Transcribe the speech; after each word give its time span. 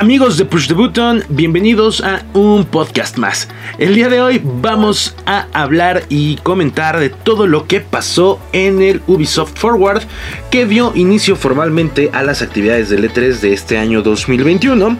Amigos 0.00 0.38
de 0.38 0.46
Push 0.46 0.66
the 0.66 0.72
Button, 0.72 1.22
bienvenidos 1.28 2.02
a 2.02 2.24
un 2.32 2.64
podcast 2.64 3.18
más. 3.18 3.48
El 3.76 3.94
día 3.94 4.08
de 4.08 4.22
hoy 4.22 4.40
vamos 4.42 5.14
a 5.26 5.46
hablar 5.52 6.04
y 6.08 6.36
comentar 6.36 6.98
de 6.98 7.10
todo 7.10 7.46
lo 7.46 7.66
que 7.66 7.80
pasó 7.80 8.40
en 8.54 8.80
el 8.80 9.02
Ubisoft 9.06 9.58
Forward 9.58 10.04
que 10.50 10.64
dio 10.64 10.92
inicio 10.94 11.36
formalmente 11.36 12.08
a 12.14 12.22
las 12.22 12.40
actividades 12.40 12.88
del 12.88 13.12
E3 13.12 13.40
de 13.40 13.52
este 13.52 13.76
año 13.76 14.00
2021 14.00 14.96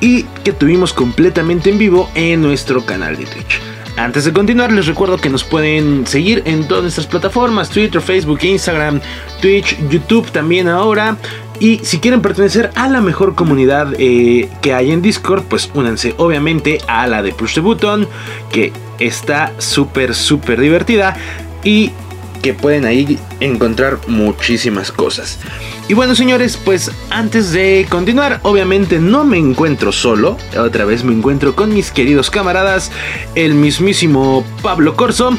y 0.00 0.24
que 0.42 0.52
tuvimos 0.52 0.92
completamente 0.92 1.70
en 1.70 1.78
vivo 1.78 2.10
en 2.16 2.42
nuestro 2.42 2.84
canal 2.84 3.16
de 3.16 3.26
Twitch. 3.26 3.60
Antes 3.96 4.24
de 4.24 4.32
continuar, 4.32 4.72
les 4.72 4.86
recuerdo 4.86 5.18
que 5.18 5.28
nos 5.28 5.44
pueden 5.44 6.06
seguir 6.06 6.42
en 6.46 6.66
todas 6.66 6.82
nuestras 6.82 7.06
plataformas: 7.06 7.68
Twitter, 7.70 8.00
Facebook, 8.00 8.40
Instagram, 8.42 9.00
Twitch, 9.40 9.76
YouTube 9.88 10.32
también 10.32 10.66
ahora. 10.66 11.16
Y 11.62 11.78
si 11.84 12.00
quieren 12.00 12.22
pertenecer 12.22 12.72
a 12.74 12.88
la 12.88 13.00
mejor 13.00 13.36
comunidad 13.36 13.94
eh, 13.96 14.48
que 14.60 14.74
hay 14.74 14.90
en 14.90 15.00
Discord, 15.00 15.44
pues 15.44 15.70
únanse 15.74 16.12
obviamente 16.18 16.80
a 16.88 17.06
la 17.06 17.22
de 17.22 17.30
Push 17.32 17.54
the 17.54 17.60
Button, 17.60 18.08
que 18.50 18.72
está 18.98 19.52
súper, 19.58 20.16
súper 20.16 20.60
divertida. 20.60 21.16
Y 21.62 21.92
que 22.42 22.52
pueden 22.52 22.84
ahí 22.84 23.18
encontrar 23.40 23.98
muchísimas 24.08 24.92
cosas. 24.92 25.38
Y 25.88 25.94
bueno 25.94 26.14
señores, 26.14 26.58
pues 26.62 26.90
antes 27.10 27.52
de 27.52 27.86
continuar, 27.88 28.40
obviamente 28.42 28.98
no 28.98 29.24
me 29.24 29.38
encuentro 29.38 29.92
solo, 29.92 30.36
otra 30.58 30.84
vez 30.84 31.04
me 31.04 31.12
encuentro 31.12 31.54
con 31.54 31.72
mis 31.72 31.90
queridos 31.90 32.30
camaradas, 32.30 32.90
el 33.34 33.54
mismísimo 33.54 34.44
Pablo 34.62 34.96
Corso 34.96 35.36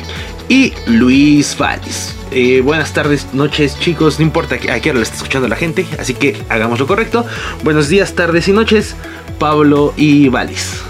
y 0.50 0.74
Luis 0.88 1.56
Falis. 1.56 2.16
Eh, 2.32 2.62
buenas 2.62 2.94
tardes, 2.94 3.28
noches, 3.34 3.80
chicos. 3.80 4.18
No 4.18 4.26
importa 4.26 4.56
a 4.56 4.80
qué 4.80 4.90
hora 4.90 4.98
le 4.98 5.04
está 5.04 5.18
escuchando 5.18 5.48
la 5.48 5.56
gente, 5.56 5.86
así 6.00 6.16
que 6.16 6.36
hagamos 6.50 6.80
lo 6.80 6.88
correcto. 6.88 7.26
Buenos 7.64 7.90
días, 7.90 8.14
tardes 8.14 8.48
y 8.48 8.54
noches, 8.54 8.96
Pablo 9.38 9.94
y 9.98 10.30
Valis. 10.30 10.82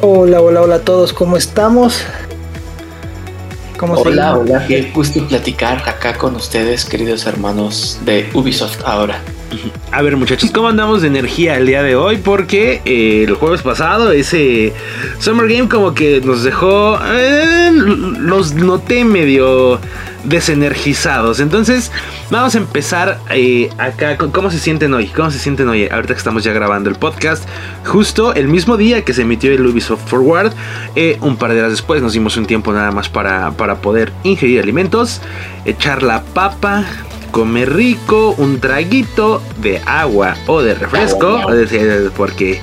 Hola, 0.00 0.40
hola, 0.40 0.62
hola 0.62 0.76
a 0.76 0.80
todos, 0.80 1.12
¿cómo 1.12 1.36
estamos? 1.36 2.06
¿Cómo 3.80 3.94
hola, 3.94 4.36
hola, 4.36 4.66
qué 4.68 4.90
gusto 4.94 5.26
platicar 5.26 5.88
acá 5.88 6.12
con 6.18 6.36
ustedes, 6.36 6.84
queridos 6.84 7.24
hermanos 7.24 7.98
de 8.04 8.28
Ubisoft 8.34 8.82
ahora. 8.84 9.22
A 9.90 10.02
ver 10.02 10.18
muchachos, 10.18 10.50
¿cómo 10.50 10.68
andamos 10.68 11.00
de 11.00 11.08
energía 11.08 11.56
el 11.56 11.66
día 11.66 11.82
de 11.82 11.96
hoy? 11.96 12.18
Porque 12.18 12.82
eh, 12.84 13.24
el 13.26 13.36
jueves 13.36 13.62
pasado 13.62 14.12
ese 14.12 14.74
Summer 15.18 15.48
Game 15.48 15.70
como 15.70 15.94
que 15.94 16.20
nos 16.20 16.42
dejó... 16.42 16.98
Eh, 17.06 17.70
los 17.72 18.52
noté 18.52 19.06
medio 19.06 19.80
desenergizados. 20.24 21.40
Entonces 21.40 21.90
vamos 22.30 22.54
a 22.54 22.58
empezar 22.58 23.20
eh, 23.30 23.70
acá 23.78 24.16
cómo 24.16 24.50
se 24.50 24.58
sienten 24.58 24.94
hoy. 24.94 25.06
¿Cómo 25.08 25.30
se 25.30 25.38
sienten 25.38 25.68
hoy? 25.68 25.88
Ahorita 25.88 26.14
que 26.14 26.18
estamos 26.18 26.44
ya 26.44 26.52
grabando 26.52 26.90
el 26.90 26.96
podcast. 26.96 27.48
Justo 27.86 28.34
el 28.34 28.48
mismo 28.48 28.76
día 28.76 29.04
que 29.04 29.12
se 29.12 29.22
emitió 29.22 29.52
el 29.52 29.66
Ubisoft 29.66 30.06
Forward. 30.06 30.52
un 31.20 31.36
par 31.36 31.52
de 31.52 31.60
horas 31.60 31.72
después 31.72 32.02
nos 32.02 32.12
dimos 32.12 32.36
un 32.36 32.46
tiempo 32.46 32.72
nada 32.72 32.90
más 32.90 33.08
para, 33.08 33.50
para 33.52 33.76
poder 33.76 34.12
ingerir 34.24 34.60
alimentos. 34.60 35.20
Echar 35.64 36.02
la 36.02 36.22
papa 36.22 36.84
comer 37.30 37.72
rico, 37.74 38.34
un 38.38 38.60
traguito 38.60 39.42
de 39.60 39.80
agua 39.86 40.34
o 40.46 40.62
de 40.62 40.74
refresco, 40.74 41.40
porque 42.16 42.60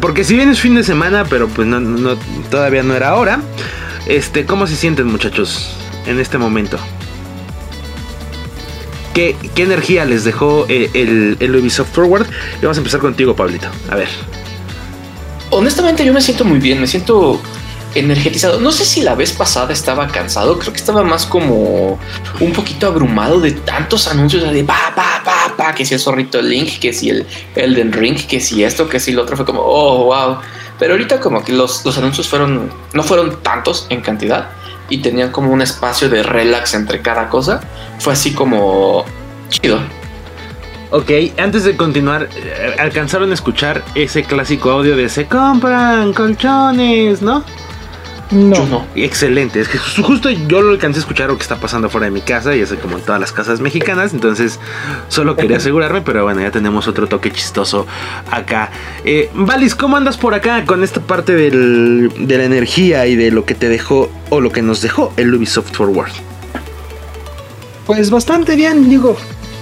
porque 0.00 0.24
si 0.24 0.34
bien 0.34 0.48
es 0.48 0.60
fin 0.60 0.74
de 0.74 0.82
semana, 0.82 1.24
pero 1.28 1.48
pues 1.48 1.68
no, 1.68 2.16
todavía 2.50 2.82
no 2.82 2.94
era 2.94 3.14
hora. 3.16 3.40
Este, 4.06 4.46
¿cómo 4.46 4.66
se 4.66 4.76
sienten 4.76 5.06
muchachos 5.06 5.76
en 6.06 6.20
este 6.20 6.38
momento? 6.38 6.78
¿Qué, 9.14 9.34
energía 9.56 10.04
les 10.04 10.24
dejó 10.24 10.66
eh, 10.68 10.90
el, 10.92 11.38
el, 11.40 11.56
Ubisoft 11.56 11.90
Forward? 11.92 12.26
Y 12.58 12.62
vamos 12.62 12.76
a 12.76 12.80
empezar 12.80 13.00
contigo, 13.00 13.34
Pablito. 13.34 13.66
A 13.90 13.96
ver. 13.96 14.08
Honestamente, 15.50 16.04
yo 16.04 16.12
me 16.12 16.20
siento 16.20 16.44
muy 16.44 16.58
bien. 16.58 16.80
Me 16.80 16.86
siento 16.86 17.40
energetizado. 17.94 18.60
No 18.60 18.72
sé 18.72 18.84
si 18.84 19.00
la 19.00 19.14
vez 19.14 19.32
pasada 19.32 19.72
estaba 19.72 20.06
cansado, 20.08 20.58
creo 20.58 20.72
que 20.72 20.78
estaba 20.78 21.02
más 21.02 21.24
como 21.24 21.98
un 22.40 22.52
poquito 22.52 22.86
abrumado 22.86 23.40
de 23.40 23.52
tantos 23.52 24.06
anuncios 24.06 24.42
de 24.52 24.64
pa, 24.64 24.92
pa, 24.94 25.22
pa, 25.24 25.56
pa, 25.56 25.74
que 25.74 25.86
si 25.86 25.94
el 25.94 26.00
zorrito 26.00 26.42
Link, 26.42 26.78
que 26.78 26.92
si 26.92 27.08
el 27.08 27.26
Elden 27.54 27.92
Ring, 27.92 28.18
que 28.26 28.38
si 28.38 28.62
esto, 28.64 28.86
que 28.86 29.00
si 29.00 29.12
lo 29.12 29.22
otro, 29.22 29.34
fue 29.36 29.46
como, 29.46 29.62
oh, 29.62 30.04
wow. 30.04 30.38
Pero 30.78 30.92
ahorita 30.92 31.20
como 31.20 31.42
que 31.42 31.52
los, 31.54 31.86
los 31.86 31.96
anuncios 31.96 32.28
fueron, 32.28 32.70
no 32.92 33.02
fueron 33.02 33.42
tantos 33.42 33.86
en 33.88 34.02
cantidad 34.02 34.50
y 34.88 34.98
tenían 34.98 35.30
como 35.30 35.52
un 35.52 35.62
espacio 35.62 36.08
de 36.08 36.22
relax 36.22 36.74
entre 36.74 37.02
cada 37.02 37.28
cosa. 37.28 37.60
Fue 37.98 38.12
así 38.12 38.32
como 38.32 39.04
chido. 39.48 39.80
Ok, 40.90 41.10
antes 41.38 41.64
de 41.64 41.76
continuar, 41.76 42.28
eh, 42.36 42.76
alcanzaron 42.78 43.30
a 43.32 43.34
escuchar 43.34 43.82
ese 43.94 44.22
clásico 44.22 44.70
audio 44.70 44.96
de 44.96 45.08
se 45.08 45.26
compran 45.26 46.12
colchones, 46.12 47.22
¿no? 47.22 47.44
No. 48.30 48.86
Excelente. 48.94 49.60
Es 49.60 49.68
que 49.68 49.78
justo 49.78 50.30
yo 50.30 50.60
lo 50.60 50.70
alcancé 50.70 50.98
a 50.98 51.00
escuchar 51.00 51.28
lo 51.28 51.36
que 51.36 51.42
está 51.42 51.56
pasando 51.56 51.88
fuera 51.88 52.06
de 52.06 52.10
mi 52.10 52.20
casa 52.20 52.56
y 52.56 52.60
es 52.60 52.72
como 52.74 52.98
en 52.98 53.04
todas 53.04 53.20
las 53.20 53.32
casas 53.32 53.60
mexicanas. 53.60 54.12
Entonces 54.12 54.58
solo 55.08 55.36
quería 55.36 55.58
asegurarme, 55.58 56.00
pero 56.02 56.24
bueno, 56.24 56.40
ya 56.40 56.50
tenemos 56.50 56.88
otro 56.88 57.06
toque 57.06 57.30
chistoso 57.30 57.86
acá. 58.30 58.70
Eh, 59.04 59.30
Valis, 59.34 59.74
¿cómo 59.74 59.96
andas 59.96 60.16
por 60.16 60.34
acá 60.34 60.64
con 60.64 60.82
esta 60.82 61.00
parte 61.00 61.34
del, 61.34 62.10
de 62.18 62.38
la 62.38 62.44
energía 62.44 63.06
y 63.06 63.16
de 63.16 63.30
lo 63.30 63.44
que 63.44 63.54
te 63.54 63.68
dejó 63.68 64.10
o 64.30 64.40
lo 64.40 64.50
que 64.50 64.62
nos 64.62 64.82
dejó 64.82 65.12
el 65.16 65.32
Ubisoft 65.34 65.72
Forward? 65.72 66.12
Pues 67.86 68.10
bastante 68.10 68.56
bien, 68.56 68.90
digo 68.90 69.16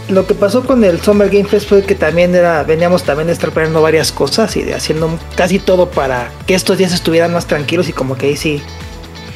lo 0.09 0.27
que 0.27 0.35
pasó 0.35 0.65
con 0.65 0.85
el 0.85 1.01
Summer 1.01 1.31
Game 1.31 1.49
Fest 1.49 1.69
fue 1.69 1.83
que 1.83 1.95
también 1.95 2.35
era, 2.35 2.63
veníamos 2.63 3.05
también 3.05 3.31
estropeando 3.31 3.81
varias 3.81 4.13
cosas 4.13 4.57
y 4.57 4.63
de 4.63 4.75
haciendo 4.75 5.19
casi 5.37 5.59
todo 5.59 5.91
para 5.91 6.31
que 6.47 6.55
estos 6.55 6.79
días 6.79 6.93
estuvieran 6.93 7.33
más 7.33 7.47
tranquilos 7.47 7.89
y 7.89 7.93
como 7.93 8.17
que 8.17 8.27
ahí 8.27 8.37
sí, 8.37 8.63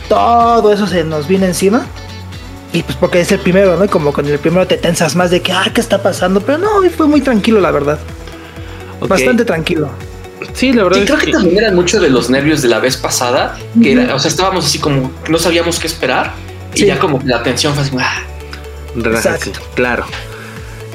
todo 0.09 0.73
eso 0.73 0.87
se 0.87 1.05
nos 1.05 1.29
vino 1.29 1.47
encima. 1.47 1.87
Y 2.73 2.83
pues 2.83 2.97
porque 2.99 3.21
es 3.21 3.33
el 3.33 3.39
primero, 3.39 3.77
¿no? 3.79 3.85
Y 3.87 3.89
como 3.89 4.13
con 4.13 4.27
el 4.27 4.39
primero 4.39 4.67
te 4.67 4.77
tensas 4.77 5.17
más 5.17 5.31
de 5.31 5.41
que, 5.41 5.53
ah, 5.53 5.71
¿qué 5.73 5.81
está 5.81 6.03
pasando? 6.03 6.41
Pero 6.43 6.59
no, 6.59 6.69
fue 6.91 7.07
muy 7.07 7.23
tranquilo, 7.23 7.61
la 7.61 7.71
verdad. 7.71 7.99
Bastante 9.01 9.47
tranquilo. 9.47 9.89
Sí, 10.53 10.75
la 10.75 10.85
verdad. 10.85 11.01
Sí, 11.01 11.07
creo 11.07 11.19
que, 11.19 11.33
también 11.33 11.59
eran 11.59 11.75
mucho 11.75 11.99
de 11.99 12.11
los 12.11 12.29
nervios 12.29 12.61
de 12.61 12.69
la 12.69 12.79
vez 12.79 12.99
pasada, 12.99 13.57
que 13.83 13.93
era, 13.93 14.15
o 14.15 14.19
sea, 14.19 14.31
estábamos 14.31 14.67
así 14.67 14.79
como, 14.79 15.11
no 15.29 15.39
sabíamos 15.39 15.79
qué 15.79 15.87
esperar 15.87 16.35
y 16.75 16.85
ya 16.85 16.99
como 16.99 17.21
la 17.25 17.43
tensión 17.43 17.73
fue 17.75 17.85
así, 17.85 17.97
ah. 17.99 18.23
Exacto. 18.97 19.53
claro. 19.75 20.05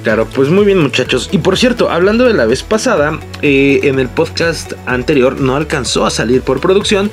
Claro, 0.04 0.28
pues 0.28 0.50
muy 0.50 0.66
bien 0.66 0.80
muchachos. 0.80 1.30
Y 1.32 1.38
por 1.38 1.58
cierto, 1.58 1.90
hablando 1.90 2.26
de 2.26 2.34
la 2.34 2.46
vez 2.46 2.62
pasada, 2.62 3.20
eh, 3.42 3.80
en 3.84 4.00
el 4.00 4.10
podcast 4.10 4.74
anterior 4.86 5.40
no 5.40 5.56
alcanzó 5.56 6.06
a 6.06 6.10
salir 6.10 6.42
por 6.42 6.60
producción, 6.60 7.10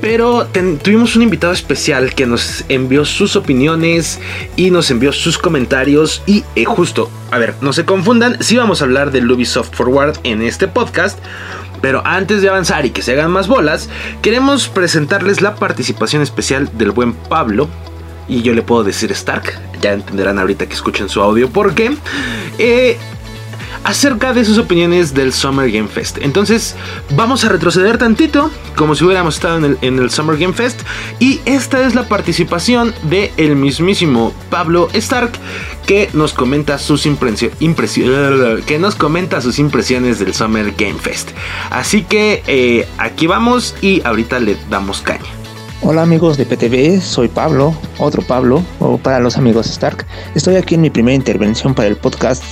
pero 0.00 0.48
tuvimos 0.82 1.14
un 1.14 1.22
invitado 1.22 1.52
especial 1.52 2.12
que 2.12 2.26
nos 2.26 2.64
envió 2.68 3.04
sus 3.04 3.36
opiniones 3.36 4.18
y 4.56 4.72
nos 4.72 4.90
envió 4.90 5.12
sus 5.12 5.38
comentarios. 5.38 6.22
Y 6.26 6.42
eh, 6.56 6.64
justo, 6.64 7.08
a 7.30 7.38
ver, 7.38 7.54
no 7.60 7.72
se 7.72 7.84
confundan, 7.84 8.42
sí 8.42 8.56
vamos 8.56 8.82
a 8.82 8.86
hablar 8.86 9.12
del 9.12 9.30
Ubisoft 9.30 9.72
Forward 9.72 10.18
en 10.24 10.42
este 10.42 10.66
podcast. 10.66 11.20
Pero 11.80 12.02
antes 12.04 12.42
de 12.42 12.48
avanzar 12.48 12.84
y 12.84 12.90
que 12.90 13.02
se 13.02 13.12
hagan 13.12 13.30
más 13.30 13.46
bolas, 13.46 13.88
queremos 14.22 14.68
presentarles 14.68 15.40
la 15.40 15.54
participación 15.54 16.20
especial 16.20 16.68
del 16.76 16.90
buen 16.90 17.12
Pablo, 17.12 17.68
y 18.26 18.42
yo 18.42 18.54
le 18.54 18.62
puedo 18.62 18.84
decir 18.84 19.12
Stark, 19.12 19.52
ya 19.84 19.92
entenderán 19.92 20.38
ahorita 20.38 20.66
que 20.66 20.72
escuchen 20.72 21.10
su 21.10 21.20
audio 21.20 21.50
porque 21.50 21.94
eh, 22.58 22.96
acerca 23.84 24.32
de 24.32 24.46
sus 24.46 24.56
opiniones 24.56 25.12
del 25.12 25.30
Summer 25.30 25.70
Game 25.70 25.88
Fest. 25.88 26.16
Entonces 26.22 26.74
vamos 27.10 27.44
a 27.44 27.50
retroceder 27.50 27.98
tantito 27.98 28.50
como 28.76 28.94
si 28.94 29.04
hubiéramos 29.04 29.34
estado 29.34 29.76
en 29.82 29.98
el, 29.98 30.10
Summer 30.10 30.38
Game 30.38 30.54
Fest 30.54 30.80
y 31.20 31.40
esta 31.44 31.86
es 31.86 31.94
la 31.94 32.08
participación 32.08 32.94
de 33.02 33.30
el 33.36 33.56
mismísimo 33.56 34.32
Pablo 34.48 34.88
Stark 34.94 35.32
que 35.86 36.08
nos 36.14 36.32
comenta 36.32 36.78
sus 36.78 37.04
impresiones 37.04 37.58
que 38.66 38.78
nos 38.78 38.94
comenta 38.94 39.42
sus 39.42 39.58
impresiones 39.58 40.18
del 40.18 40.32
Summer 40.32 40.72
Game 40.78 40.98
Fest. 40.98 41.32
Así 41.68 42.04
que 42.04 42.42
eh, 42.46 42.88
aquí 42.96 43.26
vamos 43.26 43.74
y 43.82 44.00
ahorita 44.02 44.40
le 44.40 44.56
damos 44.70 45.02
caña. 45.02 45.44
Hola 45.82 46.02
amigos 46.02 46.38
de 46.38 46.46
PTV, 46.46 47.00
soy 47.02 47.28
Pablo, 47.28 47.74
otro 47.98 48.22
Pablo, 48.22 48.62
o 48.80 48.96
para 48.96 49.20
los 49.20 49.36
amigos 49.36 49.66
Stark. 49.66 50.06
Estoy 50.34 50.56
aquí 50.56 50.76
en 50.76 50.80
mi 50.80 50.88
primera 50.88 51.14
intervención 51.14 51.74
para 51.74 51.88
el 51.88 51.96
podcast 51.96 52.42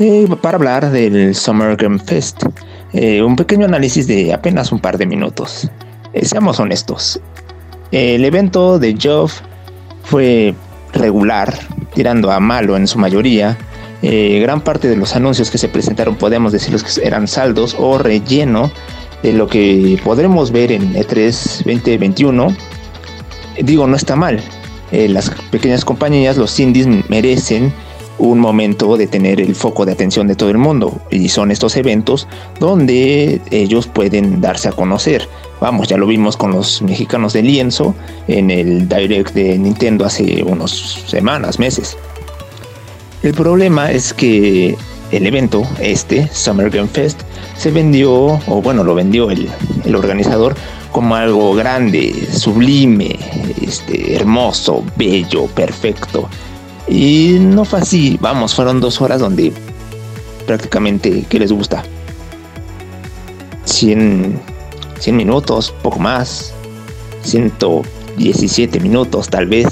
eh, 0.00 0.26
para 0.42 0.56
hablar 0.56 0.90
del 0.90 1.34
Summer 1.36 1.76
Game 1.76 2.00
Fest. 2.00 2.42
Eh, 2.92 3.22
un 3.22 3.36
pequeño 3.36 3.66
análisis 3.66 4.06
de 4.08 4.32
apenas 4.32 4.72
un 4.72 4.80
par 4.80 4.98
de 4.98 5.06
minutos. 5.06 5.70
Eh, 6.14 6.24
seamos 6.24 6.58
honestos. 6.58 7.20
el 7.92 8.24
evento 8.24 8.78
de 8.80 8.96
Geoff 8.98 9.40
fue 10.02 10.54
regular, 10.92 11.56
tirando 11.94 12.32
a 12.32 12.40
malo 12.40 12.76
en 12.76 12.88
su 12.88 12.98
mayoría. 12.98 13.56
gran 14.02 14.60
parte 14.60 14.88
de 14.88 14.96
los 14.96 15.14
anuncios 15.14 15.50
que 15.50 15.58
se 15.58 15.68
presentaron 15.68 16.16
podemos 16.16 16.52
decirlos 16.52 16.82
que 16.82 17.06
eran 17.06 17.28
saldos 17.28 17.76
o 17.78 17.98
relleno 17.98 18.70
de 19.24 19.32
lo 19.32 19.46
que 19.46 19.98
podremos 20.04 20.52
ver 20.52 20.70
en 20.70 20.92
E3 20.92 21.64
2021, 21.64 22.54
digo, 23.62 23.86
no 23.86 23.96
está 23.96 24.16
mal. 24.16 24.38
Eh, 24.92 25.08
las 25.08 25.30
pequeñas 25.50 25.82
compañías, 25.82 26.36
los 26.36 26.60
indies 26.60 26.86
merecen 27.08 27.72
un 28.18 28.38
momento 28.38 28.98
de 28.98 29.06
tener 29.06 29.40
el 29.40 29.54
foco 29.54 29.86
de 29.86 29.92
atención 29.92 30.28
de 30.28 30.34
todo 30.34 30.50
el 30.50 30.58
mundo 30.58 31.00
y 31.10 31.30
son 31.30 31.50
estos 31.50 31.74
eventos 31.76 32.28
donde 32.60 33.40
ellos 33.50 33.86
pueden 33.86 34.42
darse 34.42 34.68
a 34.68 34.72
conocer. 34.72 35.26
Vamos, 35.58 35.88
ya 35.88 35.96
lo 35.96 36.06
vimos 36.06 36.36
con 36.36 36.52
los 36.52 36.82
mexicanos 36.82 37.32
de 37.32 37.42
lienzo 37.44 37.94
en 38.28 38.50
el 38.50 38.86
direct 38.90 39.32
de 39.32 39.56
Nintendo 39.56 40.04
hace 40.04 40.42
unas 40.42 40.70
semanas, 41.06 41.58
meses. 41.58 41.96
El 43.22 43.32
problema 43.32 43.90
es 43.90 44.12
que 44.12 44.76
el 45.16 45.26
evento, 45.26 45.66
este, 45.80 46.28
Summer 46.32 46.70
Game 46.70 46.88
Fest, 46.88 47.20
se 47.56 47.70
vendió, 47.70 48.12
o 48.46 48.62
bueno, 48.62 48.82
lo 48.84 48.94
vendió 48.94 49.30
el, 49.30 49.48
organizador 49.94 50.54
como 50.90 51.14
algo 51.16 51.54
grande, 51.54 52.12
sublime, 52.32 53.16
este, 53.62 54.14
hermoso, 54.14 54.84
bello, 54.96 55.46
perfecto. 55.46 56.28
Y 56.88 57.36
no 57.40 57.64
fue 57.64 57.80
así, 57.80 58.18
vamos, 58.20 58.54
fueron 58.54 58.80
dos 58.80 59.00
horas 59.00 59.20
donde 59.20 59.52
prácticamente, 60.46 61.24
¿qué 61.28 61.38
les 61.38 61.52
gusta? 61.52 61.82
100, 63.64 64.40
100 64.98 65.16
minutos, 65.16 65.72
poco 65.82 65.98
más, 65.98 66.52
117 67.22 68.80
minutos 68.80 69.28
tal 69.28 69.46
vez, 69.46 69.66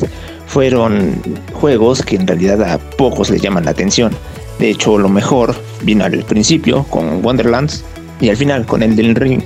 fueron 0.47 1.23
juegos 1.53 2.03
que 2.03 2.17
en 2.17 2.27
realidad 2.27 2.63
a 2.63 2.79
pocos 2.79 3.31
les 3.31 3.41
llaman 3.41 3.65
la 3.65 3.71
atención. 3.71 4.13
De 4.59 4.71
hecho, 4.71 4.99
lo 4.99 5.09
mejor 5.09 5.55
vino 5.83 6.05
al 6.05 6.25
principio 6.25 6.85
con 6.85 7.25
Wonderlands 7.25 7.85
y 8.21 8.29
al 8.29 8.37
final 8.37 8.67
con 8.67 8.83
Elden 8.83 9.15
Ring. 9.15 9.43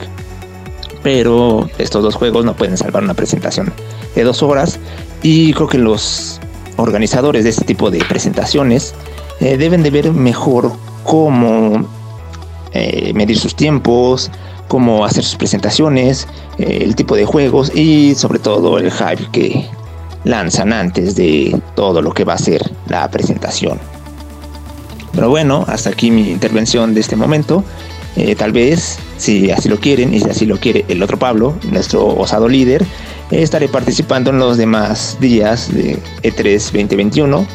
Pero 1.03 1.69
estos 1.79 2.03
dos 2.03 2.15
juegos 2.15 2.45
no 2.45 2.55
pueden 2.55 2.77
salvar 2.77 3.03
una 3.03 3.15
presentación 3.15 3.73
de 4.15 4.25
dos 4.25 4.43
horas 4.43 4.79
y 5.23 5.53
creo 5.53 5.69
que 5.69 5.79
los 5.79 6.41
organizadores 6.77 7.45
de 7.45 7.51
este 7.51 7.65
tipo 7.65 7.91
de 7.91 7.99
presentaciones 8.01 8.95
eh, 9.41 9.57
deben 9.57 9.83
de 9.83 9.91
ver 9.91 10.13
mejor 10.13 10.73
cómo 11.05 11.87
eh, 12.73 13.13
medir 13.15 13.39
sus 13.39 13.55
tiempos, 13.55 14.31
cómo 14.69 15.05
hacer 15.05 15.25
sus 15.25 15.37
presentaciones, 15.37 16.27
eh, 16.59 16.81
el 16.83 16.95
tipo 16.95 17.17
de 17.17 17.25
juegos 17.25 17.75
y 17.75 18.15
sobre 18.15 18.39
todo 18.39 18.79
el 18.79 18.91
hype 18.91 19.31
que 19.33 19.67
lanzan 20.25 20.73
antes 20.73 21.15
de 21.15 21.61
todo 21.75 22.03
lo 22.03 22.13
que 22.13 22.25
va 22.25 22.35
a 22.35 22.39
ser 22.39 22.71
la 22.89 23.09
presentación. 23.11 23.79
Pero 25.17 25.29
bueno, 25.31 25.65
hasta 25.67 25.91
aquí 25.91 26.13
mi 26.13 26.31
intervención 26.31 26.95
de 26.95 27.01
este 27.01 27.17
momento. 27.17 27.65
tal 28.39 28.53
vez, 28.53 28.99
si 29.19 29.51
así 29.51 29.69
lo 29.69 29.79
quieren 29.81 30.15
y 30.15 30.21
si 30.21 30.31
así 30.31 30.47
lo 30.47 30.59
quiere 30.59 30.85
el 30.89 31.03
otro 31.03 31.19
Pablo, 31.19 31.59
nuestro 31.71 32.07
osado 32.07 32.49
líder, 32.49 32.87
estaré 33.31 33.69
participando 33.69 34.31
en 34.31 34.39
los 34.39 34.57
demás 34.57 35.17
días 35.21 35.73
de 35.75 35.99
E3 36.23 36.71
2021, 36.73 37.47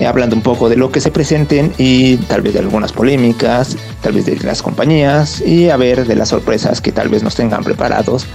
eh, 0.00 0.06
hablando 0.06 0.34
un 0.34 0.42
poco 0.42 0.68
de 0.68 0.76
lo 0.76 0.90
que 0.90 1.00
se 1.00 1.10
presenten 1.10 1.72
y 1.78 2.16
tal 2.16 2.42
vez 2.42 2.54
de 2.54 2.60
algunas 2.60 2.92
polémicas, 2.92 3.76
tal 4.00 4.14
vez 4.14 4.26
de 4.26 4.36
las 4.40 4.62
compañías 4.62 5.40
y 5.40 5.70
a 5.70 5.76
ver 5.76 6.06
de 6.06 6.16
las 6.16 6.30
sorpresas 6.30 6.80
que 6.80 6.92
tal 6.92 7.08
vez 7.08 7.22
nos 7.22 7.34
tengan 7.34 7.62
preparados 7.62 8.26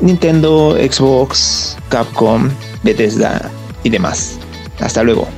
Nintendo, 0.00 0.76
Xbox, 0.76 1.76
Capcom, 1.88 2.48
Bethesda 2.84 3.50
y 3.82 3.90
demás. 3.90 4.38
Hasta 4.80 5.02
luego. 5.02 5.37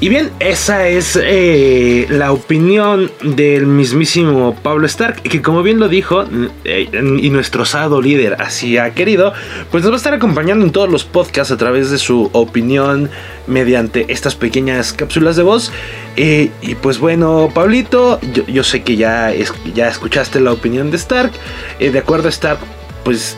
Y 0.00 0.08
bien, 0.10 0.30
esa 0.38 0.86
es 0.86 1.18
eh, 1.20 2.06
la 2.08 2.30
opinión 2.30 3.10
del 3.20 3.66
mismísimo 3.66 4.54
Pablo 4.62 4.86
Stark, 4.86 5.22
que 5.22 5.42
como 5.42 5.64
bien 5.64 5.80
lo 5.80 5.88
dijo, 5.88 6.24
eh, 6.64 6.88
y 7.20 7.30
nuestro 7.30 7.62
osado 7.64 8.00
líder 8.00 8.40
así 8.40 8.78
ha 8.78 8.94
querido, 8.94 9.32
pues 9.72 9.82
nos 9.82 9.90
va 9.90 9.96
a 9.96 9.98
estar 9.98 10.14
acompañando 10.14 10.64
en 10.64 10.70
todos 10.70 10.88
los 10.88 11.02
podcasts 11.02 11.52
a 11.52 11.56
través 11.56 11.90
de 11.90 11.98
su 11.98 12.30
opinión 12.32 13.10
mediante 13.48 14.06
estas 14.12 14.36
pequeñas 14.36 14.92
cápsulas 14.92 15.34
de 15.34 15.42
voz. 15.42 15.72
Eh, 16.16 16.50
y 16.62 16.76
pues 16.76 17.00
bueno, 17.00 17.50
Pablito, 17.52 18.20
yo, 18.46 18.62
sé 18.62 18.84
que 18.84 18.96
ya, 18.96 19.32
ya 19.74 19.88
escuchaste 19.88 20.38
la 20.38 20.52
opinión 20.52 20.92
de 20.92 20.96
Stark. 20.96 21.32
de 21.80 21.98
acuerdo 21.98 22.28
a 22.28 22.30
Stark, 22.30 22.60
pues 23.02 23.34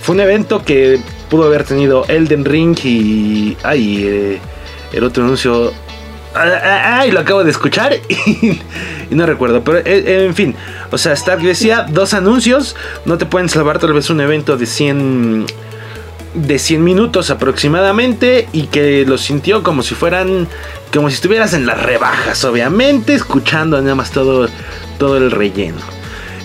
fue 0.00 0.14
un 0.14 0.22
evento 0.22 0.64
que 0.64 1.00
pudo 1.28 1.44
haber 1.44 1.64
tenido 1.64 2.06
Elden 2.08 2.46
Ring 2.46 2.78
y... 2.82 3.58
Ay, 3.62 4.40
el 4.92 5.04
otro 5.04 5.24
anuncio. 5.24 5.72
Ay, 6.34 7.12
lo 7.12 7.20
acabo 7.20 7.44
de 7.44 7.50
escuchar 7.50 7.94
y, 8.08 8.60
no 9.10 9.24
recuerdo. 9.24 9.64
Pero 9.64 9.78
eh, 9.78 10.26
en 10.26 10.34
fin, 10.34 10.54
o 10.90 10.98
sea, 10.98 11.12
Stark 11.14 11.40
decía 11.42 11.86
dos 11.88 12.14
anuncios. 12.14 12.76
No 13.04 13.16
te 13.18 13.26
pueden 13.26 13.48
salvar 13.48 13.78
tal 13.78 13.92
vez 13.92 14.10
un 14.10 14.20
evento 14.20 14.56
de 14.56 14.66
100 14.66 15.46
de 16.34 16.58
100 16.58 16.84
minutos 16.84 17.30
aproximadamente 17.30 18.46
y 18.52 18.64
que 18.66 19.06
lo 19.06 19.16
sintió 19.16 19.62
como 19.62 19.82
si 19.82 19.94
fueran 19.94 20.46
como 20.92 21.08
si 21.08 21.14
estuvieras 21.14 21.54
en 21.54 21.64
las 21.64 21.82
rebajas, 21.82 22.44
obviamente, 22.44 23.14
escuchando 23.14 23.80
nada 23.80 23.94
más 23.94 24.10
todo 24.10 24.48
todo 24.98 25.16
el 25.16 25.30
relleno. 25.30 25.95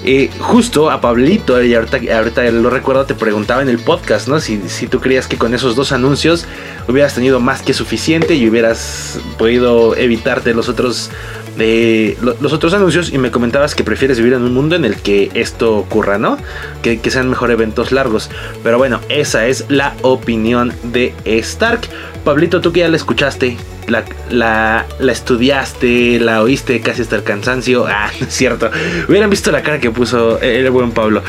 Eh, 0.03 0.31
justo 0.39 0.89
a 0.89 0.99
Pablito, 0.99 1.61
y 1.63 1.75
ahorita, 1.75 1.99
ahorita, 2.15 2.49
lo 2.51 2.71
recuerdo, 2.71 3.05
te 3.05 3.13
preguntaba 3.13 3.61
en 3.61 3.69
el 3.69 3.77
podcast, 3.77 4.27
¿no? 4.27 4.39
Si, 4.39 4.59
si 4.67 4.87
tú 4.87 4.99
creías 4.99 5.27
que 5.27 5.37
con 5.37 5.53
esos 5.53 5.75
dos 5.75 5.91
anuncios 5.91 6.45
hubieras 6.87 7.13
tenido 7.13 7.39
más 7.39 7.61
que 7.61 7.73
suficiente 7.75 8.33
y 8.33 8.49
hubieras 8.49 9.19
podido 9.37 9.95
evitarte 9.95 10.55
los 10.55 10.69
otros, 10.69 11.11
de 11.57 12.17
los 12.21 12.53
otros 12.53 12.73
anuncios 12.73 13.11
y 13.11 13.17
me 13.17 13.31
comentabas 13.31 13.75
que 13.75 13.83
prefieres 13.83 14.17
vivir 14.17 14.33
en 14.33 14.43
un 14.43 14.53
mundo 14.53 14.75
en 14.75 14.85
el 14.85 14.95
que 14.95 15.31
esto 15.33 15.75
ocurra, 15.77 16.17
¿no? 16.17 16.37
Que, 16.81 16.99
que 16.99 17.11
sean 17.11 17.29
mejor 17.29 17.51
eventos 17.51 17.91
largos. 17.91 18.29
Pero 18.63 18.77
bueno, 18.77 18.99
esa 19.09 19.47
es 19.47 19.65
la 19.69 19.93
opinión 20.01 20.73
de 20.83 21.13
Stark. 21.25 21.81
Pablito, 22.23 22.61
tú 22.61 22.71
que 22.71 22.81
ya 22.81 22.89
la 22.89 22.97
escuchaste, 22.97 23.57
la, 23.87 24.05
la, 24.29 24.85
estudiaste, 25.11 26.19
la 26.19 26.41
oíste 26.41 26.79
casi 26.81 27.01
hasta 27.01 27.15
el 27.15 27.23
cansancio. 27.23 27.85
Ah, 27.91 28.09
cierto. 28.29 28.71
Hubieran 29.09 29.29
visto 29.29 29.51
la 29.51 29.61
cara 29.61 29.79
que 29.79 29.91
puso 29.91 30.39
el 30.39 30.69
buen 30.71 30.91
Pablo. 30.91 31.21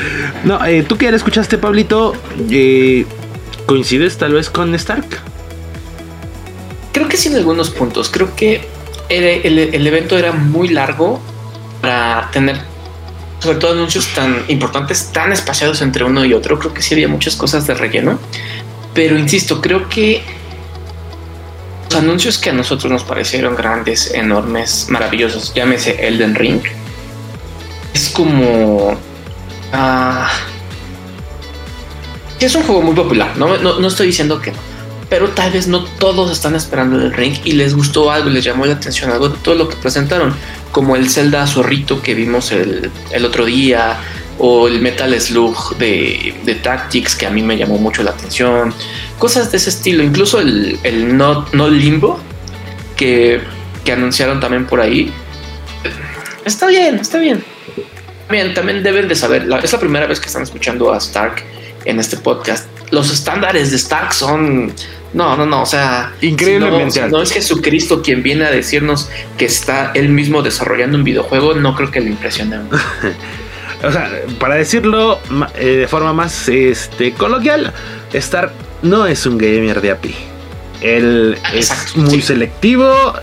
No, 0.43 0.65
eh, 0.65 0.83
tú 0.87 0.97
que 0.97 1.05
ya 1.05 1.11
la 1.11 1.17
escuchaste, 1.17 1.57
Pablito, 1.57 2.15
eh, 2.49 3.05
¿coincides 3.65 4.17
tal 4.17 4.33
vez 4.33 4.49
con 4.49 4.73
Stark? 4.75 5.05
Creo 6.93 7.07
que 7.09 7.17
sí 7.17 7.29
en 7.29 7.35
algunos 7.35 7.69
puntos. 7.69 8.09
Creo 8.09 8.35
que 8.35 8.61
el, 9.09 9.87
evento 9.87 10.17
era 10.17 10.31
muy 10.31 10.69
largo 10.69 11.21
para 11.81 12.29
tener 12.31 12.57
sobre 13.39 13.57
todo 13.57 13.73
anuncios 13.73 14.07
tan 14.15 14.45
importantes, 14.47 15.11
tan 15.11 15.33
espaciados 15.33 15.81
entre 15.81 16.05
uno 16.05 16.23
y 16.23 16.33
otro. 16.33 16.57
Creo 16.57 16.73
que 16.73 16.81
sí 16.81 16.93
había 16.93 17.09
muchas 17.09 17.35
cosas 17.35 17.67
de 17.67 17.73
relleno. 17.73 18.17
Pero 18.93 19.17
insisto, 19.17 19.59
creo 19.59 19.89
que 19.89 20.23
anuncios 21.95 22.37
que 22.37 22.49
a 22.49 22.53
nosotros 22.53 22.91
nos 22.91 23.03
parecieron 23.03 23.55
grandes, 23.55 24.13
enormes, 24.13 24.87
maravillosos, 24.89 25.53
llámese 25.53 26.07
Elden 26.07 26.35
Ring, 26.35 26.61
es 27.93 28.09
como... 28.09 28.97
Ah, 29.71 30.29
es 32.39 32.53
un 32.55 32.63
juego 32.63 32.81
muy 32.81 32.93
popular, 32.93 33.31
no, 33.37 33.57
no, 33.57 33.87
estoy 33.87 34.07
diciendo 34.07 34.41
que 34.41 34.51
no, 34.51 34.57
pero 35.13 35.29
tal 35.29 35.51
vez 35.51 35.67
no 35.67 35.83
todos 35.83 36.31
están 36.31 36.55
esperando 36.55 36.97
el 36.97 37.13
ring 37.13 37.35
y 37.43 37.51
les 37.51 37.75
gustó 37.75 38.09
algo, 38.11 38.31
les 38.31 38.43
llamó 38.43 38.65
la 38.65 38.73
atención 38.73 39.11
algo 39.11 39.29
de 39.29 39.37
todo 39.37 39.53
lo 39.53 39.69
que 39.69 39.75
presentaron, 39.75 40.33
como 40.71 40.95
el 40.95 41.07
Zelda 41.07 41.45
Zorrito 41.45 42.01
que 42.01 42.15
vimos 42.15 42.51
el, 42.51 42.89
el 43.11 43.23
otro 43.23 43.45
día, 43.45 43.99
o 44.39 44.67
el 44.67 44.81
Metal 44.81 45.13
Slug 45.21 45.77
de, 45.77 46.33
de, 46.43 46.55
Tactics 46.55 47.15
que 47.15 47.27
a 47.27 47.29
mí 47.29 47.43
me 47.43 47.55
llamó 47.55 47.77
mucho 47.77 48.01
la 48.01 48.09
atención, 48.09 48.73
cosas 49.19 49.51
de 49.51 49.57
ese 49.57 49.69
estilo, 49.69 50.01
incluso 50.01 50.39
el, 50.39 50.79
el 50.81 51.15
no, 51.15 51.45
no 51.53 51.69
Limbo 51.69 52.19
que, 52.95 53.39
que 53.85 53.91
anunciaron 53.91 54.39
también 54.39 54.65
por 54.65 54.81
ahí. 54.81 55.13
Está 56.43 56.65
bien, 56.65 56.95
está 56.95 57.19
bien. 57.19 57.45
Bien, 58.31 58.51
también 58.55 58.81
deben 58.81 59.07
de 59.07 59.13
saber, 59.13 59.47
es 59.63 59.71
la 59.73 59.79
primera 59.79 60.07
vez 60.07 60.19
que 60.19 60.25
están 60.25 60.41
escuchando 60.41 60.91
a 60.91 60.97
Stark 60.97 61.43
en 61.85 61.99
este 61.99 62.17
podcast. 62.17 62.67
Los 62.91 63.11
estándares 63.11 63.71
de 63.71 63.77
Stark 63.77 64.13
son 64.13 64.73
no, 65.13 65.37
no, 65.37 65.45
no, 65.45 65.61
o 65.61 65.65
sea, 65.65 66.11
increíblemente 66.21 67.07
no, 67.07 67.21
es 67.21 67.31
Jesucristo 67.31 68.01
quien 68.01 68.23
viene 68.23 68.45
a 68.45 68.51
decirnos 68.51 69.09
que 69.37 69.45
está 69.45 69.91
él 69.93 70.09
mismo 70.09 70.41
desarrollando 70.41 70.97
un 70.97 71.03
videojuego, 71.03 71.53
no 71.53 71.75
creo 71.75 71.91
que 71.91 71.99
le 71.99 72.09
impresione. 72.09 72.57
o 73.83 73.91
sea, 73.91 74.11
para 74.39 74.55
decirlo 74.55 75.19
eh, 75.55 75.65
de 75.65 75.87
forma 75.87 76.13
más 76.13 76.49
este, 76.49 77.13
coloquial, 77.13 77.73
Stark 78.11 78.51
no 78.81 79.05
es 79.05 79.25
un 79.27 79.37
gamer 79.37 79.81
de 79.81 79.91
API. 79.91 80.15
Él 80.81 81.37
es 81.53 81.95
muy 81.95 82.21
selectivo 82.21 83.13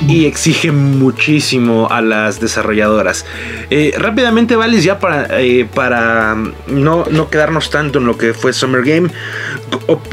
y 0.00 0.24
exige 0.24 0.72
muchísimo 0.72 1.88
a 1.90 2.00
las 2.00 2.40
desarrolladoras. 2.40 3.24
Eh, 3.70 3.94
rápidamente, 3.96 4.56
Valis, 4.56 4.84
ya 4.84 4.98
para, 4.98 5.40
eh, 5.40 5.66
para 5.72 6.34
no, 6.66 7.04
no, 7.10 7.30
quedarnos 7.30 7.70
tanto 7.70 7.98
en 7.98 8.06
lo 8.06 8.16
que 8.16 8.34
fue 8.34 8.52
Summer 8.52 8.82
Game, 8.82 9.10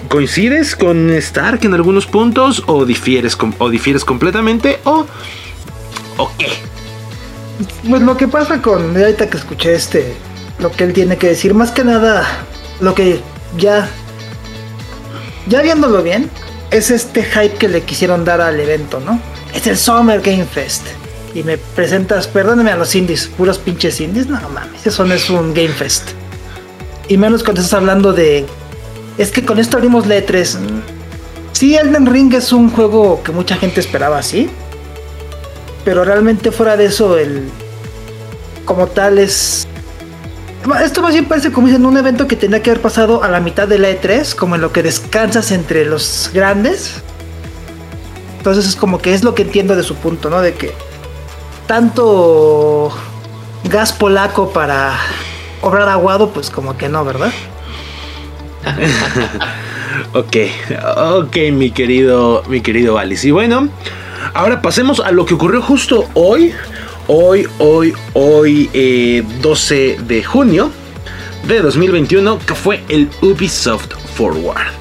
¿coincides 0.10 0.76
con 0.76 1.10
Stark 1.12 1.60
en 1.64 1.74
algunos 1.74 2.06
puntos 2.06 2.64
o 2.68 2.86
difieres, 2.86 3.38
o 3.58 3.70
difieres 3.70 4.06
completamente 4.06 4.80
o, 4.84 5.06
o 6.18 6.32
qué? 6.38 6.50
Pues 7.90 8.02
lo 8.02 8.16
que 8.16 8.28
pasa 8.28 8.62
con 8.62 8.96
ahorita 8.96 9.30
que 9.30 9.38
escuché 9.38 9.74
este, 9.74 10.14
lo 10.60 10.72
que 10.72 10.84
él 10.84 10.94
tiene 10.94 11.18
que 11.18 11.28
decir, 11.28 11.54
más 11.54 11.72
que 11.72 11.84
nada, 11.84 12.26
lo 12.80 12.94
que 12.94 13.22
ya, 13.58 13.90
ya 15.48 15.62
viéndolo 15.62 16.04
bien, 16.04 16.30
es 16.72 16.92
este 16.92 17.24
hype 17.24 17.56
que 17.56 17.68
le 17.68 17.82
quisieron 17.82 18.24
dar 18.24 18.42
al 18.42 18.60
evento, 18.60 19.00
¿no? 19.00 19.20
Es 19.53 19.68
el 19.68 19.77
Summer 19.77 20.22
Game 20.22 20.46
Fest. 20.46 20.84
Y 21.34 21.44
me 21.44 21.58
presentas, 21.58 22.27
perdóneme 22.27 22.72
a 22.72 22.75
los 22.75 22.96
indies, 22.96 23.27
puros 23.27 23.60
pinches 23.60 24.01
indies. 24.01 24.27
No 24.27 24.39
mames, 24.50 24.86
eso 24.86 25.06
no 25.06 25.13
es 25.13 25.29
un 25.29 25.53
Game 25.53 25.70
Fest. 25.70 26.10
Y 27.08 27.18
menos 27.18 27.44
cuando 27.44 27.62
estás 27.62 27.74
hablando 27.74 28.13
de. 28.13 28.46
Es 29.18 29.32
que 29.32 29.44
con 29.44 29.60
esto 29.60 29.77
abrimos 29.77 30.06
E3. 30.06 30.58
Sí, 31.51 31.75
Elden 31.75 32.06
Ring 32.06 32.34
es 32.34 32.53
un 32.53 32.70
juego 32.70 33.22
que 33.24 33.32
mucha 33.32 33.58
gente 33.58 33.79
esperaba 33.79 34.20
así. 34.20 34.50
Pero 35.84 36.06
realmente 36.06 36.51
fuera 36.51 36.77
de 36.77 36.86
eso, 36.86 37.18
el. 37.18 37.50
Como 38.65 38.88
tal 38.88 39.18
es. 39.18 39.68
Esto 40.84 41.01
más 41.01 41.13
bien 41.13 41.25
parece 41.25 41.51
como 41.51 41.68
dicen 41.68 41.86
un 41.86 41.98
evento 41.98 42.27
que 42.27 42.36
tenía 42.36 42.62
que 42.62 42.70
haber 42.70 42.82
pasado 42.82 43.24
a 43.24 43.29
la 43.29 43.39
mitad 43.39 43.68
de 43.68 43.79
la 43.79 43.89
E3, 43.89 44.36
como 44.36 44.56
en 44.56 44.62
lo 44.62 44.72
que 44.72 44.84
descansas 44.84 45.51
entre 45.51 45.86
los 45.86 46.29
grandes. 46.34 47.01
Entonces 48.39 48.65
es 48.67 48.77
como 48.77 49.00
que 49.00 49.13
es 49.13 49.25
lo 49.25 49.36
que 49.36 49.41
entiendo 49.41 49.75
de 49.75 49.84
su 49.84 49.96
punto, 49.96 50.29
¿no? 50.29 50.39
De 50.39 50.53
que 50.53 50.74
tanto 51.67 52.89
gas 53.65 53.91
polaco 53.91 54.53
para 54.53 54.98
obrar 55.62 55.89
aguado, 55.89 56.29
pues 56.29 56.50
como 56.50 56.77
que 56.77 56.88
no, 56.88 57.03
¿verdad? 57.03 57.34
ok, 60.13 60.38
ok, 61.17 61.38
mi 61.51 61.72
querido, 61.72 62.41
mi 62.48 62.62
querido 62.62 62.98
Alice. 62.98 63.27
Y 63.27 63.31
bueno, 63.31 63.67
ahora 64.34 64.62
pasemos 64.62 65.01
a 65.01 65.12
lo 65.12 65.25
que 65.25 65.34
ocurrió 65.34 65.62
justo 65.62 66.08
hoy. 66.13 66.53
Hoy, 67.08 67.46
hoy, 67.58 67.93
hoy, 68.13 69.25
12 69.41 69.91
eh, 69.91 69.98
de 70.00 70.24
junio 70.24 70.72
de 71.46 71.60
2021, 71.60 72.39
que 72.39 72.55
fue 72.55 72.84
el 72.88 73.10
Ubisoft 73.22 73.91
Forward. 74.15 74.79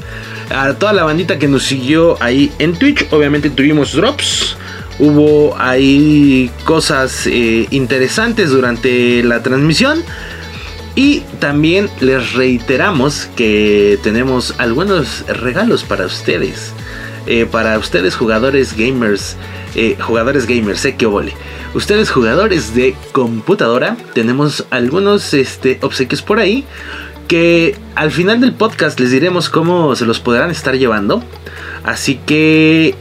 A 0.50 0.74
toda 0.74 0.92
la 0.92 1.04
bandita 1.04 1.38
que 1.38 1.48
nos 1.48 1.64
siguió 1.64 2.16
ahí 2.20 2.50
en 2.58 2.74
Twitch, 2.74 3.06
obviamente 3.10 3.50
tuvimos 3.50 3.92
drops 3.92 4.56
Hubo 5.00 5.56
ahí 5.56 6.50
cosas 6.64 7.28
eh, 7.28 7.68
interesantes 7.70 8.50
durante 8.50 9.22
la 9.22 9.42
transmisión. 9.42 10.02
Y 10.96 11.20
también 11.38 11.88
les 12.00 12.32
reiteramos 12.32 13.28
que 13.36 14.00
tenemos 14.02 14.54
algunos 14.58 15.24
regalos 15.28 15.84
para 15.84 16.06
ustedes. 16.06 16.72
Eh, 17.28 17.46
para 17.48 17.78
ustedes 17.78 18.16
jugadores 18.16 18.76
gamers. 18.76 19.36
Eh, 19.76 19.96
jugadores 20.00 20.46
gamers, 20.46 20.80
sé 20.80 20.96
que 20.96 21.06
vole. 21.06 21.32
Ustedes 21.74 22.10
jugadores 22.10 22.74
de 22.74 22.96
computadora. 23.12 23.96
Tenemos 24.14 24.66
algunos 24.70 25.32
este, 25.32 25.78
obsequios 25.82 26.22
por 26.22 26.40
ahí. 26.40 26.64
Que 27.28 27.76
al 27.94 28.10
final 28.10 28.40
del 28.40 28.54
podcast 28.54 28.98
les 28.98 29.10
diremos 29.10 29.50
cómo 29.50 29.94
se 29.94 30.06
los 30.06 30.18
podrán 30.18 30.50
estar 30.50 30.76
llevando. 30.76 31.22
Así 31.84 32.18
que 32.26 32.96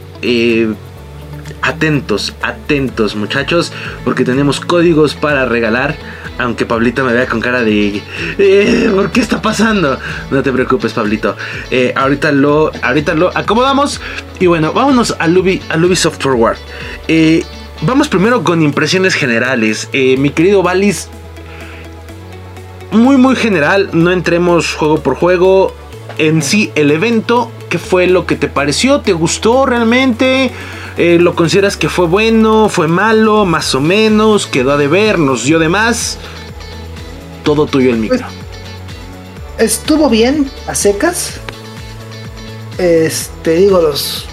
atentos, 1.62 2.34
atentos 2.42 3.14
muchachos, 3.16 3.72
porque 4.04 4.24
tenemos 4.24 4.60
códigos 4.60 5.14
para 5.14 5.46
regalar. 5.46 5.96
Aunque 6.38 6.64
Pablito 6.64 7.04
me 7.04 7.12
vea 7.12 7.26
con 7.26 7.40
cara 7.40 7.64
de... 7.64 8.00
Eh, 8.38 8.92
¿Por 8.94 9.10
qué 9.10 9.20
está 9.20 9.42
pasando? 9.42 9.98
No 10.30 10.40
te 10.40 10.52
preocupes, 10.52 10.92
Pablito. 10.92 11.36
Eh, 11.72 11.92
ahorita, 11.96 12.30
lo, 12.30 12.70
ahorita 12.80 13.14
lo 13.14 13.36
acomodamos. 13.36 14.00
Y 14.38 14.46
bueno, 14.46 14.72
vámonos 14.72 15.16
al, 15.18 15.36
Ubi, 15.36 15.60
al 15.68 15.84
Ubisoft 15.84 16.22
Forward. 16.22 16.56
Eh, 17.08 17.42
vamos 17.82 18.08
primero 18.08 18.44
con 18.44 18.62
impresiones 18.62 19.14
generales. 19.14 19.88
mi 19.92 20.30
querido 20.30 20.62
Valis, 20.62 21.08
muy 22.90 23.16
muy 23.16 23.36
general, 23.36 23.90
no 23.92 24.10
entremos 24.10 24.74
juego 24.74 25.02
por 25.02 25.14
juego. 25.16 25.74
En 26.16 26.42
sí, 26.42 26.72
el 26.74 26.90
evento, 26.90 27.50
¿qué 27.68 27.78
fue 27.78 28.06
lo 28.06 28.26
que 28.26 28.34
te 28.34 28.48
pareció? 28.48 29.00
¿Te 29.00 29.12
gustó 29.12 29.66
realmente? 29.66 30.50
Eh, 30.96 31.18
¿Lo 31.20 31.36
consideras 31.36 31.76
que 31.76 31.88
fue 31.88 32.06
bueno, 32.06 32.68
fue 32.68 32.88
malo, 32.88 33.44
más 33.44 33.74
o 33.76 33.80
menos, 33.80 34.46
quedó 34.46 34.72
a 34.72 34.76
deber, 34.76 35.18
nos 35.18 35.44
dio 35.44 35.60
de 35.60 35.68
más? 35.68 36.18
Todo 37.44 37.66
tuyo 37.66 37.90
el 37.90 37.98
micro. 37.98 38.18
Pues, 38.18 39.72
estuvo 39.72 40.08
bien, 40.10 40.50
a 40.66 40.74
secas. 40.74 41.40
Este, 42.78 43.56
digo, 43.56 43.80
los. 43.80 44.26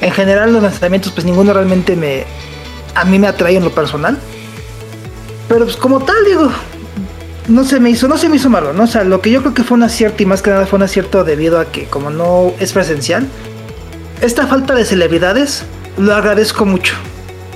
En 0.00 0.10
general, 0.12 0.52
los 0.52 0.62
lanzamientos, 0.62 1.12
pues 1.12 1.24
ninguno 1.24 1.52
realmente 1.52 1.94
me. 1.94 2.24
A 2.94 3.04
mí 3.04 3.18
me 3.18 3.28
atrae 3.28 3.56
en 3.56 3.64
lo 3.64 3.70
personal. 3.70 4.18
Pero 5.48 5.64
pues 5.64 5.76
como 5.76 6.00
tal, 6.00 6.24
digo, 6.24 6.50
no 7.50 7.64
se 7.64 7.80
me 7.80 7.90
hizo, 7.90 8.06
no 8.06 8.16
se 8.16 8.28
me 8.28 8.36
hizo 8.36 8.48
malo, 8.48 8.72
¿no? 8.72 8.84
O 8.84 8.86
sea, 8.86 9.04
lo 9.04 9.20
que 9.20 9.30
yo 9.30 9.40
creo 9.40 9.54
que 9.54 9.64
fue 9.64 9.76
un 9.76 9.82
acierto 9.82 10.22
y 10.22 10.26
más 10.26 10.40
que 10.40 10.50
nada 10.50 10.66
fue 10.66 10.76
un 10.76 10.84
acierto 10.84 11.24
debido 11.24 11.58
a 11.58 11.66
que 11.66 11.86
como 11.86 12.10
no 12.10 12.52
es 12.60 12.72
presencial, 12.72 13.26
esta 14.20 14.46
falta 14.46 14.74
de 14.74 14.84
celebridades 14.84 15.64
lo 15.98 16.14
agradezco 16.14 16.64
mucho. 16.64 16.94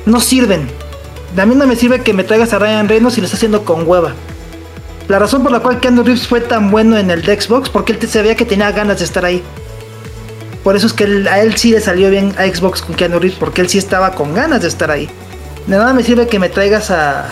No 0.05 0.21
sirven. 0.21 0.69
A 1.37 1.47
mí 1.47 1.55
no 1.55 1.67
me 1.67 1.77
sirve 1.77 2.03
que 2.03 2.13
me 2.13 2.25
traigas 2.25 2.53
a 2.53 2.59
Ryan 2.59 2.89
Reynolds 2.89 3.17
y 3.19 3.21
lo 3.21 3.27
está 3.27 3.37
haciendo 3.37 3.65
con 3.65 3.87
hueva. 3.87 4.13
La 5.09 5.19
razón 5.19 5.43
por 5.43 5.53
la 5.53 5.61
cual 5.61 5.81
Keanu 5.81 6.03
Reeves 6.03 6.27
fue 6.27 6.41
tan 6.41 6.71
bueno 6.71 6.97
en 6.99 7.11
el 7.11 7.23
de 7.23 7.41
Xbox, 7.41 7.69
porque 7.69 7.93
él 7.93 8.09
sabía 8.09 8.35
que 8.35 8.45
tenía 8.45 8.73
ganas 8.73 8.99
de 8.99 9.05
estar 9.05 9.25
ahí. 9.25 9.43
Por 10.65 10.77
eso 10.77 10.87
es 10.87 10.93
que 10.93 11.05
a 11.31 11.41
él 11.41 11.57
sí 11.57 11.71
le 11.71 11.81
salió 11.81 12.11
bien 12.11 12.35
a 12.39 12.47
Xbox 12.47 12.83
con 12.83 12.97
Keanu 12.97 13.19
Reeves, 13.19 13.39
porque 13.39 13.61
él 13.61 13.69
sí 13.69 13.79
estaba 13.79 14.13
con 14.13 14.35
ganas 14.35 14.63
de 14.63 14.69
estar 14.69 14.91
ahí. 14.91 15.09
De 15.67 15.77
nada 15.77 15.93
me 15.93 16.03
sirve 16.03 16.27
que 16.27 16.39
me 16.39 16.49
traigas 16.49 16.91
a 16.91 17.27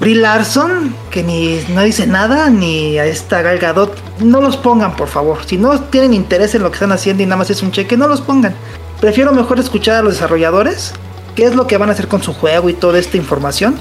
Brie 0.00 0.16
Larson, 0.16 0.94
que 1.10 1.22
ni 1.22 1.60
no 1.68 1.82
dice 1.82 2.06
nada, 2.06 2.50
ni 2.50 2.98
a 2.98 3.06
esta 3.06 3.42
Gal 3.42 3.58
Gadot. 3.58 3.96
No 4.20 4.40
los 4.40 4.56
pongan, 4.56 4.96
por 4.96 5.08
favor. 5.08 5.38
Si 5.46 5.56
no 5.56 5.80
tienen 5.80 6.12
interés 6.12 6.54
en 6.54 6.62
lo 6.62 6.70
que 6.70 6.76
están 6.76 6.92
haciendo 6.92 7.22
y 7.22 7.26
nada 7.26 7.36
más 7.36 7.50
es 7.50 7.62
un 7.62 7.70
cheque, 7.70 7.96
no 7.96 8.08
los 8.08 8.20
pongan. 8.20 8.54
Prefiero 9.00 9.32
mejor 9.32 9.58
escuchar 9.58 9.96
a 9.96 10.02
los 10.02 10.14
desarrolladores, 10.14 10.92
qué 11.34 11.44
es 11.44 11.54
lo 11.54 11.66
que 11.66 11.76
van 11.76 11.88
a 11.88 11.92
hacer 11.92 12.08
con 12.08 12.22
su 12.22 12.32
juego 12.32 12.68
y 12.68 12.74
toda 12.74 12.98
esta 12.98 13.16
información, 13.16 13.76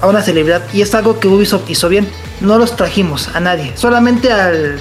a 0.00 0.06
una 0.06 0.22
celebridad. 0.22 0.62
Y 0.72 0.82
es 0.82 0.94
algo 0.94 1.20
que 1.20 1.28
Ubisoft 1.28 1.68
hizo 1.70 1.88
bien. 1.88 2.08
No 2.40 2.58
los 2.58 2.76
trajimos 2.76 3.28
a 3.34 3.40
nadie, 3.40 3.72
solamente 3.76 4.32
al, 4.32 4.80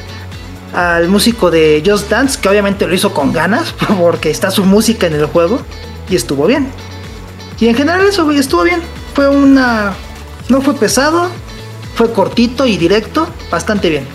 al 0.74 1.08
músico 1.08 1.50
de 1.50 1.84
Just 1.86 2.10
Dance, 2.10 2.40
que 2.40 2.50
obviamente 2.50 2.88
lo 2.88 2.94
hizo 2.94 3.14
con 3.14 3.34
ganas, 3.34 3.74
porque 4.00 4.30
está 4.30 4.52
su 4.52 4.64
música 4.64 5.08
en 5.08 5.14
el 5.14 5.26
juego, 5.26 5.60
y 6.10 6.16
estuvo 6.16 6.46
bien. 6.46 6.72
Y 7.60 7.68
en 7.68 7.76
general 7.76 8.06
eso 8.06 8.30
estuvo 8.32 8.64
bien. 8.64 8.82
Fue 9.14 9.28
una... 9.28 9.94
No 10.50 10.62
fue 10.62 10.76
pesado, 10.76 11.30
fue 11.96 12.12
cortito 12.14 12.66
y 12.66 12.78
directo, 12.78 13.28
bastante 13.52 13.90
bien. 13.90 14.06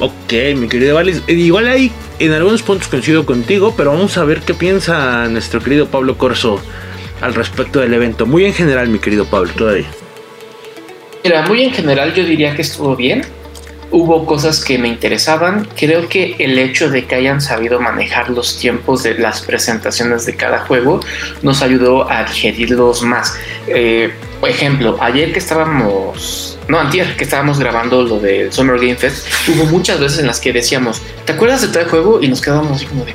Ok, 0.00 0.32
mi 0.56 0.68
querido 0.68 0.94
Valis. 0.94 1.22
Eh, 1.26 1.34
igual 1.34 1.68
hay 1.68 1.92
en 2.18 2.32
algunos 2.32 2.62
puntos 2.62 2.88
coincido 2.88 3.26
contigo, 3.26 3.74
pero 3.76 3.92
vamos 3.92 4.16
a 4.16 4.24
ver 4.24 4.40
qué 4.40 4.54
piensa 4.54 5.26
nuestro 5.28 5.60
querido 5.60 5.86
Pablo 5.86 6.18
Corso 6.18 6.60
al 7.20 7.34
respecto 7.34 7.80
del 7.80 7.94
evento. 7.94 8.26
Muy 8.26 8.44
en 8.44 8.54
general, 8.54 8.88
mi 8.88 8.98
querido 8.98 9.24
Pablo, 9.26 9.50
todavía. 9.56 9.86
Mira, 11.22 11.46
muy 11.46 11.62
en 11.62 11.72
general 11.72 12.12
yo 12.12 12.24
diría 12.24 12.54
que 12.54 12.62
estuvo 12.62 12.96
bien. 12.96 13.22
Hubo 13.90 14.26
cosas 14.26 14.64
que 14.64 14.76
me 14.76 14.88
interesaban. 14.88 15.68
Creo 15.76 16.08
que 16.08 16.34
el 16.38 16.58
hecho 16.58 16.90
de 16.90 17.06
que 17.06 17.14
hayan 17.14 17.40
sabido 17.40 17.80
manejar 17.80 18.28
los 18.28 18.58
tiempos 18.58 19.04
de 19.04 19.18
las 19.18 19.40
presentaciones 19.42 20.26
de 20.26 20.34
cada 20.34 20.60
juego 20.60 21.00
nos 21.42 21.62
ayudó 21.62 22.10
a 22.10 22.24
digerirlos 22.24 23.02
más. 23.02 23.38
Eh, 23.68 24.12
por 24.44 24.50
ejemplo, 24.50 24.98
ayer 25.00 25.32
que 25.32 25.38
estábamos 25.38 26.58
no, 26.68 26.78
antier, 26.78 27.16
que 27.16 27.24
estábamos 27.24 27.58
grabando 27.58 28.02
lo 28.02 28.20
del 28.20 28.52
Summer 28.52 28.76
Game 28.76 28.94
Fest, 28.94 29.26
hubo 29.48 29.64
muchas 29.64 29.98
veces 29.98 30.18
en 30.18 30.26
las 30.26 30.38
que 30.38 30.52
decíamos, 30.52 31.00
¿te 31.24 31.32
acuerdas 31.32 31.62
de 31.62 31.68
tal 31.68 31.88
juego? 31.88 32.20
Y 32.20 32.28
nos 32.28 32.42
quedábamos 32.42 32.76
así 32.76 32.84
como 32.84 33.06
de, 33.06 33.14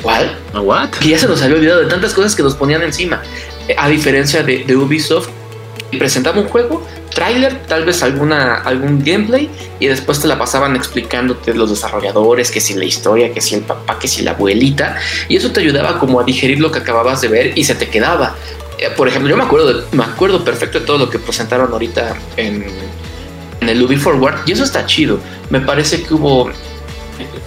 ¿cuál? 0.00 0.38
¿What? 0.54 0.90
Que 0.90 1.08
ya 1.08 1.18
se 1.18 1.26
nos 1.26 1.42
había 1.42 1.56
olvidado 1.56 1.80
de 1.80 1.86
tantas 1.86 2.14
cosas 2.14 2.36
que 2.36 2.44
nos 2.44 2.54
ponían 2.54 2.80
encima. 2.84 3.20
Eh, 3.66 3.74
a 3.76 3.88
diferencia 3.88 4.44
de, 4.44 4.76
Ubisoft, 4.76 5.30
presentaba 5.98 6.40
un 6.40 6.46
juego, 6.46 6.86
trailer, 7.12 7.66
tal 7.66 7.84
vez 7.84 8.00
alguna, 8.04 8.58
algún 8.58 9.02
gameplay, 9.04 9.50
y 9.80 9.88
después 9.88 10.20
te 10.20 10.28
la 10.28 10.38
pasaban 10.38 10.76
explicándote 10.76 11.54
los 11.54 11.70
desarrolladores, 11.70 12.52
que 12.52 12.60
si 12.60 12.74
la 12.74 12.84
historia, 12.84 13.32
que 13.32 13.40
si 13.40 13.56
el 13.56 13.62
papá, 13.62 13.98
que 13.98 14.06
si 14.06 14.22
la 14.22 14.30
abuelita, 14.30 14.96
y 15.28 15.34
eso 15.34 15.50
te 15.50 15.58
ayudaba 15.58 15.98
como 15.98 16.20
a 16.20 16.22
digerir 16.22 16.60
lo 16.60 16.70
que 16.70 16.78
acababas 16.78 17.20
de 17.20 17.26
ver 17.26 17.58
y 17.58 17.64
se 17.64 17.74
te 17.74 17.88
quedaba. 17.88 18.36
Eh, 18.78 18.90
por 18.96 19.08
ejemplo, 19.08 19.30
yo 19.30 19.36
me 19.36 19.44
acuerdo, 19.44 19.84
me 19.92 20.04
acuerdo 20.04 20.44
perfecto 20.44 20.80
de 20.80 20.86
todo 20.86 20.98
lo 20.98 21.10
que 21.10 21.18
presentaron 21.18 21.72
ahorita 21.72 22.16
en, 22.36 22.66
el 23.60 23.82
Ubi 23.82 23.96
Forward 23.96 24.40
y 24.46 24.52
eso 24.52 24.64
está 24.64 24.86
chido. 24.86 25.20
Me 25.50 25.60
parece 25.60 26.02
que 26.02 26.14
hubo, 26.14 26.50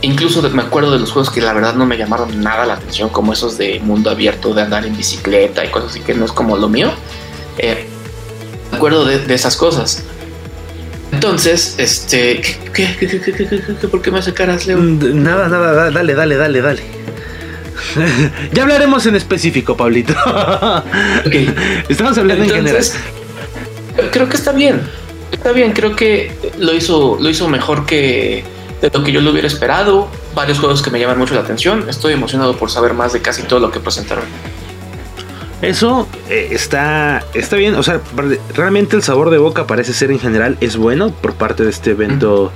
incluso 0.02 0.42
me 0.50 0.62
acuerdo 0.62 0.92
de 0.92 1.00
los 1.00 1.12
juegos 1.12 1.30
que 1.30 1.42
la 1.42 1.52
verdad 1.54 1.76
no 1.76 1.86
me 1.86 1.98
llamaron 1.98 2.42
nada 2.42 2.66
la 2.66 2.76
atención, 2.76 3.10
como 3.10 3.34
esos 3.34 3.58
de 3.58 3.80
mundo 3.80 4.10
abierto, 4.10 4.54
de 4.54 4.62
andar 4.62 4.86
en 4.86 4.96
bicicleta 4.96 5.66
y 5.66 5.70
cosas 5.70 5.92
así 5.92 6.00
que 6.00 6.14
no 6.14 6.26
es 6.26 6.32
como 6.32 6.58
lo 6.58 6.70
mío. 6.70 6.92
Eh, 7.58 7.86
me 8.72 8.78
acuerdo 8.78 9.06
de, 9.06 9.34
esas 9.34 9.58
cosas. 9.58 10.04
Entonces, 11.12 11.76
este, 11.78 12.42
¿qué, 12.74 12.96
qué, 13.00 13.08
qué, 13.08 13.88
por 13.88 14.02
qué 14.02 14.12
me 14.12 14.20
hace 14.20 14.34
caras, 14.34 14.66
Leo? 14.68 14.78
Nada, 14.78 15.48
nada, 15.48 15.92
dale, 15.92 16.14
dale, 16.14 16.36
dale, 16.36 16.62
dale. 16.62 16.84
ya 18.54 18.64
hablaremos 18.64 19.06
en 19.06 19.16
específico, 19.16 19.76
Pablito. 19.78 20.14
Estamos 21.90 22.18
hablando 22.18 22.44
en 22.44 22.50
general. 22.50 22.86
Creo 24.12 24.30
que 24.30 24.38
está 24.38 24.52
bien. 24.52 24.82
Está 25.32 25.52
bien, 25.52 25.74
creo 25.74 25.96
que 25.96 26.32
lo 26.58 26.74
hizo, 26.74 27.18
lo 27.20 27.30
hizo 27.30 27.48
mejor 27.48 27.86
que 27.86 28.44
de 28.82 28.90
lo 28.90 29.04
que 29.04 29.12
yo 29.12 29.22
lo 29.22 29.32
hubiera 29.32 29.48
esperado. 29.48 30.08
varios 30.34 30.60
juegos 30.60 30.82
que 30.82 30.90
me 30.90 31.00
llaman 31.00 31.18
mucho 31.18 31.34
la 31.34 31.42
atención. 31.42 31.86
Estoy 31.90 32.14
emocionado 32.14 32.58
por 32.58 32.70
saber 32.70 32.94
más 32.94 33.14
de 33.14 33.22
casi 33.22 33.44
todo 33.44 33.60
lo 33.60 33.72
que 33.72 33.80
presentaron. 33.80 34.26
Eso 35.62 36.08
eh, 36.30 36.50
está, 36.52 37.24
está 37.34 37.56
bien, 37.56 37.76
o 37.76 37.84
sea, 37.84 38.02
realmente 38.54 38.96
el 38.96 39.04
sabor 39.04 39.30
de 39.30 39.38
boca 39.38 39.66
parece 39.66 39.94
ser 39.94 40.12
en 40.12 40.20
general 40.20 40.58
es 40.60 40.76
bueno 40.76 41.12
por 41.12 41.34
parte 41.34 41.64
de 41.64 41.70
este 41.70 41.92
evento 41.92 42.52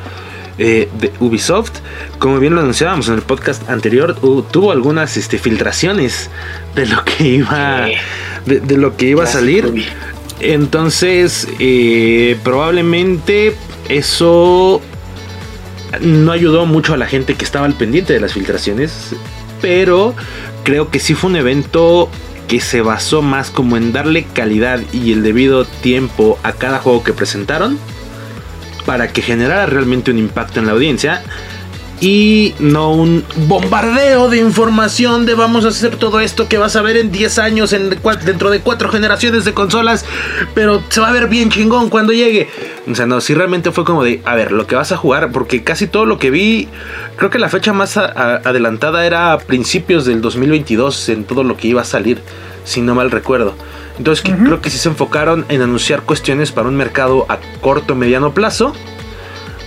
eh, 0.60 0.90
de 1.00 1.12
Ubisoft. 1.22 1.72
Como 2.20 2.38
bien 2.40 2.54
lo 2.54 2.60
anunciábamos 2.60 3.08
en 3.08 3.16
el 3.16 3.22
podcast 3.22 3.70
anterior, 3.70 4.16
tuvo 4.52 4.72
algunas 4.74 5.16
este, 5.16 5.38
filtraciones 5.38 6.30
de 6.76 6.86
lo 6.86 7.04
que 7.06 7.28
iba, 7.28 7.88
de, 8.46 8.78
lo 8.78 8.98
que 8.98 9.08
iba 9.08 9.24
a 9.24 9.28
salir. 9.28 9.88
Entonces, 10.42 11.48
eh, 11.60 12.38
probablemente 12.44 13.56
eso 13.88 14.82
no 16.02 16.32
ayudó 16.34 16.66
mucho 16.66 16.94
a 16.94 16.98
la 16.98 17.08
gente 17.08 17.36
que 17.36 17.46
estaba 17.46 17.66
al 17.66 17.76
pendiente 17.76 18.12
de 18.12 18.20
las 18.20 18.34
filtraciones, 18.34 19.16
pero 19.62 20.14
creo 20.64 20.90
que 20.90 21.00
sí 21.00 21.16
fue 21.16 21.30
un 21.30 21.38
evento 21.38 22.10
que 22.50 22.60
se 22.60 22.82
basó 22.82 23.22
más 23.22 23.50
como 23.50 23.78
en 23.78 23.94
darle 23.94 24.26
calidad 24.26 24.82
y 24.92 25.14
el 25.14 25.24
debido 25.24 25.64
tiempo 25.64 26.38
a 26.44 26.52
cada 26.52 26.80
juego 26.80 27.04
que 27.04 27.14
presentaron 27.14 27.78
para 28.86 29.10
que 29.10 29.22
generara 29.22 29.66
realmente 29.66 30.12
un 30.12 30.18
impacto 30.18 30.60
en 30.60 30.68
la 30.68 30.74
audiencia 30.74 31.24
y 32.02 32.54
no 32.60 32.94
un 32.94 33.26
bombardeo 33.48 34.30
de 34.30 34.38
información 34.38 35.26
de 35.26 35.34
vamos 35.34 35.66
a 35.66 35.70
hacer 35.70 35.98
todo 35.98 36.22
esto 36.22 36.48
que 36.48 36.58
vas 36.58 36.76
a 36.76 36.82
ver 36.82 36.96
en 36.96 37.12
10 37.12 37.40
años 37.40 37.74
en, 37.74 37.90
dentro 38.26 38.50
de 38.50 38.62
4 38.62 38.90
generaciones 38.90 39.44
de 39.44 39.54
consolas, 39.54 40.06
pero 40.56 40.82
se 40.90 41.02
va 41.02 41.10
a 41.10 41.12
ver 41.12 41.28
bien 41.28 41.50
chingón 41.50 41.90
cuando 41.90 42.14
llegue. 42.14 42.48
O 42.90 42.96
sea, 42.96 43.06
no, 43.06 43.20
si 43.20 43.34
realmente 43.34 43.72
fue 43.72 43.84
como 43.84 44.04
de, 44.04 44.22
a 44.24 44.36
ver, 44.36 44.52
lo 44.52 44.66
que 44.66 44.76
vas 44.76 44.92
a 44.92 44.98
jugar, 44.98 45.32
porque 45.32 45.64
casi 45.64 45.88
todo 45.88 46.06
lo 46.06 46.20
que 46.20 46.32
vi, 46.32 46.70
creo 47.18 47.30
que 47.30 47.40
la 47.40 47.50
fecha 47.50 47.74
más 47.74 47.98
adelantada 47.98 49.06
era 49.06 49.34
a 49.34 49.40
principios 49.40 50.06
del 50.06 50.22
2022 50.22 51.10
en 51.10 51.26
todo 51.26 51.44
lo 51.44 51.58
que 51.58 51.68
iba 51.68 51.82
a 51.82 51.86
salir, 51.86 52.22
si 52.64 52.82
no 52.82 52.96
mal 52.96 53.12
recuerdo. 53.12 53.56
Entonces 54.00 54.24
creo 54.24 54.62
que 54.62 54.70
sí 54.70 54.78
se 54.78 54.90
enfocaron 54.90 55.46
en 55.50 55.62
anunciar 55.62 56.04
cuestiones 56.04 56.54
para 56.54 56.70
un 56.70 56.76
mercado 56.76 57.26
a 57.30 57.38
corto 57.62 57.96
mediano 57.96 58.34
plazo. 58.34 58.74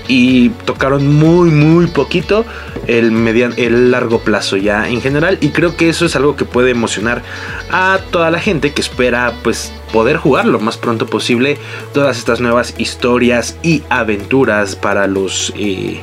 Y 0.09 0.49
tocaron 0.65 1.07
muy 1.07 1.51
muy 1.51 1.87
poquito 1.87 2.45
el 2.89 3.13
mediano 3.13 3.55
el 3.57 3.93
largo 3.93 4.19
plazo 4.21 4.57
ya 4.57 4.89
en 4.89 5.01
general. 5.01 5.39
Y 5.41 5.51
creo 5.51 5.77
que 5.77 5.89
eso 5.89 6.07
es 6.07 6.17
algo 6.17 6.35
que 6.35 6.45
puede 6.45 6.71
emocionar 6.71 7.23
a 7.71 8.01
toda 8.11 8.31
la 8.31 8.41
gente 8.41 8.73
que 8.73 8.81
espera 8.81 9.35
pues 9.45 9.73
poder 9.93 10.17
jugar 10.17 10.47
lo 10.47 10.59
más 10.59 10.77
pronto 10.77 11.07
posible 11.07 11.59
todas 11.93 12.19
estas 12.19 12.41
nuevas 12.41 12.75
historias 12.79 13.57
y 13.63 13.83
aventuras 13.91 14.75
para 14.75 15.07
los 15.07 15.53
eh, 15.57 16.01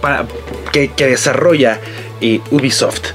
para, 0.00 0.26
que, 0.72 0.90
desarrolla 0.98 1.80
eh, 2.20 2.40
Ubisoft 2.50 3.12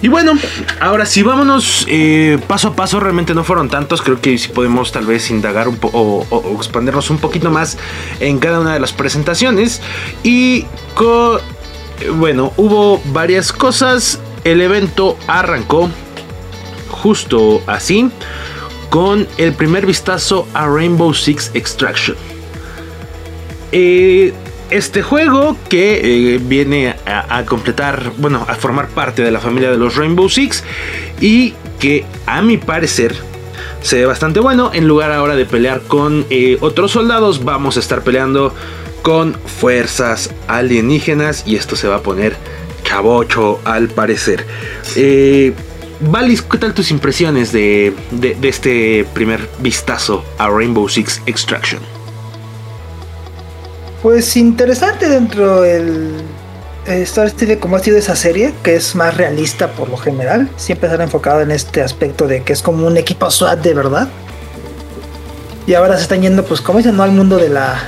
y 0.00 0.08
bueno, 0.08 0.32
ahora 0.80 1.06
sí, 1.06 1.22
vámonos 1.22 1.84
eh, 1.88 2.38
paso 2.46 2.68
a 2.68 2.76
paso. 2.76 3.00
Realmente 3.00 3.34
no 3.34 3.42
fueron 3.44 3.68
tantos. 3.68 4.00
Creo 4.00 4.20
que 4.20 4.38
sí 4.38 4.48
podemos 4.48 4.92
tal 4.92 5.06
vez 5.06 5.30
indagar 5.30 5.68
un 5.68 5.76
poco 5.76 6.26
o, 6.30 6.56
expandernos 6.56 7.10
un 7.10 7.18
poquito 7.18 7.50
más 7.50 7.78
en 8.20 8.38
cada 8.38 8.60
una 8.60 8.74
de 8.74 8.80
las 8.80 8.92
presentaciones. 8.92 9.80
Y 10.22 10.66
bueno, 12.14 12.52
hubo 12.56 13.00
varias 13.06 13.52
cosas. 13.52 14.20
El 14.44 14.60
evento 14.60 15.18
arrancó 15.26 15.90
justo 16.90 17.60
así 17.66 18.10
con 18.90 19.26
el 19.36 19.52
primer 19.52 19.84
vistazo 19.84 20.46
a 20.54 20.66
Rainbow 20.66 21.12
Six 21.12 21.50
Extraction. 21.54 22.16
Eh, 23.72 24.32
este 24.70 25.02
juego 25.02 25.56
que 25.68 26.34
eh, 26.34 26.38
viene 26.38 26.94
a, 27.06 27.44
completar, 27.44 28.12
bueno, 28.18 28.44
a 28.48 28.54
formar 28.54 28.88
parte 28.88 29.22
de 29.22 29.30
la 29.30 29.40
familia 29.40 29.70
de 29.70 29.78
los 29.78 29.96
Rainbow 29.96 30.28
Six 30.28 30.64
y 31.20 31.54
que 31.78 32.04
a 32.26 32.42
mi 32.42 32.56
parecer 32.56 33.14
se 33.82 33.96
ve 33.96 34.06
bastante 34.06 34.40
bueno. 34.40 34.70
En 34.74 34.86
lugar 34.86 35.12
ahora 35.12 35.36
de 35.36 35.46
pelear 35.46 35.82
con 35.82 36.26
eh, 36.30 36.58
otros 36.60 36.92
soldados, 36.92 37.44
vamos 37.44 37.76
a 37.76 37.80
estar 37.80 38.02
peleando 38.02 38.54
con 39.02 39.34
fuerzas 39.34 40.34
alienígenas 40.48 41.44
y 41.46 41.56
esto 41.56 41.76
se 41.76 41.88
va 41.88 41.96
a 41.96 42.02
poner 42.02 42.36
chavocho 42.84 43.60
al 43.64 43.88
parecer. 43.88 44.46
Eh, 44.96 45.54
Valis, 46.00 46.42
¿qué 46.42 46.58
tal 46.58 46.74
tus 46.74 46.90
impresiones 46.90 47.52
de 47.52 47.94
este 48.42 49.06
primer 49.14 49.48
vistazo 49.60 50.24
a 50.38 50.48
Rainbow 50.48 50.88
Six 50.88 51.22
Extraction? 51.26 51.97
Pues 54.02 54.36
interesante 54.36 55.08
dentro 55.08 55.62
del 55.62 56.12
Star 56.86 57.28
Steel 57.30 57.58
como 57.58 57.76
ha 57.76 57.80
sido 57.80 57.98
esa 57.98 58.14
serie, 58.14 58.54
que 58.62 58.76
es 58.76 58.94
más 58.94 59.16
realista 59.16 59.72
por 59.72 59.88
lo 59.88 59.96
general. 59.96 60.48
Siempre 60.56 60.88
se 60.88 60.94
han 60.94 61.00
enfocado 61.02 61.40
en 61.40 61.50
este 61.50 61.82
aspecto 61.82 62.28
de 62.28 62.42
que 62.44 62.52
es 62.52 62.62
como 62.62 62.86
un 62.86 62.96
equipo 62.96 63.28
SWAT 63.30 63.60
de 63.60 63.74
verdad. 63.74 64.08
Y 65.66 65.74
ahora 65.74 65.96
se 65.96 66.02
están 66.02 66.22
yendo, 66.22 66.44
pues 66.44 66.60
como 66.60 66.78
dicen, 66.78 66.96
¿no? 66.96 67.02
al 67.02 67.10
mundo 67.10 67.36
de 67.36 67.48
la, 67.48 67.82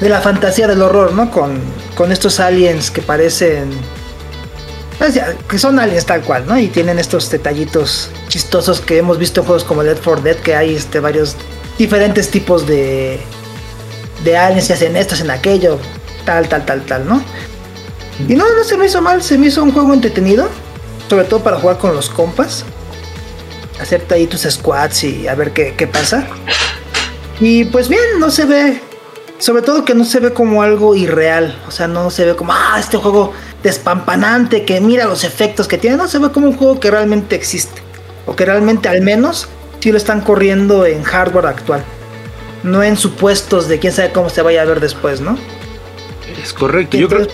de 0.00 0.08
la 0.08 0.20
fantasía 0.20 0.68
del 0.68 0.82
horror, 0.82 1.12
¿no? 1.12 1.30
Con, 1.30 1.58
con 1.94 2.12
estos 2.12 2.38
aliens 2.40 2.90
que 2.90 3.02
parecen... 3.02 3.70
Pues 4.98 5.18
que 5.48 5.58
son 5.58 5.78
aliens 5.78 6.06
tal 6.06 6.22
cual, 6.22 6.44
¿no? 6.46 6.58
Y 6.58 6.68
tienen 6.68 6.98
estos 6.98 7.30
detallitos 7.30 8.10
chistosos 8.28 8.80
que 8.80 8.98
hemos 8.98 9.16
visto 9.18 9.40
en 9.40 9.46
juegos 9.46 9.64
como 9.64 9.82
Dead 9.82 9.96
for 9.96 10.22
Dead, 10.22 10.36
que 10.36 10.54
hay 10.54 10.74
este, 10.74 11.00
varios 11.00 11.36
diferentes 11.78 12.30
tipos 12.30 12.66
de, 12.66 13.20
de 14.24 14.36
aliens 14.36 14.68
y 14.70 14.72
hacen 14.72 14.96
esto, 14.96 15.14
hacen 15.14 15.30
aquello, 15.30 15.78
tal, 16.24 16.48
tal, 16.48 16.64
tal, 16.64 16.82
tal, 16.82 17.08
¿no? 17.08 17.22
Y 18.28 18.34
no, 18.34 18.44
no 18.54 18.64
se 18.64 18.76
me 18.76 18.86
hizo 18.86 19.00
mal, 19.00 19.22
se 19.22 19.38
me 19.38 19.46
hizo 19.46 19.62
un 19.62 19.72
juego 19.72 19.94
entretenido, 19.94 20.48
sobre 21.08 21.24
todo 21.24 21.40
para 21.40 21.58
jugar 21.58 21.78
con 21.78 21.94
los 21.94 22.10
compas, 22.10 22.64
hacerte 23.80 24.14
ahí 24.14 24.26
tus 24.26 24.42
squads 24.42 25.04
y 25.04 25.28
a 25.28 25.34
ver 25.34 25.52
qué, 25.52 25.74
qué 25.76 25.86
pasa. 25.86 26.26
Y 27.40 27.66
pues 27.66 27.88
bien, 27.88 28.18
no 28.18 28.30
se 28.30 28.44
ve, 28.44 28.82
sobre 29.38 29.62
todo 29.62 29.84
que 29.84 29.94
no 29.94 30.04
se 30.04 30.18
ve 30.18 30.32
como 30.32 30.62
algo 30.62 30.96
irreal, 30.96 31.56
o 31.68 31.70
sea, 31.70 31.86
no 31.86 32.10
se 32.10 32.24
ve 32.24 32.34
como, 32.34 32.52
ah, 32.52 32.76
este 32.80 32.96
juego 32.96 33.32
despampanante, 33.62 34.64
que 34.64 34.80
mira 34.80 35.04
los 35.04 35.22
efectos 35.22 35.68
que 35.68 35.78
tiene, 35.78 35.96
no 35.96 36.08
se 36.08 36.18
ve 36.18 36.30
como 36.32 36.48
un 36.48 36.56
juego 36.56 36.80
que 36.80 36.90
realmente 36.90 37.36
existe, 37.36 37.80
o 38.26 38.34
que 38.34 38.44
realmente 38.44 38.88
al 38.88 39.02
menos 39.02 39.48
sí 39.78 39.92
lo 39.92 39.98
están 39.98 40.22
corriendo 40.22 40.84
en 40.84 41.04
hardware 41.04 41.46
actual 41.46 41.84
no 42.62 42.82
en 42.82 42.96
supuestos 42.96 43.68
de 43.68 43.78
quién 43.78 43.92
sabe 43.92 44.12
cómo 44.12 44.30
se 44.30 44.42
vaya 44.42 44.62
a 44.62 44.64
ver 44.64 44.80
después, 44.80 45.20
¿no? 45.20 45.38
Es 46.42 46.52
correcto, 46.52 46.96
yo 46.96 47.08
creo. 47.08 47.26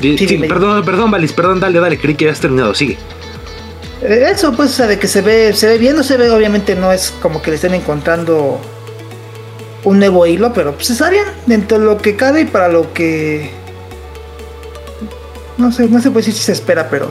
Sí, 0.00 0.44
perdón, 0.48 0.84
perdón, 0.84 1.10
Valis, 1.10 1.32
perdón, 1.32 1.60
dale, 1.60 1.80
dale, 1.80 1.98
creí 1.98 2.14
que 2.14 2.26
ya 2.26 2.32
has 2.32 2.40
terminado, 2.40 2.74
sigue. 2.74 2.96
Eh, 4.02 4.30
eso, 4.32 4.52
pues, 4.52 4.76
de 4.78 4.98
que 4.98 5.08
se 5.08 5.22
ve, 5.22 5.52
se 5.54 5.66
ve 5.66 5.78
bien, 5.78 5.96
no 5.96 6.02
se 6.02 6.16
ve, 6.16 6.30
obviamente 6.30 6.76
no 6.76 6.92
es 6.92 7.12
como 7.20 7.42
que 7.42 7.50
le 7.50 7.56
estén 7.56 7.74
encontrando 7.74 8.60
un 9.84 9.98
nuevo 9.98 10.26
hilo, 10.26 10.52
pero 10.52 10.74
pues 10.74 10.90
está 10.90 11.10
bien 11.10 11.24
dentro 11.46 11.78
de 11.78 11.84
lo 11.84 11.98
que 11.98 12.16
cabe 12.16 12.42
y 12.42 12.44
para 12.44 12.68
lo 12.68 12.92
que. 12.92 13.50
No 15.56 15.72
sé, 15.72 15.88
no 15.88 16.00
sé 16.00 16.10
pues 16.10 16.26
si 16.26 16.32
se 16.32 16.52
espera, 16.52 16.88
pero. 16.88 17.10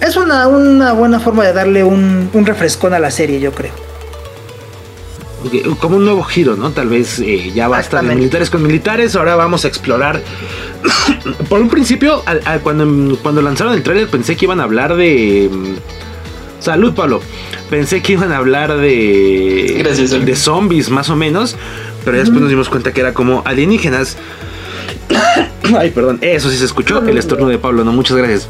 Es 0.00 0.16
una, 0.16 0.46
una 0.46 0.92
buena 0.92 1.20
forma 1.20 1.44
de 1.44 1.52
darle 1.52 1.84
un, 1.84 2.30
un 2.32 2.46
refrescón 2.46 2.94
a 2.94 2.98
la 2.98 3.10
serie, 3.10 3.40
yo 3.40 3.52
creo 3.52 3.87
como 5.80 5.96
un 5.96 6.04
nuevo 6.04 6.22
giro, 6.22 6.56
¿no? 6.56 6.70
Tal 6.70 6.88
vez 6.88 7.20
eh, 7.20 7.52
ya 7.54 7.68
basta 7.68 8.02
de 8.02 8.14
militares 8.14 8.50
con 8.50 8.62
militares, 8.62 9.16
ahora 9.16 9.36
vamos 9.36 9.64
a 9.64 9.68
explorar. 9.68 10.20
Por 11.48 11.60
un 11.60 11.68
principio, 11.68 12.22
cuando, 12.62 13.18
cuando 13.22 13.42
lanzaron 13.42 13.74
el 13.74 13.82
tráiler 13.82 14.08
pensé 14.08 14.36
que 14.36 14.44
iban 14.44 14.60
a 14.60 14.64
hablar 14.64 14.96
de... 14.96 15.48
Mm, 15.50 15.74
salud, 16.60 16.94
Pablo. 16.94 17.20
Pensé 17.70 18.02
que 18.02 18.14
iban 18.14 18.32
a 18.32 18.38
hablar 18.38 18.76
de... 18.76 19.82
de 20.24 20.36
zombies, 20.36 20.90
más 20.90 21.10
o 21.10 21.16
menos. 21.16 21.56
Pero 22.04 22.18
después 22.18 22.40
nos 22.40 22.50
dimos 22.50 22.68
cuenta 22.68 22.92
que 22.92 23.00
era 23.00 23.12
como 23.12 23.42
alienígenas. 23.44 24.16
Ay, 25.78 25.90
perdón. 25.90 26.18
Eso 26.20 26.50
sí 26.50 26.56
se 26.56 26.64
escuchó. 26.64 27.06
El 27.06 27.18
estornudo 27.18 27.50
de 27.50 27.58
Pablo, 27.58 27.84
no, 27.84 27.92
muchas 27.92 28.16
gracias. 28.16 28.48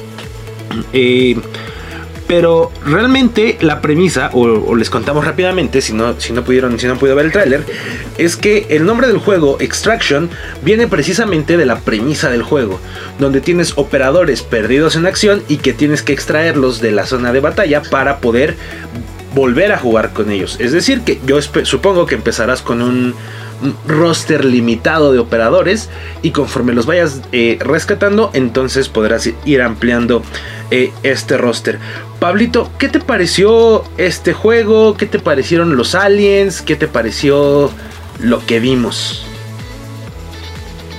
Eh, 0.92 1.36
pero 2.28 2.70
realmente 2.84 3.56
la 3.60 3.80
premisa, 3.80 4.30
o, 4.34 4.76
les 4.76 4.90
contamos 4.90 5.24
rápidamente, 5.24 5.80
si 5.80 5.94
no, 5.94 6.20
si 6.20 6.32
no 6.34 6.44
pudieron, 6.44 6.78
si 6.78 6.86
no 6.86 6.96
pudieron 6.96 7.16
ver 7.16 7.26
el 7.26 7.32
tráiler, 7.32 7.64
es 8.18 8.36
que 8.36 8.66
el 8.68 8.84
nombre 8.84 9.08
del 9.08 9.18
juego, 9.18 9.56
Extraction, 9.58 10.28
viene 10.62 10.86
precisamente 10.86 11.56
de 11.56 11.64
la 11.64 11.80
premisa 11.80 12.30
del 12.30 12.42
juego, 12.42 12.78
donde 13.18 13.40
tienes 13.40 13.72
operadores 13.76 14.42
perdidos 14.42 14.94
en 14.94 15.06
acción 15.06 15.42
y 15.48 15.56
que 15.56 15.72
tienes 15.72 16.02
que 16.02 16.12
extraerlos 16.12 16.80
de 16.80 16.92
la 16.92 17.06
zona 17.06 17.32
de 17.32 17.40
batalla 17.40 17.82
para 17.82 18.18
poder 18.18 18.56
volver 19.34 19.72
a 19.72 19.78
jugar 19.78 20.12
con 20.12 20.30
ellos. 20.30 20.56
Es 20.60 20.72
decir, 20.72 21.00
que 21.00 21.18
yo 21.24 21.40
supongo 21.40 22.04
que 22.04 22.14
empezarás 22.14 22.60
con 22.60 22.82
un 22.82 23.14
roster 23.86 24.44
limitado 24.44 25.12
de 25.12 25.18
operadores 25.18 25.88
y 26.22 26.30
conforme 26.30 26.72
los 26.72 26.86
vayas 26.86 27.20
eh, 27.32 27.58
rescatando, 27.60 28.30
entonces 28.32 28.88
podrás 28.88 29.28
ir 29.44 29.62
ampliando 29.62 30.22
eh, 30.70 30.92
este 31.02 31.36
roster. 31.36 31.78
Pablito, 32.20 32.70
¿qué 32.78 32.88
te 32.88 33.00
pareció 33.00 33.84
este 33.96 34.32
juego? 34.32 34.96
¿Qué 34.96 35.06
te 35.06 35.18
parecieron 35.18 35.76
los 35.76 35.94
aliens? 35.94 36.62
¿Qué 36.62 36.76
te 36.76 36.88
pareció 36.88 37.70
lo 38.20 38.44
que 38.44 38.60
vimos? 38.60 39.24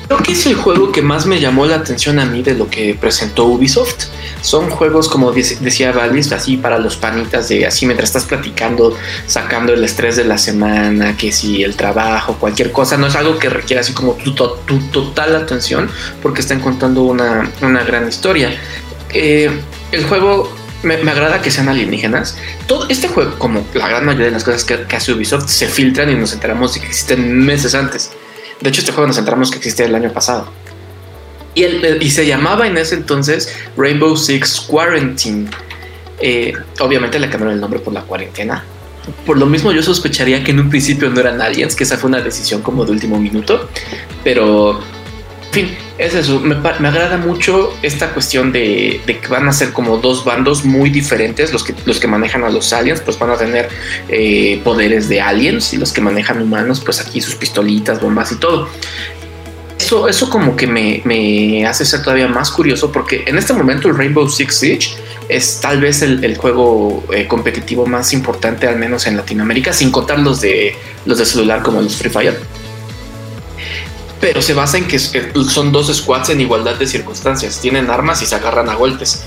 Creo 0.10 0.24
que 0.24 0.32
es 0.32 0.44
el 0.48 0.56
juego 0.56 0.92
que 0.92 1.04
más 1.04 1.28
me 1.28 1.40
llamó 1.40 1.68
la 1.68 1.76
atención 1.76 2.18
a 2.18 2.26
mí 2.26 2.42
de 2.42 2.56
lo 2.56 2.68
que 2.68 2.98
presentó 3.00 3.46
Ubisoft. 3.46 4.06
Son 4.42 4.68
juegos, 4.72 5.08
como 5.08 5.32
decía 5.32 5.92
Valis, 5.92 6.32
así 6.32 6.58
para 6.58 6.80
los 6.80 6.96
panitas 6.96 7.48
de 7.48 7.68
así 7.68 7.86
mientras 7.86 8.10
estás 8.10 8.26
platicando, 8.26 8.98
sacando 9.28 9.72
el 9.72 9.84
estrés 9.84 10.16
de 10.16 10.24
la 10.24 10.40
semana, 10.40 11.16
que 11.16 11.32
si 11.32 11.64
el 11.64 11.76
trabajo, 11.76 12.38
cualquier 12.40 12.72
cosa, 12.72 12.98
no 12.98 13.06
es 13.06 13.16
algo 13.16 13.38
que 13.38 13.50
requiera 13.50 13.82
así 13.82 13.94
como 13.94 14.14
tu, 14.14 14.34
total 14.34 15.36
atención 15.36 15.88
porque 16.24 16.42
están 16.42 16.60
contando 16.60 17.04
una, 17.04 17.48
una 17.62 17.84
gran 17.84 18.10
historia. 18.10 18.60
Eh, 19.14 19.52
el 19.92 20.06
juego 20.06 20.52
me, 20.82 20.96
agrada 20.96 21.40
que 21.44 21.52
sean 21.52 21.70
alienígenas. 21.70 22.36
Todo 22.66 22.90
este 22.90 23.10
juego, 23.10 23.38
como 23.38 23.64
la 23.76 23.88
gran 23.88 24.06
mayoría 24.06 24.26
de 24.26 24.32
las 24.32 24.44
cosas 24.44 24.64
que, 24.64 24.82
que 24.88 24.96
hace 24.96 25.14
Ubisoft, 25.14 25.50
se 25.50 25.68
filtran 25.68 26.10
y 26.10 26.16
nos 26.16 26.34
enteramos 26.34 26.74
de 26.74 26.80
que 26.80 26.88
existen 26.88 27.46
meses 27.46 27.76
antes. 27.76 28.10
De 28.62 28.70
hecho, 28.70 28.82
este 28.82 28.92
juego 28.92 29.08
nos 29.08 29.18
enteramos 29.18 29.52
que 29.52 29.58
existía 29.58 29.86
el 29.86 29.96
año 29.96 30.12
pasado. 30.12 30.52
Y, 31.56 31.64
el, 31.64 32.02
y 32.02 32.10
se 32.12 32.26
llamaba 32.26 32.68
en 32.68 32.78
ese 32.78 32.96
entonces 32.96 33.56
Rainbow 33.78 34.16
Six 34.16 34.62
Quarantine. 34.62 35.50
Eh, 36.20 36.54
obviamente 36.80 37.20
le 37.20 37.30
cambiaron 37.30 37.54
el 37.56 37.62
nombre 37.62 37.80
por 37.80 37.94
la 37.94 38.02
cuarentena. 38.02 38.64
Por 39.26 39.38
lo 39.38 39.46
mismo 39.46 39.72
yo 39.72 39.82
sospecharía 39.82 40.44
que 40.44 40.52
en 40.52 40.60
un 40.60 40.70
principio 40.70 41.10
no 41.10 41.20
eran 41.20 41.42
aliens, 41.42 41.76
que 41.76 41.84
esa 41.84 41.98
fue 41.98 42.10
una 42.10 42.22
decisión 42.22 42.62
como 42.62 42.86
de 42.86 42.92
último 42.92 43.20
minuto. 43.20 43.70
Pero 44.24 44.80
fin, 45.52 45.78
es 45.98 46.14
eso. 46.14 46.40
Me, 46.40 46.56
agrada 46.56 47.18
mucho 47.18 47.74
esta 47.82 48.14
cuestión 48.14 48.52
de, 48.52 49.02
que 49.06 49.28
van 49.28 49.48
a 49.48 49.52
ser 49.52 49.72
como 49.72 49.98
dos 49.98 50.24
bandos 50.24 50.66
muy 50.66 50.90
diferentes. 50.90 51.52
Los 51.54 51.64
que, 51.64 51.74
los 51.86 52.00
que 52.00 52.08
manejan 52.08 52.44
a 52.44 52.50
los 52.50 52.72
aliens, 52.74 53.02
pues 53.02 53.18
van 53.18 53.32
a 53.32 53.38
tener 53.38 53.70
eh, 54.08 54.62
poderes 54.64 55.10
de 55.10 55.22
aliens. 55.22 55.74
Y 55.74 55.78
los 55.78 55.92
que 55.92 56.02
manejan 56.02 56.42
humanos, 56.42 56.82
pues 56.84 57.00
aquí 57.00 57.22
sus 57.22 57.36
pistolitas, 57.36 58.02
bombas 58.02 58.32
y 58.32 58.36
todo. 58.36 58.70
Eso, 59.78 60.08
eso 60.08 60.30
como 60.30 60.56
que 60.56 60.68
me, 60.68 61.66
hace 61.66 61.86
ser 61.86 62.04
todavía 62.04 62.28
más 62.28 62.52
curioso 62.52 62.92
porque 62.92 63.24
en 63.26 63.38
este 63.38 63.54
momento 63.54 63.88
el 63.88 63.98
Rainbow 63.98 64.28
Six 64.28 64.56
Siege 64.56 64.90
es 65.30 65.62
tal 65.62 65.80
vez 65.80 66.02
el, 66.02 66.36
juego 66.38 67.04
eh, 67.14 67.28
competitivo 67.28 67.86
más 67.86 68.12
importante, 68.14 68.68
al 68.68 68.78
menos 68.78 69.08
en 69.08 69.16
Latinoamérica, 69.16 69.72
sin 69.72 69.90
contar 69.90 70.20
los 70.20 70.42
de, 70.42 70.76
los 71.06 71.18
de 71.18 71.26
celular 71.26 71.64
como 71.64 71.82
los 71.82 71.96
Free 71.96 72.10
Fire 72.10 72.38
pero 74.20 74.42
se 74.42 74.54
basa 74.54 74.78
en 74.78 74.88
que 74.88 75.00
son 75.00 75.72
dos 75.72 75.96
squads 75.96 76.30
en 76.30 76.42
igualdad 76.42 76.76
de 76.76 76.88
circunstancias, 76.88 77.60
tienen 77.62 77.90
armas 77.90 78.22
y 78.22 78.26
se 78.26 78.36
agarran 78.36 78.70
a 78.70 78.76
golpes. 78.76 79.24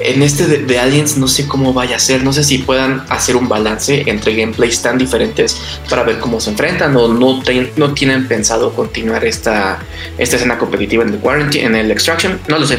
En 0.00 0.22
este 0.22 0.46
de, 0.46 0.78
Aliens 0.78 1.18
no 1.18 1.28
sé 1.28 1.46
cómo 1.46 1.74
vaya 1.74 1.96
a 1.96 1.98
ser, 1.98 2.24
no 2.24 2.32
sé 2.32 2.42
si 2.42 2.58
puedan 2.58 3.04
hacer 3.10 3.36
un 3.36 3.50
balance 3.50 4.04
entre 4.06 4.34
gameplays 4.34 4.80
tan 4.80 4.96
diferentes 4.96 5.60
para 5.90 6.04
ver 6.04 6.18
cómo 6.18 6.40
se 6.40 6.50
enfrentan 6.50 6.96
o 6.96 7.08
no, 7.08 7.42
no 7.76 7.92
tienen 7.92 8.26
pensado 8.26 8.72
continuar 8.72 9.26
esta, 9.26 9.78
esta 10.16 10.36
escena 10.36 10.56
competitiva 10.56 11.02
en 11.02 11.10
el 11.10 11.18
Quarantine, 11.18 11.66
en 11.66 11.74
el 11.74 11.90
Extraction, 11.90 12.40
no 12.48 12.58
lo 12.58 12.66
sé. 12.66 12.78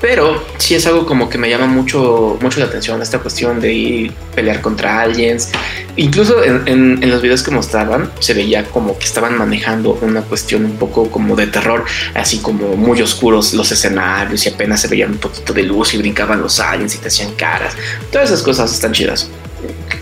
Pero 0.00 0.42
sí 0.56 0.74
es 0.74 0.86
algo 0.86 1.04
como 1.04 1.28
que 1.28 1.36
me 1.36 1.50
llama 1.50 1.66
mucho, 1.66 2.38
mucho 2.40 2.58
la 2.58 2.66
atención 2.66 3.02
esta 3.02 3.18
cuestión 3.18 3.60
de 3.60 3.72
ir 3.72 4.12
pelear 4.34 4.60
contra 4.62 5.02
aliens. 5.02 5.50
Incluso 5.96 6.42
en, 6.42 7.00
los 7.10 7.20
videos 7.20 7.42
que 7.42 7.50
mostraban 7.50 8.10
se 8.18 8.32
veía 8.32 8.64
como 8.64 8.98
que 8.98 9.04
estaban 9.04 9.36
manejando 9.36 9.98
una 10.00 10.22
cuestión 10.22 10.64
un 10.64 10.76
poco 10.76 11.10
como 11.10 11.36
de 11.36 11.48
terror, 11.48 11.84
así 12.14 12.38
como 12.38 12.76
muy 12.76 13.02
oscuros 13.02 13.52
los 13.52 13.70
escenarios 13.72 14.46
y 14.46 14.48
apenas 14.48 14.80
se 14.80 14.88
veía 14.88 15.06
un 15.06 15.18
poquito 15.18 15.52
de 15.52 15.64
luz 15.64 15.92
y 15.92 15.98
brincaban 15.98 16.40
los 16.40 16.60
aliens 16.60 16.94
y 16.94 16.98
te 16.98 17.08
hacían 17.08 17.32
caras. 17.34 17.74
Todas 18.10 18.30
esas 18.30 18.42
cosas 18.42 18.72
están 18.72 18.92
chidas. 18.92 19.28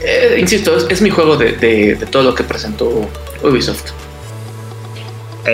Eh, 0.00 0.36
insisto, 0.38 0.76
es, 0.88 1.02
mi 1.02 1.10
juego 1.10 1.36
de, 1.36 1.52
de 1.52 2.06
todo 2.06 2.22
lo 2.22 2.34
que 2.34 2.44
presentó 2.44 3.08
Ubisoft. 3.42 3.90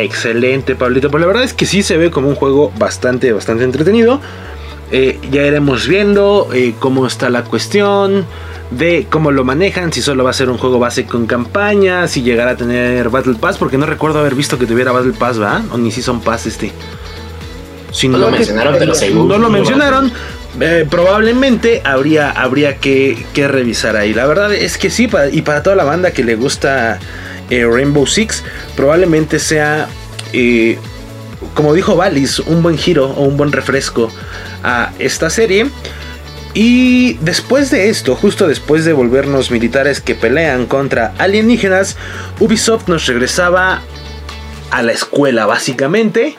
Excelente, 0.02 0.74
Pablito. 0.74 1.10
Pues 1.10 1.20
la 1.20 1.26
verdad 1.26 1.44
es 1.44 1.54
que 1.54 1.66
sí 1.66 1.82
se 1.82 1.96
ve 1.96 2.10
como 2.10 2.28
un 2.28 2.34
juego 2.34 2.72
bastante, 2.78 3.32
bastante 3.32 3.64
entretenido. 3.64 4.20
Eh, 4.90 5.18
ya 5.30 5.42
iremos 5.42 5.88
viendo 5.88 6.48
eh, 6.52 6.74
cómo 6.78 7.06
está 7.06 7.30
la 7.30 7.44
cuestión 7.44 8.26
de 8.70 9.06
cómo 9.10 9.30
lo 9.30 9.44
manejan, 9.44 9.92
si 9.92 10.02
solo 10.02 10.24
va 10.24 10.30
a 10.30 10.32
ser 10.32 10.50
un 10.50 10.58
juego 10.58 10.78
base 10.78 11.04
con 11.04 11.26
campaña, 11.26 12.08
si 12.08 12.22
llegará 12.22 12.52
a 12.52 12.56
tener 12.56 13.08
Battle 13.08 13.34
Pass, 13.34 13.56
porque 13.56 13.78
no 13.78 13.86
recuerdo 13.86 14.18
haber 14.18 14.34
visto 14.34 14.58
que 14.58 14.66
tuviera 14.66 14.92
Battle 14.92 15.12
Pass, 15.12 15.40
¿va? 15.40 15.62
O 15.72 15.78
ni 15.78 15.90
si 15.90 16.02
son 16.02 16.20
Pass 16.20 16.46
este. 16.46 16.72
Si 17.92 18.08
no, 18.08 18.18
lo 18.18 18.30
mencionaron, 18.30 18.76
pero 18.78 18.94
seguro. 18.94 19.36
No 19.36 19.38
lo 19.38 19.50
mencionaron. 19.50 20.12
Eh, 20.60 20.86
probablemente 20.88 21.82
habría, 21.84 22.30
habría 22.30 22.76
que, 22.76 23.24
que, 23.32 23.48
revisar 23.48 23.96
ahí. 23.96 24.14
La 24.14 24.26
verdad 24.26 24.52
es 24.52 24.78
que 24.78 24.90
sí, 24.90 25.08
y 25.32 25.42
para 25.42 25.62
toda 25.62 25.76
la 25.76 25.84
banda 25.84 26.12
que 26.12 26.24
le 26.24 26.36
gusta 26.36 26.98
eh, 27.50 27.66
Rainbow 27.66 28.06
Six 28.06 28.42
probablemente 28.76 29.38
sea, 29.38 29.88
eh, 30.32 30.78
como 31.54 31.74
dijo 31.74 31.96
Valis, 31.96 32.38
un 32.40 32.62
buen 32.62 32.78
giro 32.78 33.10
o 33.10 33.22
un 33.24 33.36
buen 33.36 33.52
refresco 33.52 34.10
a 34.62 34.92
esta 34.98 35.30
serie. 35.30 35.66
Y 36.54 37.14
después 37.14 37.70
de 37.70 37.88
esto, 37.88 38.14
justo 38.14 38.46
después 38.46 38.84
de 38.84 38.92
volvernos 38.92 39.50
militares 39.50 40.00
que 40.00 40.14
pelean 40.14 40.66
contra 40.66 41.12
alienígenas, 41.18 41.96
Ubisoft 42.38 42.88
nos 42.88 43.06
regresaba 43.06 43.82
a 44.70 44.82
la 44.82 44.92
escuela 44.92 45.46
básicamente. 45.46 46.36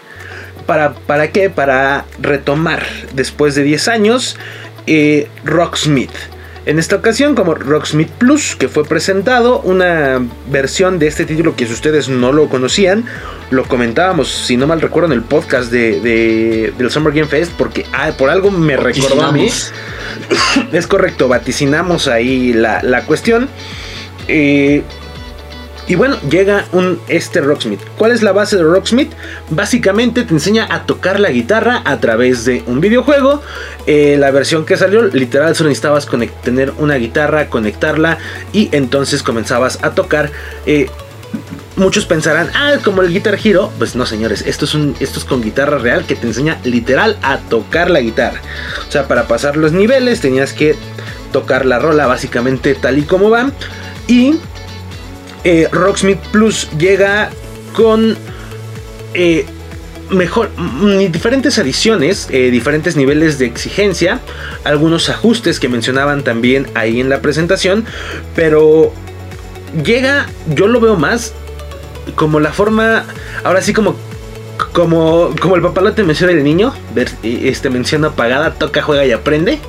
¿Para, 0.66 0.94
para 0.94 1.32
qué? 1.32 1.50
Para 1.50 2.06
retomar 2.20 2.84
después 3.14 3.56
de 3.56 3.64
10 3.64 3.88
años 3.90 4.38
eh, 4.88 5.28
Rocksmith. 5.44 6.12
En 6.66 6.80
esta 6.80 6.96
ocasión 6.96 7.36
como 7.36 7.54
Rocksmith 7.54 8.10
Plus, 8.10 8.56
que 8.56 8.68
fue 8.68 8.86
presentado 8.86 9.60
una 9.62 10.20
versión 10.50 10.98
de 10.98 11.08
este 11.08 11.26
título 11.26 11.56
que 11.56 11.68
si 11.68 11.74
ustedes 11.74 12.10
no 12.10 12.32
lo 12.32 12.50
conocían, 12.50 13.06
lo 13.52 13.66
comentábamos, 13.66 14.30
si 14.30 14.58
no 14.58 14.66
mal 14.66 14.82
recuerdo, 14.82 15.12
en 15.12 15.20
el 15.20 15.22
podcast 15.22 15.72
de, 15.72 16.74
del 16.76 16.90
Summer 16.90 17.14
Game 17.14 17.28
Fest, 17.28 17.52
porque 17.56 17.86
ah, 17.94 18.14
por 18.18 18.32
algo 18.32 18.50
me 18.50 18.78
recordó 18.78 19.22
a 19.22 19.32
mí. 19.32 19.48
es 20.72 20.88
correcto, 20.88 21.28
vaticinamos 21.28 22.08
ahí 22.08 22.52
la, 22.52 22.82
la 22.82 23.04
cuestión. 23.06 23.48
Eh, 24.28 24.82
y 25.88 25.96
bueno, 25.96 26.18
llega 26.30 26.66
un 26.72 27.00
este 27.08 27.42
Rocksmith. 27.42 27.80
¿Cuál 27.98 28.12
es 28.12 28.24
la 28.24 28.32
base 28.32 28.58
de 28.58 28.64
Rocksmith? 28.64 29.12
Básicamente 29.50 30.24
te 30.24 30.34
enseña 30.34 30.68
a 30.70 30.86
tocar 30.86 31.20
la 31.20 31.30
guitarra 31.30 31.82
a 31.86 32.00
través 32.00 32.44
de 32.46 32.64
un 32.66 32.82
videojuego. 32.82 33.42
Eh, 33.86 34.18
la 34.20 34.32
versión 34.32 34.66
que 34.66 34.78
salió, 34.78 35.04
literal, 35.04 35.56
solo 35.56 35.70
necesitabas 35.70 36.08
tener 36.44 36.74
una 36.80 36.96
guitarra, 36.96 37.50
conectarla 37.50 38.18
y 38.52 38.70
entonces 38.72 39.22
comenzabas 39.22 39.84
a 39.84 39.92
tocar. 39.92 40.32
Eh, 40.66 40.90
muchos 41.76 42.06
pensarán, 42.06 42.50
ah, 42.56 42.78
como 42.84 43.04
el 43.04 43.14
Guitar 43.14 43.38
Hero. 43.44 43.72
Pues 43.78 43.96
no, 43.96 44.08
señores, 44.08 44.44
esto 44.48 44.66
es, 44.66 44.76
esto 45.00 45.20
es 45.20 45.26
con 45.26 45.44
guitarra 45.44 45.78
real 45.78 46.06
que 46.06 46.16
te 46.16 46.26
enseña 46.26 46.58
literal 46.64 47.18
a 47.22 47.38
tocar 47.38 47.92
la 47.92 48.00
guitarra. 48.00 48.42
O 48.88 48.92
sea, 48.92 49.08
para 49.08 49.28
pasar 49.28 49.56
los 49.56 49.72
niveles 49.72 50.20
tenías 50.20 50.54
que 50.54 50.76
tocar 51.32 51.66
la 51.66 51.78
rola 51.78 52.08
básicamente 52.08 52.74
tal 52.74 52.98
y 52.98 53.04
como 53.04 53.30
va. 53.30 53.52
Y 54.08 54.40
eh, 55.46 55.70
Rocksmith 55.72 56.20
Plus 56.32 56.68
llega 56.78 57.30
con 57.74 58.18
eh, 59.14 59.46
mejor, 60.10 60.50
mm, 60.58 61.12
diferentes 61.12 61.60
adiciones, 61.60 62.28
eh, 62.32 62.50
diferentes 62.50 62.96
niveles 62.96 63.38
de 63.38 63.46
exigencia, 63.46 64.20
algunos 64.64 65.10
ajustes 65.10 65.60
que 65.60 65.70
mencionaban 65.70 66.24
también 66.24 66.68
ahí 66.74 67.00
en 67.00 67.10
la 67.10 67.22
presentación, 67.22 67.86
pero 68.36 68.92
llega, 69.84 70.26
yo 70.48 70.68
lo 70.68 70.80
veo 70.80 70.96
más 70.96 71.34
como 72.16 72.40
la 72.40 72.52
forma, 72.52 73.06
ahora 73.44 73.62
sí 73.62 73.72
como 73.72 73.96
como, 74.72 75.32
como 75.42 75.58
el 75.58 75.62
papalote 75.62 76.04
menciona 76.04 76.32
el 76.32 76.44
niño, 76.44 76.74
este 77.24 77.70
menciona 77.70 78.08
apagada, 78.08 78.54
toca, 78.54 78.82
juega 78.82 79.06
y 79.06 79.12
aprende. 79.12 79.60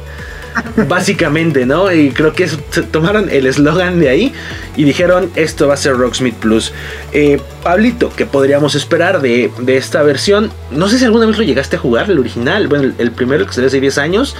Básicamente, 0.89 1.67
¿no? 1.67 1.93
Y 1.93 2.11
creo 2.11 2.33
que 2.33 2.47
tomaron 2.91 3.29
el 3.31 3.47
eslogan 3.47 4.01
de 4.01 4.09
ahí 4.09 4.33
y 4.77 4.85
dijeron, 4.85 5.31
esto 5.35 5.69
va 5.69 5.75
a 5.75 5.77
ser 5.77 5.97
Rocksmith 5.97 6.35
Plus. 6.35 6.73
Eh, 7.13 7.41
Pablito, 7.63 8.13
¿qué 8.15 8.27
podríamos 8.27 8.75
esperar 8.75 9.21
de, 9.21 9.51
esta 9.67 10.03
versión? 10.03 10.51
No 10.71 10.89
sé 10.89 10.99
si 10.99 11.05
alguna 11.05 11.27
vez 11.27 11.39
lo 11.39 11.45
llegaste 11.45 11.77
a 11.77 11.79
jugar, 11.79 12.11
el 12.11 12.19
original, 12.19 12.69
bueno, 12.69 12.93
el, 12.99 13.13
primero 13.13 13.47
que 13.47 13.53
salió 13.53 13.69
hace 13.69 13.81
10 13.81 13.99
años, 13.99 14.37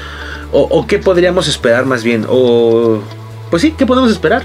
o, 0.53 0.87
qué 0.87 0.99
podríamos 0.99 1.49
esperar 1.49 1.85
más 1.85 2.03
bien, 2.05 2.25
o... 2.29 3.03
Pues 3.51 3.63
sí, 3.63 3.75
¿qué 3.77 3.87
podemos 3.87 4.11
esperar? 4.11 4.43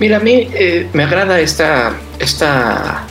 Mira, 0.00 0.18
a 0.18 0.20
mí 0.20 0.48
eh, 0.52 0.88
me 0.92 1.04
agrada 1.04 1.40
esta, 1.40 1.92
esta 2.18 3.04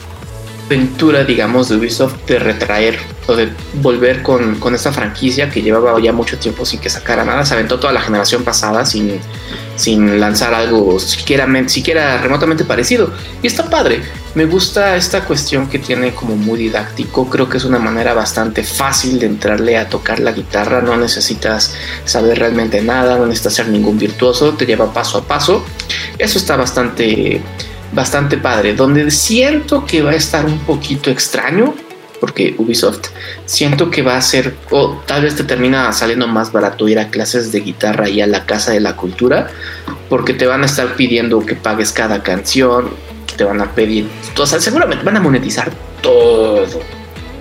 aventura, 0.66 1.24
digamos, 1.24 1.68
de 1.68 1.76
Ubisoft 1.76 2.26
de 2.26 2.38
retraer 2.38 2.98
o 3.28 3.36
de 3.36 3.50
volver 3.74 4.22
con, 4.22 4.58
con, 4.58 4.74
esta 4.74 4.90
franquicia 4.90 5.50
que 5.50 5.60
llevaba 5.60 6.00
ya 6.00 6.14
mucho 6.14 6.38
tiempo 6.38 6.64
sin 6.64 6.80
que 6.80 6.88
sacara 6.88 7.24
nada. 7.26 7.44
Se 7.44 7.52
aventó 7.52 7.78
toda 7.78 7.92
la 7.92 8.00
generación 8.00 8.42
pasada 8.42 8.86
sin, 8.86 9.20
sin 9.76 10.18
lanzar 10.18 10.54
algo 10.54 10.98
siquiera, 10.98 11.46
siquiera 11.68 12.16
remotamente 12.22 12.64
parecido. 12.64 13.12
Y 13.42 13.46
está 13.46 13.68
padre. 13.68 14.00
Me 14.34 14.46
gusta 14.46 14.96
esta 14.96 15.26
cuestión 15.26 15.68
que 15.68 15.78
tiene 15.78 16.14
como 16.14 16.36
muy 16.36 16.58
didáctico. 16.58 17.28
Creo 17.28 17.50
que 17.50 17.58
es 17.58 17.64
una 17.64 17.78
manera 17.78 18.14
bastante 18.14 18.64
fácil 18.64 19.18
de 19.18 19.26
entrarle 19.26 19.76
a 19.76 19.90
tocar 19.90 20.20
la 20.20 20.32
guitarra. 20.32 20.80
No 20.80 20.96
necesitas 20.96 21.74
saber 22.06 22.38
realmente 22.38 22.80
nada, 22.80 23.18
no 23.18 23.26
necesitas 23.26 23.54
ser 23.54 23.68
ningún 23.68 23.98
virtuoso. 23.98 24.54
Te 24.54 24.64
lleva 24.64 24.90
paso 24.90 25.18
a 25.18 25.24
paso. 25.24 25.66
Eso 26.16 26.38
está 26.38 26.56
bastante 26.56 27.42
bastante 27.92 28.36
padre, 28.36 28.74
donde 28.74 29.10
siento 29.10 29.84
que 29.86 30.02
va 30.02 30.10
a 30.10 30.14
estar 30.14 30.44
un 30.44 30.58
poquito 30.60 31.10
extraño, 31.10 31.74
porque 32.20 32.54
Ubisoft 32.58 33.08
siento 33.44 33.90
que 33.90 34.02
va 34.02 34.16
a 34.16 34.22
ser, 34.22 34.54
o 34.70 35.02
tal 35.06 35.22
vez 35.22 35.36
te 35.36 35.44
termina 35.44 35.92
saliendo 35.92 36.26
más 36.26 36.52
barato 36.52 36.88
ir 36.88 36.98
a 36.98 37.10
clases 37.10 37.52
de 37.52 37.60
guitarra 37.60 38.08
y 38.08 38.20
a 38.20 38.26
la 38.26 38.46
casa 38.46 38.72
de 38.72 38.80
la 38.80 38.96
cultura, 38.96 39.48
porque 40.08 40.34
te 40.34 40.46
van 40.46 40.62
a 40.62 40.66
estar 40.66 40.94
pidiendo 40.96 41.44
que 41.44 41.54
pagues 41.54 41.92
cada 41.92 42.22
canción, 42.22 42.90
te 43.36 43.44
van 43.44 43.60
a 43.60 43.72
pedir, 43.72 44.08
o 44.36 44.46
sea, 44.46 44.60
seguramente 44.60 45.04
van 45.04 45.16
a 45.16 45.20
monetizar 45.20 45.70
todo, 46.02 46.66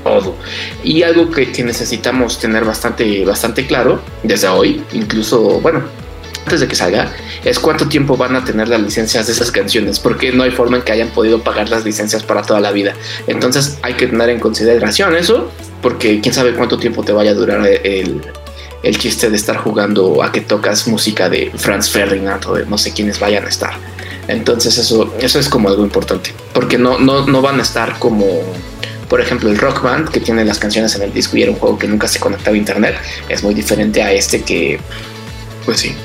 todo. 0.03 0.35
Y 0.83 1.03
algo 1.03 1.31
que, 1.31 1.51
que 1.51 1.63
necesitamos 1.63 2.39
tener 2.39 2.63
bastante, 2.63 3.25
bastante 3.25 3.65
claro 3.65 3.99
desde 4.23 4.47
hoy, 4.47 4.83
incluso, 4.93 5.59
bueno, 5.59 5.83
antes 6.47 6.61
de 6.61 6.67
que 6.69 6.75
salga, 6.75 7.11
es 7.43 7.59
cuánto 7.59 7.89
tiempo 7.89 8.15
van 8.15 8.33
a 8.37 8.45
tener 8.45 8.69
las 8.69 8.79
licencias 8.79 9.27
de 9.27 9.33
esas 9.33 9.51
canciones, 9.51 9.99
porque 9.99 10.31
no 10.31 10.43
hay 10.43 10.51
forma 10.51 10.77
en 10.77 10.83
que 10.83 10.93
hayan 10.93 11.09
podido 11.09 11.43
pagar 11.43 11.67
las 11.67 11.83
licencias 11.83 12.23
para 12.23 12.41
toda 12.41 12.61
la 12.61 12.71
vida. 12.71 12.93
Entonces 13.27 13.77
hay 13.81 13.95
que 13.95 14.07
tener 14.07 14.29
en 14.29 14.39
consideración 14.39 15.13
eso, 15.13 15.51
porque 15.81 16.21
quién 16.21 16.33
sabe 16.33 16.53
cuánto 16.53 16.79
tiempo 16.79 17.03
te 17.03 17.11
vaya 17.11 17.31
a 17.31 17.33
durar 17.33 17.67
el, 17.67 18.21
el 18.81 18.97
chiste 18.97 19.29
de 19.29 19.35
estar 19.35 19.57
jugando 19.57 20.23
a 20.23 20.31
que 20.31 20.39
tocas 20.39 20.87
música 20.87 21.29
de 21.29 21.51
Franz 21.57 21.89
Ferdinand 21.89 22.45
o 22.45 22.55
de 22.55 22.65
no 22.65 22.77
sé 22.77 22.93
quiénes 22.93 23.19
vayan 23.19 23.43
a 23.43 23.49
estar. 23.49 23.73
Entonces 24.29 24.77
eso, 24.77 25.13
eso 25.19 25.37
es 25.37 25.49
como 25.49 25.67
algo 25.67 25.83
importante, 25.83 26.33
porque 26.53 26.77
no, 26.77 26.97
no, 26.97 27.27
no 27.27 27.41
van 27.41 27.59
a 27.59 27.63
estar 27.63 27.99
como 27.99 28.25
por 29.09 29.21
ejemplo, 29.21 29.49
el 29.49 29.57
Rock 29.57 29.81
Band, 29.83 30.09
que 30.09 30.19
tiene 30.19 30.43
las 30.43 30.59
canciones 30.59 30.93
en 30.95 31.01
el 31.01 31.13
disco 31.13 31.37
y 31.37 31.43
era 31.43 31.51
un 31.51 31.57
juego 31.57 31.77
que 31.77 31.87
nunca 31.87 32.09
se 32.09 32.19
conectaba 32.19 32.55
a 32.55 32.57
internet, 32.57 32.95
es 33.29 33.41
muy 33.41 33.53
diferente 33.53 34.01
a 34.03 34.11
este 34.11 34.41
que, 34.41 34.81
pues 35.65 35.79
sí, 35.79 35.95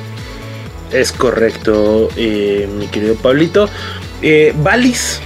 es 0.92 1.12
correcto, 1.12 2.08
eh, 2.16 2.68
mi 2.78 2.86
querido 2.88 3.14
Pablito. 3.14 3.68
Eh, 4.20 4.54
Valis, 4.58 5.20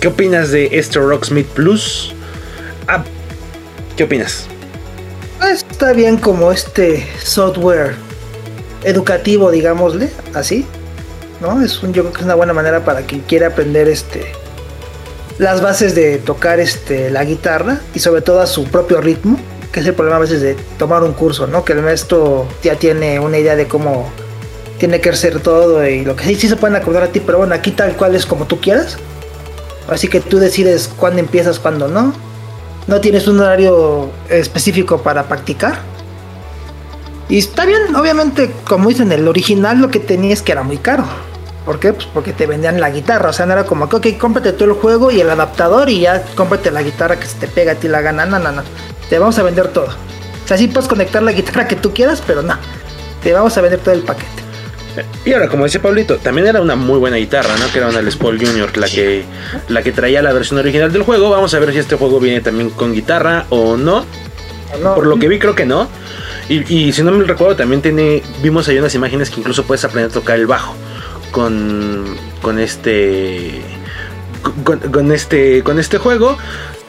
¿qué 0.00 0.08
opinas 0.08 0.50
de 0.50 0.68
este 0.72 0.98
Rocksmith 0.98 1.46
Plus? 1.48 2.14
Ah, 2.86 3.04
¿Qué 3.96 4.04
opinas? 4.04 4.46
Pues, 5.38 5.64
está 5.70 5.92
bien 5.92 6.16
como 6.16 6.52
este 6.52 7.06
software 7.22 7.94
educativo, 8.84 9.50
digámosle, 9.50 10.10
así. 10.34 10.66
¿No? 11.40 11.62
Es 11.62 11.82
un, 11.82 11.92
yo 11.92 12.02
creo 12.02 12.12
que 12.12 12.18
es 12.20 12.24
una 12.24 12.34
buena 12.34 12.52
manera 12.52 12.84
para 12.84 13.02
quien 13.02 13.20
quiera 13.22 13.48
aprender 13.48 13.88
este 13.88 14.32
las 15.36 15.60
bases 15.60 15.96
de 15.96 16.18
tocar 16.18 16.60
este 16.60 17.10
la 17.10 17.24
guitarra 17.24 17.80
y 17.92 17.98
sobre 17.98 18.22
todo 18.22 18.40
a 18.40 18.46
su 18.46 18.64
propio 18.64 19.00
ritmo, 19.00 19.36
que 19.72 19.80
es 19.80 19.86
el 19.86 19.94
problema 19.94 20.16
a 20.16 20.20
veces 20.20 20.40
de 20.40 20.54
tomar 20.78 21.02
un 21.02 21.12
curso, 21.12 21.48
¿no? 21.48 21.64
Que 21.64 21.72
el 21.72 21.82
maestro 21.82 22.46
ya 22.62 22.76
tiene 22.76 23.18
una 23.18 23.36
idea 23.38 23.56
de 23.56 23.66
cómo 23.66 24.10
tiene 24.84 25.00
que 25.00 25.14
ser 25.14 25.40
todo 25.40 25.88
y 25.88 26.04
lo 26.04 26.14
que 26.14 26.24
sí, 26.24 26.34
sí 26.34 26.46
se 26.46 26.56
pueden 26.56 26.76
acordar 26.76 27.04
a 27.04 27.08
ti, 27.08 27.18
pero 27.18 27.38
bueno, 27.38 27.54
aquí 27.54 27.70
tal 27.70 27.96
cual 27.96 28.14
es 28.14 28.26
como 28.26 28.44
tú 28.44 28.60
quieras. 28.60 28.98
Así 29.88 30.08
que 30.08 30.20
tú 30.20 30.38
decides 30.38 30.90
cuándo 30.94 31.20
empiezas, 31.20 31.58
cuándo 31.58 31.88
no. 31.88 32.12
No 32.86 33.00
tienes 33.00 33.26
un 33.26 33.40
horario 33.40 34.10
específico 34.28 35.00
para 35.00 35.22
practicar. 35.22 35.78
Y 37.30 37.38
está 37.38 37.64
bien, 37.64 37.96
obviamente, 37.96 38.50
como 38.64 38.90
dicen, 38.90 39.10
el 39.10 39.26
original 39.26 39.80
lo 39.80 39.88
que 39.88 40.00
tenías 40.00 40.42
que 40.42 40.52
era 40.52 40.62
muy 40.62 40.76
caro. 40.76 41.06
¿Por 41.64 41.80
qué? 41.80 41.94
Pues 41.94 42.06
porque 42.12 42.34
te 42.34 42.46
vendían 42.46 42.78
la 42.78 42.90
guitarra. 42.90 43.30
O 43.30 43.32
sea, 43.32 43.46
no 43.46 43.54
era 43.54 43.64
como 43.64 43.88
que, 43.88 43.96
ok, 43.96 44.18
cómprate 44.18 44.52
todo 44.52 44.66
el 44.66 44.74
juego 44.74 45.10
y 45.10 45.22
el 45.22 45.30
adaptador 45.30 45.88
y 45.88 46.00
ya 46.00 46.22
cómprate 46.34 46.70
la 46.70 46.82
guitarra 46.82 47.18
que 47.18 47.24
se 47.24 47.38
te 47.38 47.48
pega 47.48 47.72
a 47.72 47.76
ti 47.76 47.88
la 47.88 48.02
gana. 48.02 48.26
No. 48.26 48.62
Te 49.08 49.18
vamos 49.18 49.38
a 49.38 49.42
vender 49.44 49.68
todo. 49.68 49.86
O 49.86 50.46
sea, 50.46 50.58
sí 50.58 50.68
puedes 50.68 50.90
conectar 50.90 51.22
la 51.22 51.32
guitarra 51.32 51.66
que 51.66 51.76
tú 51.76 51.94
quieras, 51.94 52.22
pero 52.26 52.42
no. 52.42 52.58
Te 53.22 53.32
vamos 53.32 53.56
a 53.56 53.62
vender 53.62 53.80
todo 53.80 53.94
el 53.94 54.02
paquete. 54.02 54.43
Y 55.24 55.32
ahora, 55.32 55.48
como 55.48 55.64
decía 55.64 55.82
Pablito, 55.82 56.18
también 56.18 56.46
era 56.46 56.60
una 56.60 56.76
muy 56.76 56.98
buena 56.98 57.16
guitarra, 57.16 57.56
¿no? 57.58 57.70
Que 57.72 57.78
era 57.78 57.88
una 57.88 58.02
Les 58.02 58.16
Paul 58.16 58.38
Junior, 58.38 58.76
la 58.76 58.86
que, 58.86 59.24
la 59.68 59.82
que 59.82 59.92
traía 59.92 60.22
la 60.22 60.32
versión 60.32 60.58
original 60.60 60.92
del 60.92 61.02
juego. 61.02 61.30
Vamos 61.30 61.52
a 61.54 61.58
ver 61.58 61.72
si 61.72 61.78
este 61.78 61.96
juego 61.96 62.20
viene 62.20 62.40
también 62.40 62.70
con 62.70 62.92
guitarra 62.92 63.46
o 63.50 63.76
no. 63.76 64.04
Por 64.82 65.06
lo 65.06 65.18
que 65.18 65.28
vi, 65.28 65.38
creo 65.38 65.54
que 65.54 65.66
no. 65.66 65.88
Y, 66.48 66.92
si 66.92 67.02
no 67.02 67.10
me 67.10 67.24
recuerdo, 67.24 67.56
también 67.56 67.80
tiene. 67.80 68.22
Vimos 68.42 68.68
ahí 68.68 68.78
unas 68.78 68.94
imágenes 68.94 69.30
que 69.30 69.40
incluso 69.40 69.64
puedes 69.64 69.84
aprender 69.84 70.10
a 70.10 70.14
tocar 70.14 70.38
el 70.38 70.46
bajo. 70.46 70.74
Con. 71.30 72.16
Con 72.42 72.58
este. 72.58 73.62
Con, 74.62 75.12
este. 75.12 75.62
Con 75.62 75.78
este 75.78 75.98
juego. 75.98 76.36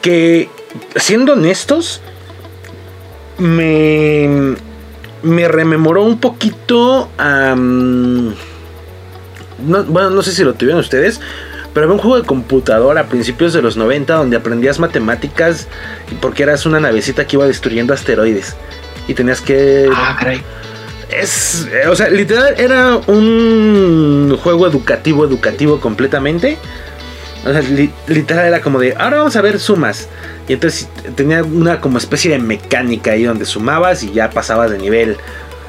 Que. 0.02 0.48
Siendo 0.96 1.32
honestos. 1.32 2.02
Me 3.38 4.56
me 5.26 5.48
rememoró 5.48 6.02
un 6.02 6.18
poquito 6.18 7.10
a... 7.18 7.54
bueno, 9.58 10.10
no 10.10 10.22
sé 10.22 10.32
si 10.32 10.44
lo 10.44 10.54
tuvieron 10.54 10.80
ustedes, 10.80 11.20
pero 11.74 11.84
había 11.84 11.94
un 11.94 12.00
juego 12.00 12.16
de 12.18 12.26
computadora 12.26 13.02
a 13.02 13.04
principios 13.04 13.52
de 13.52 13.60
los 13.60 13.76
90 13.76 14.14
donde 14.14 14.36
aprendías 14.36 14.78
matemáticas 14.78 15.68
porque 16.20 16.44
eras 16.44 16.64
una 16.64 16.80
navecita 16.80 17.26
que 17.26 17.36
iba 17.36 17.46
destruyendo 17.46 17.92
asteroides 17.92 18.56
y 19.08 19.14
tenías 19.14 19.40
que... 19.40 19.90
Ah, 19.92 20.16
caray. 20.18 20.42
Es, 21.10 21.68
o 21.88 21.94
sea, 21.94 22.08
literal 22.08 22.54
era 22.58 22.96
un 23.06 24.36
juego 24.42 24.66
educativo, 24.66 25.24
educativo 25.24 25.80
completamente. 25.80 26.58
O 27.46 27.52
sea, 27.52 27.62
literal 28.08 28.46
era 28.46 28.60
como 28.60 28.80
de, 28.80 28.94
ahora 28.98 29.18
vamos 29.18 29.36
a 29.36 29.40
ver 29.40 29.60
sumas. 29.60 30.08
Y 30.48 30.54
entonces 30.54 30.88
tenía 31.14 31.44
una 31.44 31.80
como 31.80 31.98
especie 31.98 32.32
de 32.32 32.38
mecánica 32.38 33.12
ahí 33.12 33.22
donde 33.22 33.44
sumabas 33.44 34.02
y 34.02 34.12
ya 34.12 34.30
pasabas 34.30 34.70
de 34.70 34.78
nivel. 34.78 35.16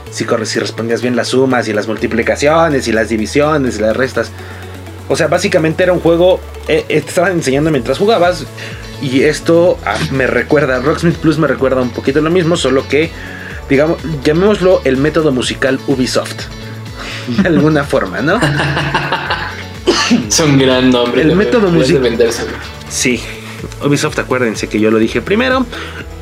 Si, 0.10 0.26
si 0.46 0.60
respondías 0.60 1.02
bien 1.02 1.16
las 1.16 1.30
sumas 1.30 1.68
y 1.68 1.74
las 1.74 1.88
multiplicaciones 1.88 2.88
y 2.88 2.92
las 2.92 3.10
divisiones 3.10 3.78
y 3.78 3.82
las 3.82 3.96
restas. 3.96 4.32
O 5.08 5.16
sea, 5.16 5.28
básicamente 5.28 5.84
era 5.84 5.94
un 5.94 6.00
juego, 6.00 6.40
eh, 6.68 6.86
eh, 6.90 7.02
te 7.02 7.10
estaban 7.10 7.34
enseñando 7.34 7.70
mientras 7.70 8.00
jugabas. 8.00 8.46
Y 9.00 9.22
esto 9.24 9.78
ah, 9.86 9.96
me 10.12 10.26
recuerda, 10.26 10.80
Rocksmith 10.80 11.18
Plus 11.18 11.38
me 11.38 11.46
recuerda 11.46 11.82
un 11.82 11.92
poquito 11.92 12.22
lo 12.22 12.32
mismo, 12.32 12.58
solo 12.58 12.88
que, 12.88 13.12
digamos, 13.70 14.00
llamémoslo 14.24 14.82
el 14.84 14.98
método 14.98 15.32
musical 15.32 15.80
Ubisoft. 15.86 16.46
De 17.28 17.48
alguna 17.48 17.84
forma, 17.84 18.22
¿no? 18.22 18.40
es 20.28 20.40
un 20.40 20.58
gran 20.58 20.90
nombre. 20.90 21.22
El 21.22 21.36
método 21.36 21.70
musical. 21.70 22.18
Sí, 22.90 23.20
Ubisoft, 23.84 24.20
acuérdense 24.20 24.68
que 24.68 24.80
yo 24.80 24.92
lo 24.92 25.00
dije 25.00 25.22
primero. 25.22 25.66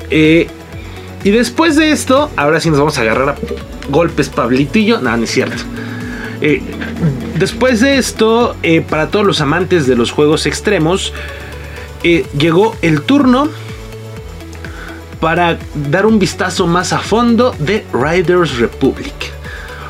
Eh, 0.10 0.48
y 1.24 1.32
después 1.32 1.76
de 1.76 1.92
esto, 1.92 2.30
ahora 2.36 2.60
sí 2.60 2.70
nos 2.70 2.80
vamos 2.80 2.98
a 2.98 3.02
agarrar 3.02 3.30
a 3.30 3.36
golpes, 3.90 4.32
yo. 4.74 5.02
No, 5.02 5.18
no 5.18 5.24
es 5.24 5.32
cierto. 5.32 5.64
Eh, 6.42 6.62
después 7.38 7.80
de 7.80 7.98
esto, 7.98 8.56
eh, 8.62 8.82
para 8.82 9.08
todos 9.08 9.26
los 9.26 9.42
amantes 9.42 9.88
de 9.88 9.96
los 9.96 10.12
juegos 10.12 10.46
extremos, 10.46 11.14
llegó 12.04 12.76
el 12.84 13.02
turno 13.02 13.50
para 15.20 15.58
dar 15.90 16.06
un 16.06 16.20
vistazo 16.20 16.68
más 16.68 16.94
a 16.94 17.00
fondo 17.00 17.56
de 17.58 17.84
Riders 17.92 18.60
Republic. 18.60 19.14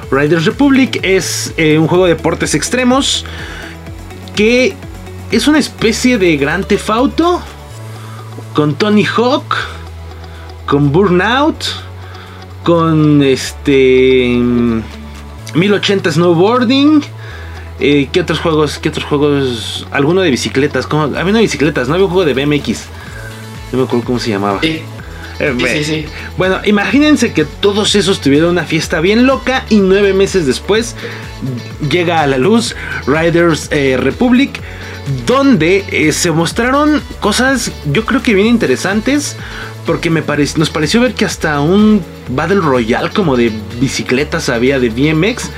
Riders 0.09 0.45
Republic 0.45 0.99
es 1.01 1.53
un 1.57 1.87
juego 1.87 2.05
de 2.05 2.13
deportes 2.13 2.55
extremos 2.55 3.25
que 4.35 4.73
es 5.31 5.47
una 5.47 5.59
especie 5.59 6.17
de 6.17 6.37
gran 6.37 6.63
tefauto 6.63 7.41
con 8.53 8.75
Tony 8.75 9.05
Hawk, 9.05 9.55
con 10.65 10.91
Burnout, 10.91 11.63
con 12.63 13.23
este 13.23 14.39
1080 15.53 16.11
Snowboarding. 16.11 17.03
Eh, 17.79 18.09
¿Qué 18.11 18.21
otros 18.21 18.39
juegos? 18.39 18.79
¿Qué 18.79 18.89
otros 18.89 19.05
juegos? 19.05 19.87
Alguno 19.91 20.21
de 20.21 20.31
bicicletas. 20.31 20.87
¿Cómo? 20.87 21.03
Había 21.03 21.23
una 21.23 21.37
de 21.39 21.41
bicicletas, 21.41 21.87
¿no? 21.87 21.95
Había 21.95 22.05
un 22.05 22.11
juego 22.11 22.25
de 22.25 22.45
BMX. 22.45 22.85
No 23.71 23.79
me 23.79 23.83
acuerdo 23.85 24.05
cómo 24.05 24.19
se 24.19 24.29
llamaba. 24.29 24.59
Sí. 24.61 24.81
Eh, 25.39 25.53
sí, 25.59 25.83
sí, 25.83 26.05
Bueno, 26.37 26.61
imagínense 26.63 27.33
que 27.33 27.43
todos 27.43 27.95
esos 27.95 28.21
tuvieron 28.21 28.51
una 28.51 28.63
fiesta 28.63 29.01
bien 29.01 29.25
loca 29.25 29.65
y 29.69 29.79
nueve 29.79 30.13
meses 30.13 30.45
después 30.45 30.95
llega 31.89 32.21
a 32.21 32.27
la 32.27 32.37
luz 32.37 32.75
Riders 33.05 33.67
eh, 33.71 33.97
Republic 33.97 34.61
donde 35.25 35.83
eh, 35.89 36.13
se 36.13 36.31
mostraron 36.31 37.01
cosas 37.19 37.71
yo 37.91 38.05
creo 38.05 38.23
que 38.23 38.33
bien 38.33 38.47
interesantes 38.47 39.35
porque 39.85 40.09
me 40.09 40.23
nos 40.57 40.69
pareció 40.69 41.01
ver 41.01 41.13
que 41.13 41.25
hasta 41.25 41.59
un 41.61 42.01
Battle 42.29 42.59
Royale 42.61 43.11
como 43.11 43.37
de 43.37 43.51
bicicletas 43.79 44.49
había 44.49 44.79
de 44.79 44.89
BMX, 44.89 45.51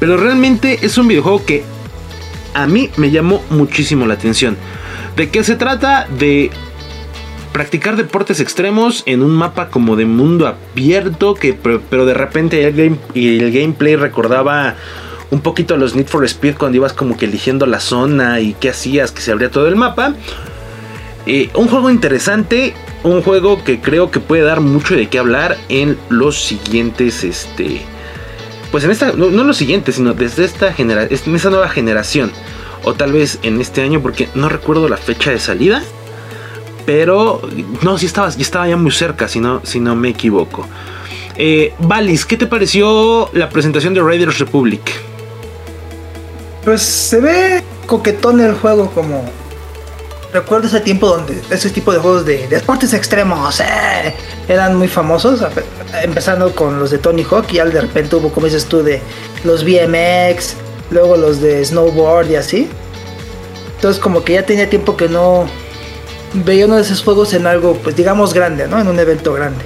pero 0.00 0.16
realmente 0.16 0.78
es 0.82 0.96
un 0.96 1.08
videojuego 1.08 1.44
que 1.44 1.64
a 2.54 2.66
mí 2.66 2.90
me 2.96 3.10
llamó 3.10 3.42
muchísimo 3.50 4.06
la 4.06 4.14
atención. 4.14 4.56
¿De 5.16 5.28
qué 5.28 5.44
se 5.44 5.56
trata? 5.56 6.08
De 6.18 6.50
practicar 7.52 7.96
deportes 7.96 8.40
extremos 8.40 9.02
en 9.06 9.22
un 9.22 9.32
mapa 9.32 9.68
como 9.68 9.96
de 9.96 10.06
mundo 10.06 10.46
abierto, 10.46 11.34
que, 11.34 11.54
pero, 11.54 12.06
de 12.06 12.14
repente 12.14 12.66
el, 12.66 12.98
el 13.14 13.52
gameplay 13.52 13.96
recordaba 13.96 14.76
un 15.30 15.40
poquito 15.40 15.76
los 15.76 15.94
Need 15.94 16.06
for 16.06 16.24
Speed 16.24 16.56
cuando 16.56 16.76
ibas 16.76 16.92
como 16.92 17.16
que 17.16 17.26
eligiendo 17.26 17.66
la 17.66 17.80
zona 17.80 18.40
y 18.40 18.54
qué 18.54 18.70
hacías, 18.70 19.12
que 19.12 19.20
se 19.20 19.32
abría 19.32 19.50
todo 19.50 19.68
el 19.68 19.76
mapa. 19.76 20.14
Eh, 21.26 21.50
un 21.54 21.68
juego 21.68 21.90
interesante, 21.90 22.72
un 23.02 23.22
juego 23.22 23.62
que 23.62 23.80
creo 23.80 24.10
que 24.10 24.20
puede 24.20 24.42
dar 24.42 24.60
mucho 24.60 24.94
de 24.94 25.08
qué 25.08 25.18
hablar 25.18 25.58
en 25.68 25.98
los 26.08 26.40
siguientes, 26.40 27.22
este, 27.24 27.82
pues 28.70 28.84
en 28.84 28.90
esta, 28.90 29.12
no, 29.12 29.28
los 29.28 29.56
siguientes, 29.56 29.96
sino 29.96 30.14
desde 30.14 30.44
esta 30.44 30.72
generación, 30.72 31.20
en 31.26 31.36
esta 31.36 31.50
nueva 31.50 31.68
generación. 31.68 32.32
o 32.84 32.94
tal 32.94 33.12
vez 33.12 33.40
en 33.42 33.60
este 33.60 33.82
año 33.82 34.00
porque 34.00 34.28
no 34.34 34.48
recuerdo 34.48 34.88
la 34.88 34.96
fecha 34.96 35.30
de 35.30 35.40
salida. 35.40 35.82
Pero 36.88 37.42
no, 37.82 37.98
sí 37.98 38.06
estaba, 38.06 38.30
estaba 38.30 38.66
ya 38.66 38.78
muy 38.78 38.90
cerca, 38.90 39.28
si 39.28 39.40
no, 39.40 39.60
si 39.62 39.78
no 39.78 39.94
me 39.94 40.08
equivoco. 40.08 40.66
Eh, 41.36 41.74
Valis, 41.80 42.24
¿qué 42.24 42.38
te 42.38 42.46
pareció 42.46 43.28
la 43.34 43.50
presentación 43.50 43.92
de 43.92 44.00
Raiders 44.00 44.38
Republic? 44.38 44.80
Pues 46.64 46.80
se 46.80 47.20
ve 47.20 47.62
coquetón 47.84 48.40
el 48.40 48.54
juego 48.54 48.90
como... 48.92 49.22
Recuerdo 50.32 50.66
ese 50.66 50.80
tiempo 50.80 51.08
donde 51.08 51.38
ese 51.50 51.68
tipo 51.68 51.92
de 51.92 51.98
juegos 51.98 52.24
de, 52.24 52.48
deportes 52.48 52.94
extremos 52.94 53.60
eh, 53.60 54.14
eran 54.48 54.74
muy 54.74 54.88
famosos, 54.88 55.44
empezando 56.02 56.54
con 56.54 56.78
los 56.78 56.90
de 56.90 56.96
Tony 56.96 57.22
Hawk 57.22 57.52
y 57.52 57.58
al 57.58 57.70
de 57.70 57.82
repente 57.82 58.16
hubo, 58.16 58.30
como 58.30 58.46
dices 58.46 58.64
tú, 58.64 58.82
de 58.82 59.02
los 59.44 59.62
BMX, 59.62 60.54
luego 60.90 61.18
los 61.18 61.42
de 61.42 61.62
snowboard 61.62 62.30
y 62.30 62.36
así. 62.36 62.70
Entonces 63.74 64.00
como 64.00 64.24
que 64.24 64.32
ya 64.32 64.46
tenía 64.46 64.70
tiempo 64.70 64.96
que 64.96 65.10
no 65.10 65.50
veía 66.32 66.66
uno 66.66 66.76
de 66.76 66.82
esos 66.82 67.02
juegos 67.02 67.34
en 67.34 67.46
algo, 67.46 67.74
pues 67.82 67.96
digamos 67.96 68.34
grande, 68.34 68.68
¿no? 68.68 68.80
En 68.80 68.88
un 68.88 68.98
evento 68.98 69.32
grande. 69.32 69.64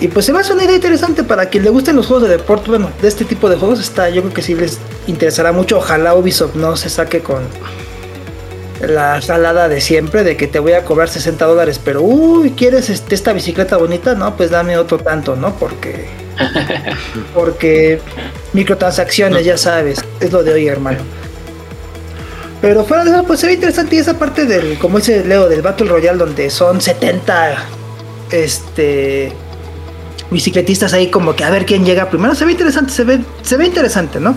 Y 0.00 0.08
pues 0.08 0.26
se 0.26 0.32
me 0.32 0.40
hace 0.40 0.52
una 0.52 0.64
idea 0.64 0.74
interesante 0.74 1.22
para 1.22 1.46
quien 1.46 1.62
le 1.62 1.70
gusten 1.70 1.94
los 1.94 2.06
juegos 2.06 2.28
de 2.28 2.36
deporte, 2.36 2.70
bueno, 2.70 2.90
de 3.00 3.06
este 3.06 3.24
tipo 3.24 3.48
de 3.48 3.56
juegos 3.56 3.78
está, 3.78 4.08
yo 4.10 4.22
creo 4.22 4.34
que 4.34 4.42
sí 4.42 4.54
les 4.54 4.78
interesará 5.06 5.52
mucho. 5.52 5.78
Ojalá 5.78 6.14
Ubisoft 6.14 6.56
no 6.56 6.74
se 6.76 6.90
saque 6.90 7.20
con 7.20 7.42
la 8.80 9.22
salada 9.22 9.68
de 9.68 9.80
siempre, 9.80 10.24
de 10.24 10.36
que 10.36 10.48
te 10.48 10.58
voy 10.58 10.72
a 10.72 10.84
cobrar 10.84 11.08
60 11.08 11.44
dólares, 11.44 11.80
pero 11.82 12.02
uy, 12.02 12.50
¿quieres 12.50 12.90
este, 12.90 13.14
esta 13.14 13.32
bicicleta 13.32 13.76
bonita? 13.76 14.14
No, 14.14 14.36
pues 14.36 14.50
dame 14.50 14.76
otro 14.76 14.98
tanto, 14.98 15.36
¿no? 15.36 15.54
Porque. 15.54 16.08
Porque 17.34 18.00
microtransacciones, 18.54 19.44
ya 19.44 19.56
sabes, 19.56 20.02
es 20.18 20.32
lo 20.32 20.42
de 20.42 20.54
hoy, 20.54 20.66
hermano. 20.66 21.00
Pero 22.62 22.84
fuera 22.84 23.04
de 23.04 23.10
eso, 23.10 23.24
pues 23.24 23.40
se 23.40 23.48
ve 23.48 23.54
interesante 23.54 23.96
y 23.96 23.98
esa 23.98 24.18
parte 24.18 24.46
del, 24.46 24.78
como 24.78 24.98
dice 24.98 25.24
Leo, 25.24 25.48
del 25.48 25.62
Battle 25.62 25.88
Royale, 25.88 26.16
donde 26.16 26.48
son 26.48 26.80
70 26.80 27.56
este 28.30 29.32
bicicletistas 30.30 30.94
ahí 30.94 31.10
como 31.10 31.36
que 31.36 31.44
a 31.44 31.50
ver 31.50 31.66
quién 31.66 31.84
llega 31.84 32.08
primero. 32.08 32.36
Se 32.36 32.44
ve 32.44 32.52
interesante, 32.52 32.92
se 32.92 33.02
ve, 33.02 33.20
se 33.42 33.56
ve 33.56 33.66
interesante, 33.66 34.20
¿no? 34.20 34.36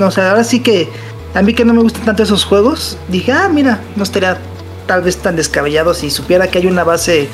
O 0.00 0.10
sea, 0.10 0.30
ahora 0.30 0.42
sí 0.42 0.60
que 0.60 0.88
a 1.32 1.42
mí 1.42 1.54
que 1.54 1.64
no 1.64 1.72
me 1.72 1.80
gustan 1.80 2.04
tanto 2.04 2.24
esos 2.24 2.44
juegos, 2.44 2.98
dije, 3.08 3.32
ah, 3.32 3.48
mira, 3.48 3.80
no 3.94 4.02
estaría 4.02 4.38
tal 4.86 5.02
vez 5.02 5.18
tan 5.18 5.36
descabellado 5.36 5.94
si 5.94 6.10
supiera 6.10 6.48
que 6.48 6.58
hay 6.58 6.66
una 6.66 6.82
base 6.82 7.28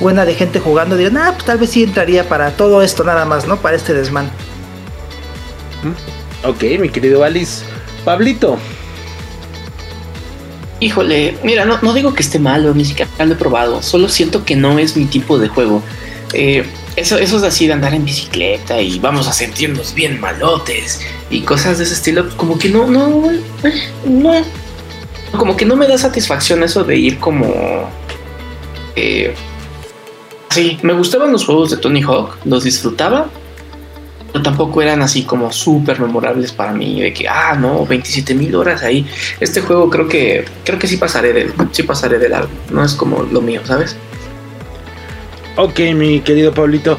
buena 0.00 0.24
de 0.24 0.34
gente 0.34 0.58
jugando, 0.58 0.96
diría, 0.96 1.28
ah, 1.28 1.32
pues 1.32 1.44
tal 1.44 1.58
vez 1.58 1.70
sí 1.70 1.84
entraría 1.84 2.28
para 2.28 2.50
todo 2.50 2.82
esto 2.82 3.04
nada 3.04 3.24
más, 3.24 3.46
¿no? 3.46 3.56
Para 3.58 3.76
este 3.76 3.94
desmán. 3.94 4.30
Ok, 6.44 6.62
mi 6.80 6.88
querido 6.88 7.22
Alice. 7.22 7.64
Pablito. 8.04 8.58
Híjole, 10.78 11.38
mira, 11.42 11.64
no, 11.64 11.78
no 11.80 11.94
digo 11.94 12.12
que 12.14 12.22
esté 12.22 12.38
malo, 12.38 12.74
ni 12.74 12.84
siquiera 12.84 13.10
lo 13.24 13.32
he 13.32 13.36
probado, 13.36 13.82
solo 13.82 14.08
siento 14.08 14.44
que 14.44 14.56
no 14.56 14.78
es 14.78 14.96
mi 14.96 15.06
tipo 15.06 15.38
de 15.38 15.48
juego. 15.48 15.82
Eh, 16.34 16.66
eso, 16.96 17.18
eso 17.18 17.36
es 17.38 17.42
así 17.42 17.66
de 17.66 17.72
andar 17.72 17.94
en 17.94 18.04
bicicleta 18.04 18.80
y 18.80 18.98
vamos 18.98 19.28
a 19.28 19.32
sentirnos 19.32 19.94
bien 19.94 20.20
malotes 20.20 21.00
y 21.30 21.42
cosas 21.42 21.78
de 21.78 21.84
ese 21.84 21.94
estilo, 21.94 22.28
como 22.36 22.58
que 22.58 22.68
no, 22.68 22.86
no, 22.86 23.30
no, 24.06 24.32
como 25.36 25.56
que 25.56 25.64
no 25.64 25.76
me 25.76 25.86
da 25.86 25.98
satisfacción 25.98 26.62
eso 26.62 26.84
de 26.84 26.96
ir 26.96 27.18
como... 27.18 27.90
Eh, 28.96 29.34
sí, 30.50 30.78
me 30.82 30.94
gustaban 30.94 31.32
los 31.32 31.44
juegos 31.44 31.70
de 31.70 31.76
Tony 31.76 32.02
Hawk, 32.02 32.36
los 32.44 32.64
disfrutaba, 32.64 33.28
pero 34.36 34.42
tampoco 34.42 34.82
eran 34.82 35.00
así 35.00 35.22
como 35.22 35.50
súper 35.50 35.98
memorables 35.98 36.52
para 36.52 36.74
mí, 36.74 37.00
de 37.00 37.10
que, 37.10 37.26
ah, 37.26 37.56
no, 37.58 37.86
27 37.86 38.34
mil 38.34 38.54
horas 38.54 38.82
ahí. 38.82 39.06
Este 39.40 39.62
juego 39.62 39.88
creo 39.88 40.08
que, 40.08 40.44
creo 40.62 40.78
que 40.78 40.86
sí 40.86 40.98
pasaré 40.98 41.32
de, 41.32 41.52
sí 41.72 41.84
pasaré 41.84 42.18
de 42.18 42.28
largo, 42.28 42.50
no 42.70 42.84
es 42.84 42.92
como 42.92 43.22
lo 43.22 43.40
mío, 43.40 43.62
¿sabes? 43.64 43.96
Ok, 45.56 45.80
mi 45.94 46.20
querido 46.20 46.52
Pablito. 46.52 46.98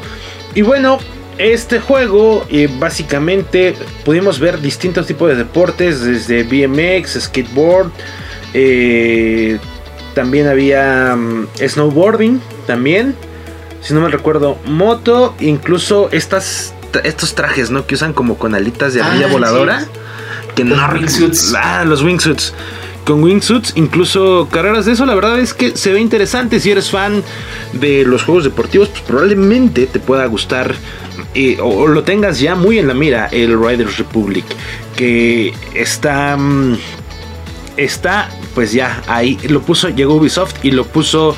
Y 0.56 0.62
bueno, 0.62 0.98
este 1.38 1.78
juego 1.78 2.44
eh, 2.50 2.68
básicamente 2.76 3.76
pudimos 4.04 4.40
ver 4.40 4.60
distintos 4.60 5.06
tipos 5.06 5.28
de 5.28 5.36
deportes, 5.36 6.00
desde 6.02 6.42
BMX, 6.42 7.20
skateboard, 7.20 7.92
eh, 8.52 9.60
también 10.16 10.48
había 10.48 11.14
mm, 11.14 11.46
snowboarding, 11.68 12.40
también, 12.66 13.14
si 13.80 13.94
no 13.94 14.00
me 14.00 14.08
recuerdo, 14.08 14.58
moto, 14.64 15.36
incluso 15.38 16.08
estas, 16.10 16.74
estos 17.04 17.34
trajes, 17.34 17.70
¿no? 17.70 17.86
Que 17.86 17.94
usan 17.94 18.12
como 18.12 18.38
con 18.38 18.54
alitas 18.54 18.94
de 18.94 19.02
ardilla 19.02 19.26
Ah, 19.28 19.32
voladora. 19.32 19.80
sí. 19.80 19.86
Que 20.54 20.64
Los 20.64 20.78
no 20.78 20.88
wingsuits. 20.92 21.54
Ah, 21.56 21.84
los 21.84 22.02
wingsuits. 22.02 22.52
Con 23.04 23.22
wingsuits, 23.22 23.72
incluso 23.76 24.48
carreras 24.50 24.84
de 24.84 24.92
eso, 24.92 25.06
la 25.06 25.14
verdad 25.14 25.38
es 25.40 25.54
que 25.54 25.76
se 25.76 25.92
ve 25.92 26.00
interesante. 26.00 26.60
Si 26.60 26.70
eres 26.70 26.90
fan 26.90 27.22
de 27.72 28.04
los 28.04 28.22
juegos 28.24 28.44
deportivos, 28.44 28.88
pues 28.88 29.00
probablemente 29.02 29.86
te 29.86 29.98
pueda 29.98 30.26
gustar 30.26 30.74
eh, 31.34 31.58
o, 31.60 31.68
o 31.68 31.86
lo 31.86 32.02
tengas 32.02 32.38
ya 32.40 32.54
muy 32.54 32.78
en 32.78 32.86
la 32.88 32.94
mira 32.94 33.26
el 33.32 33.58
Riders 33.58 33.96
Republic, 33.98 34.44
que 34.96 35.54
está 35.74 36.36
mm, 36.36 36.76
está 37.76 38.28
pues 38.54 38.72
ya 38.72 39.02
ahí 39.06 39.38
lo 39.48 39.62
puso 39.62 39.88
llegó 39.88 40.14
Ubisoft 40.16 40.56
y 40.64 40.72
lo 40.72 40.84
puso 40.84 41.36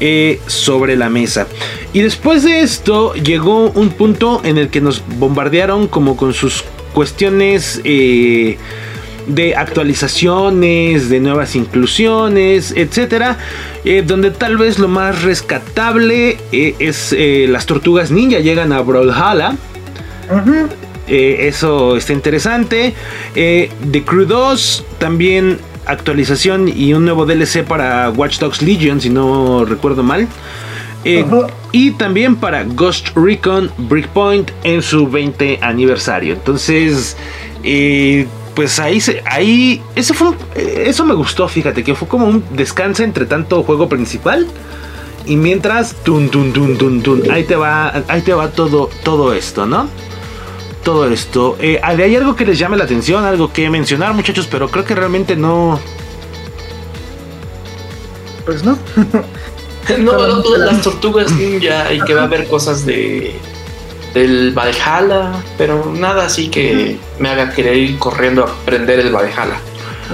eh, 0.00 0.40
sobre 0.46 0.96
la 0.96 1.10
mesa. 1.10 1.46
Y 1.92 2.00
después 2.00 2.42
de 2.42 2.60
esto 2.60 3.14
llegó 3.14 3.70
un 3.70 3.90
punto 3.90 4.40
en 4.44 4.58
el 4.58 4.68
que 4.68 4.80
nos 4.80 5.02
bombardearon 5.18 5.88
como 5.88 6.16
con 6.16 6.32
sus 6.32 6.64
cuestiones 6.94 7.80
eh, 7.84 8.58
de 9.26 9.54
actualizaciones, 9.54 11.08
de 11.08 11.20
nuevas 11.20 11.54
inclusiones, 11.54 12.72
etcétera, 12.76 13.38
eh, 13.84 14.02
donde 14.04 14.30
tal 14.30 14.56
vez 14.56 14.78
lo 14.78 14.88
más 14.88 15.22
rescatable 15.22 16.38
eh, 16.52 16.74
es 16.78 17.14
eh, 17.16 17.46
las 17.48 17.66
tortugas 17.66 18.10
ninja 18.10 18.40
llegan 18.40 18.72
a 18.72 18.80
Brawlhalla. 18.80 19.56
Eso 21.08 21.96
está 21.96 22.12
interesante. 22.12 22.94
The 23.34 24.02
Crew 24.06 24.24
2 24.24 24.84
también 24.98 25.58
actualización 25.84 26.68
y 26.68 26.94
un 26.94 27.04
nuevo 27.04 27.26
DLC 27.26 27.64
para 27.64 28.08
Watch 28.10 28.38
Dogs 28.38 28.62
Legion, 28.62 29.00
si 29.00 29.10
no 29.10 29.64
recuerdo 29.64 30.02
mal. 30.02 30.28
Eh, 31.04 31.24
y 31.72 31.92
también 31.92 32.36
para 32.36 32.64
Ghost 32.64 33.08
Recon 33.16 33.70
Breakpoint 33.76 34.50
en 34.62 34.82
su 34.82 35.08
20 35.08 35.58
aniversario. 35.62 36.34
Entonces, 36.34 37.16
eh, 37.64 38.26
pues 38.54 38.78
ahí, 38.78 39.00
se, 39.00 39.22
ahí 39.26 39.82
eso, 39.96 40.14
fue, 40.14 40.34
eso 40.54 41.04
me 41.04 41.14
gustó, 41.14 41.48
fíjate, 41.48 41.82
que 41.82 41.94
fue 41.94 42.06
como 42.06 42.26
un 42.26 42.44
descanso 42.52 43.02
entre 43.02 43.26
tanto 43.26 43.62
juego 43.62 43.88
principal. 43.88 44.46
Y 45.24 45.36
mientras, 45.36 45.94
tun, 46.02 46.28
tun, 46.28 46.52
tun, 46.52 46.76
tun, 46.76 47.02
tun, 47.02 47.30
ahí 47.30 47.44
te 47.44 47.56
va, 47.56 48.02
ahí 48.08 48.22
te 48.22 48.34
va 48.34 48.50
todo, 48.50 48.90
todo 49.04 49.32
esto, 49.32 49.66
¿no? 49.66 49.88
Todo 50.82 51.08
esto. 51.08 51.56
Eh, 51.60 51.80
¿de 51.96 52.02
¿Hay 52.02 52.16
algo 52.16 52.34
que 52.34 52.44
les 52.44 52.58
llame 52.58 52.76
la 52.76 52.84
atención? 52.84 53.24
Algo 53.24 53.52
que 53.52 53.70
mencionar, 53.70 54.14
muchachos, 54.14 54.48
pero 54.50 54.68
creo 54.68 54.84
que 54.84 54.96
realmente 54.96 55.36
no. 55.36 55.78
Pues 58.44 58.64
no. 58.64 58.76
No, 59.98 60.12
no, 60.12 60.42
no, 60.42 60.56
las 60.56 60.82
tortugas 60.82 61.32
ninja 61.36 61.92
y 61.92 62.00
que 62.00 62.14
va 62.14 62.22
a 62.22 62.24
haber 62.24 62.46
cosas 62.48 62.86
de 62.86 63.34
del 64.14 64.52
Valhalla, 64.52 65.42
pero 65.56 65.92
nada 65.96 66.26
así 66.26 66.48
que 66.48 66.98
me 67.18 67.30
haga 67.30 67.50
querer 67.50 67.76
ir 67.76 67.98
corriendo 67.98 68.44
a 68.44 68.48
aprender 68.48 69.00
el 69.00 69.10
Valhalla. 69.10 69.58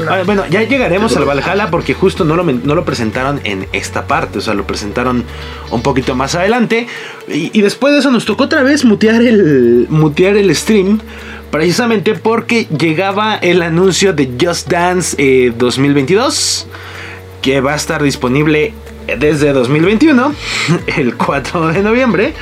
Ah, 0.09 0.23
bueno, 0.25 0.45
ya 0.49 0.63
llegaremos 0.63 1.17
al 1.17 1.25
Valhalla 1.25 1.71
porque 1.71 1.95
justo 1.95 2.25
no 2.25 2.37
lo, 2.37 2.45
no 2.45 2.75
lo 2.75 2.85
presentaron 2.85 3.41
en 3.45 3.67
esta 3.73 4.07
parte, 4.07 4.39
o 4.39 4.41
sea, 4.41 4.55
lo 4.55 4.67
presentaron 4.67 5.25
un 5.71 5.83
poquito 5.83 6.15
más 6.15 6.35
adelante. 6.35 6.87
Y, 7.27 7.51
y 7.53 7.63
después 7.63 7.93
de 7.93 8.01
eso 8.01 8.11
nos 8.11 8.25
tocó 8.25 8.45
otra 8.45 8.63
vez 8.63 8.85
mutear 8.85 9.23
el, 9.23 9.87
mutear 9.89 10.37
el 10.37 10.55
stream, 10.55 11.01
precisamente 11.51 12.15
porque 12.15 12.67
llegaba 12.67 13.37
el 13.37 13.63
anuncio 13.63 14.13
de 14.13 14.31
Just 14.41 14.69
Dance 14.69 15.17
eh, 15.19 15.53
2022, 15.57 16.67
que 17.43 17.61
va 17.61 17.73
a 17.73 17.77
estar 17.77 18.03
disponible 18.03 18.75
desde 19.17 19.53
2021, 19.53 20.35
el 20.97 21.17
4 21.17 21.69
de 21.69 21.83
noviembre. 21.83 22.35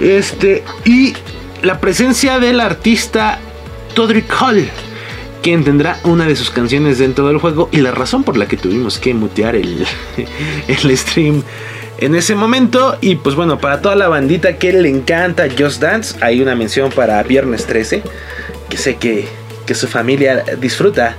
Este, 0.00 0.64
y 0.84 1.14
la 1.62 1.80
presencia 1.80 2.38
del 2.38 2.60
artista 2.60 3.38
Todrick 3.94 4.30
Hall 4.40 4.68
quien 5.42 5.64
tendrá 5.64 5.98
una 6.04 6.24
de 6.26 6.36
sus 6.36 6.50
canciones 6.50 6.98
dentro 6.98 7.26
del 7.26 7.38
juego 7.38 7.68
y 7.72 7.78
la 7.78 7.90
razón 7.90 8.22
por 8.22 8.36
la 8.36 8.46
que 8.46 8.56
tuvimos 8.56 8.98
que 8.98 9.12
mutear 9.12 9.56
el, 9.56 9.84
el 10.68 10.96
stream 10.96 11.42
en 11.98 12.14
ese 12.14 12.34
momento. 12.34 12.96
Y 13.00 13.16
pues 13.16 13.34
bueno, 13.34 13.58
para 13.58 13.80
toda 13.80 13.96
la 13.96 14.08
bandita 14.08 14.56
que 14.56 14.72
le 14.72 14.88
encanta 14.88 15.48
Just 15.56 15.82
Dance, 15.82 16.16
hay 16.20 16.40
una 16.40 16.54
mención 16.54 16.90
para 16.90 17.22
Viernes 17.22 17.66
13, 17.66 18.02
que 18.68 18.76
sé 18.76 18.96
que, 18.96 19.26
que 19.66 19.74
su 19.74 19.88
familia 19.88 20.44
disfruta 20.60 21.16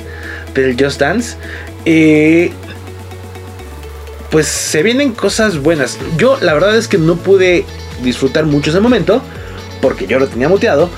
del 0.53 0.81
Just 0.81 0.99
Dance. 0.99 1.37
Eh, 1.85 2.51
pues 4.34 4.47
se 4.47 4.81
vienen 4.81 5.13
cosas 5.13 5.59
buenas. 5.59 5.99
Yo 6.17 6.39
la 6.41 6.55
verdad 6.55 6.75
es 6.75 6.88
que 6.88 6.97
no 6.97 7.17
pude 7.17 7.65
disfrutar 8.01 8.47
mucho 8.47 8.71
ese 8.71 8.79
momento, 8.79 9.21
porque 9.79 10.07
yo 10.07 10.17
lo 10.17 10.27
tenía 10.27 10.49
muteado. 10.49 10.89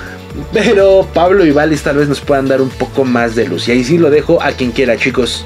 Pero 0.54 1.06
Pablo 1.12 1.44
y 1.44 1.50
Valis 1.50 1.82
tal 1.82 1.98
vez 1.98 2.08
nos 2.08 2.22
puedan 2.22 2.48
dar 2.48 2.62
un 2.62 2.70
poco 2.70 3.04
más 3.04 3.34
de 3.34 3.46
luz. 3.46 3.68
Y 3.68 3.72
ahí 3.72 3.84
sí 3.84 3.98
lo 3.98 4.08
dejo 4.08 4.42
a 4.42 4.52
quien 4.52 4.72
quiera, 4.72 4.96
chicos. 4.96 5.44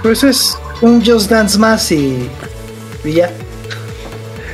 Pues 0.00 0.22
es 0.22 0.56
un 0.80 1.04
Just 1.04 1.28
Dance 1.28 1.58
más 1.58 1.90
y, 1.90 2.28
y 3.04 3.12
ya. 3.12 3.32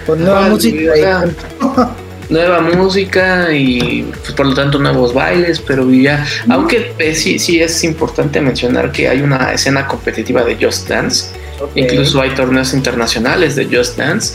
Con 0.06 0.24
nueva 0.24 0.48
música. 0.48 1.26
nueva 2.28 2.60
música 2.60 3.52
y 3.52 4.02
pues, 4.02 4.32
por 4.32 4.46
lo 4.46 4.54
tanto 4.54 4.78
nuevos 4.78 5.14
bailes, 5.14 5.60
pero 5.60 5.90
ya, 5.90 6.26
aunque 6.48 6.94
eh, 6.98 7.14
sí, 7.14 7.38
sí 7.38 7.60
es 7.60 7.84
importante 7.84 8.40
mencionar 8.40 8.92
que 8.92 9.08
hay 9.08 9.20
una 9.20 9.52
escena 9.52 9.86
competitiva 9.86 10.44
de 10.44 10.56
Just 10.60 10.88
Dance, 10.88 11.26
incluso 11.74 12.20
hay 12.20 12.30
torneos 12.30 12.74
internacionales 12.74 13.56
de 13.56 13.66
Just 13.66 13.96
Dance. 13.96 14.34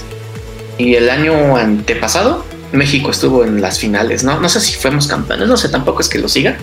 Y 0.77 0.95
el 0.95 1.09
año 1.09 1.57
antepasado 1.57 2.43
México 2.71 3.11
estuvo 3.11 3.43
en 3.43 3.61
las 3.61 3.79
finales, 3.79 4.23
¿no? 4.23 4.39
No 4.39 4.49
sé 4.49 4.59
si 4.61 4.73
fuimos 4.73 5.07
campeones, 5.07 5.47
no 5.47 5.57
sé, 5.57 5.69
tampoco 5.69 6.01
es 6.01 6.09
que 6.09 6.19
lo 6.19 6.29
siga, 6.29 6.57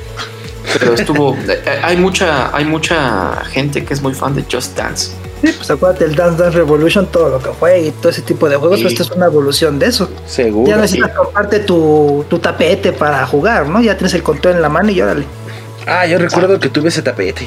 pero 0.78 0.94
estuvo, 0.94 1.34
eh, 1.48 1.62
eh, 1.64 1.80
hay 1.82 1.96
mucha, 1.96 2.54
hay 2.56 2.64
mucha 2.64 3.44
gente 3.46 3.84
que 3.84 3.94
es 3.94 4.02
muy 4.02 4.14
fan 4.14 4.34
de 4.34 4.44
Just 4.50 4.76
Dance. 4.76 5.10
Sí, 5.42 5.52
pues 5.56 5.70
acuérdate 5.70 6.04
el 6.04 6.14
Dance 6.16 6.42
Dance 6.42 6.56
Revolution, 6.58 7.06
todo 7.06 7.28
lo 7.28 7.38
que 7.38 7.50
fue 7.50 7.80
y 7.80 7.90
todo 7.92 8.08
ese 8.10 8.22
tipo 8.22 8.48
de 8.48 8.56
juegos, 8.56 8.78
Sí. 8.78 8.82
pues 8.84 8.92
esto 8.94 9.04
es 9.04 9.10
una 9.16 9.26
evolución 9.26 9.78
de 9.78 9.86
eso. 9.86 10.08
Seguro. 10.26 10.68
Ya 10.68 10.76
necesitas 10.76 11.12
comprarte 11.16 11.60
tu, 11.60 12.24
tu 12.28 12.38
tapete 12.38 12.92
para 12.92 13.24
jugar, 13.26 13.68
¿no? 13.68 13.80
Ya 13.80 13.96
tienes 13.96 14.14
el 14.14 14.22
control 14.22 14.56
en 14.56 14.62
la 14.62 14.68
mano 14.68 14.90
y 14.90 15.00
órale. 15.00 15.24
Ah, 15.86 16.06
yo 16.06 16.18
recuerdo 16.18 16.58
que 16.58 16.68
tuve 16.68 16.88
ese 16.88 17.02
tapete 17.02 17.46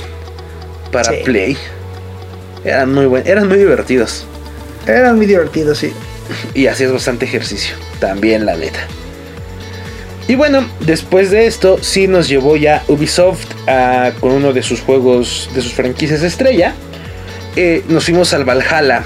para 0.91 1.11
Sí. 1.11 1.17
Play. 1.23 1.57
Eran 2.63 2.93
muy 2.93 3.05
buenos, 3.07 3.27
eran 3.27 3.47
muy 3.47 3.57
divertidos. 3.57 4.25
Eran 4.87 5.17
muy 5.17 5.25
divertidos, 5.25 5.77
sí. 5.79 5.91
Y 6.53 6.67
hacías 6.67 6.91
bastante 6.91 7.25
ejercicio. 7.25 7.75
También, 7.99 8.45
la 8.45 8.55
neta. 8.55 8.79
Y 10.27 10.35
bueno, 10.35 10.63
después 10.79 11.29
de 11.31 11.45
esto, 11.47 11.77
sí 11.81 12.07
nos 12.07 12.29
llevó 12.29 12.55
ya 12.55 12.83
Ubisoft 12.87 13.45
a- 13.67 14.11
con 14.19 14.31
uno 14.31 14.53
de 14.53 14.63
sus 14.63 14.79
juegos, 14.81 15.49
de 15.53 15.61
sus 15.61 15.73
franquicias 15.73 16.21
estrella. 16.21 16.73
Eh, 17.55 17.83
nos 17.87 18.05
fuimos 18.05 18.33
al 18.33 18.45
Valhalla. 18.45 19.03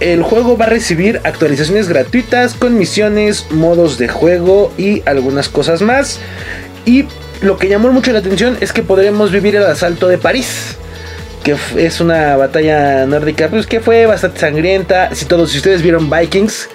El 0.00 0.22
juego 0.22 0.56
va 0.56 0.64
a 0.64 0.68
recibir 0.68 1.20
actualizaciones 1.24 1.88
gratuitas 1.88 2.54
con 2.54 2.76
misiones, 2.76 3.46
modos 3.50 3.98
de 3.98 4.08
juego 4.08 4.72
y 4.76 5.02
algunas 5.06 5.48
cosas 5.48 5.80
más. 5.80 6.18
Y 6.84 7.06
lo 7.40 7.56
que 7.56 7.68
llamó 7.68 7.92
mucho 7.92 8.12
la 8.12 8.18
atención 8.18 8.56
es 8.60 8.72
que 8.72 8.82
podremos 8.82 9.30
vivir 9.30 9.54
el 9.56 9.64
asalto 9.64 10.08
de 10.08 10.18
París. 10.18 10.76
Que 11.44 11.56
es 11.76 12.00
una 12.00 12.36
batalla 12.36 13.04
nórdica, 13.06 13.48
pues 13.48 13.66
que 13.66 13.80
fue 13.80 14.06
bastante 14.06 14.40
sangrienta. 14.40 15.14
Si 15.14 15.24
todos, 15.24 15.50
si 15.50 15.58
ustedes 15.58 15.82
vieron 15.82 16.10
Vikings, 16.10 16.68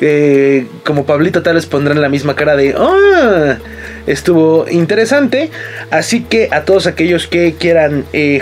eh, 0.00 0.66
como 0.84 1.04
Pablito 1.04 1.42
tal 1.42 1.56
vez 1.56 1.66
pondrán 1.66 2.00
la 2.00 2.08
misma 2.08 2.34
cara 2.34 2.56
de 2.56 2.74
"Ah, 2.76 3.58
estuvo 4.06 4.66
interesante 4.70 5.50
así 5.90 6.22
que 6.22 6.48
a 6.50 6.64
todos 6.64 6.86
aquellos 6.86 7.26
que 7.26 7.54
quieran 7.58 8.06
eh, 8.14 8.40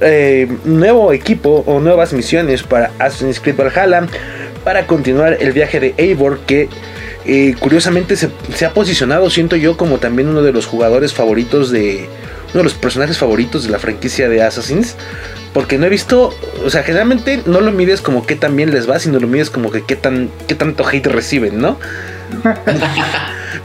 eh, 0.00 0.48
nuevo 0.64 1.12
equipo 1.12 1.62
o 1.66 1.80
nuevas 1.80 2.12
misiones 2.12 2.62
para 2.62 2.90
Assassin's 2.98 3.40
Creed 3.40 3.56
Valhalla 3.56 4.06
para 4.64 4.86
continuar 4.86 5.36
el 5.40 5.52
viaje 5.52 5.80
de 5.80 5.94
Eivor 5.96 6.40
que 6.40 6.68
eh, 7.26 7.54
curiosamente 7.58 8.16
se, 8.16 8.30
se 8.54 8.66
ha 8.66 8.74
posicionado 8.74 9.30
siento 9.30 9.56
yo 9.56 9.76
como 9.76 9.98
también 9.98 10.28
uno 10.28 10.42
de 10.42 10.52
los 10.52 10.66
jugadores 10.66 11.14
favoritos 11.14 11.70
de 11.70 12.08
uno 12.52 12.58
de 12.60 12.64
los 12.64 12.74
personajes 12.74 13.18
favoritos 13.18 13.64
de 13.64 13.70
la 13.70 13.78
franquicia 13.78 14.28
de 14.28 14.42
Assassins 14.42 14.96
porque 15.54 15.78
no 15.78 15.86
he 15.86 15.88
visto, 15.88 16.34
o 16.66 16.68
sea, 16.68 16.82
generalmente 16.82 17.40
no 17.46 17.60
lo 17.60 17.70
mides 17.70 18.00
como 18.00 18.26
qué 18.26 18.34
tan 18.34 18.56
bien 18.56 18.72
les 18.72 18.90
va, 18.90 18.98
sino 18.98 19.20
lo 19.20 19.28
mides 19.28 19.50
como 19.50 19.70
que 19.70 19.82
qué, 19.82 19.94
tan, 19.94 20.28
qué 20.48 20.56
tanto 20.56 20.84
hate 20.86 21.06
reciben, 21.06 21.60
¿no? 21.60 21.78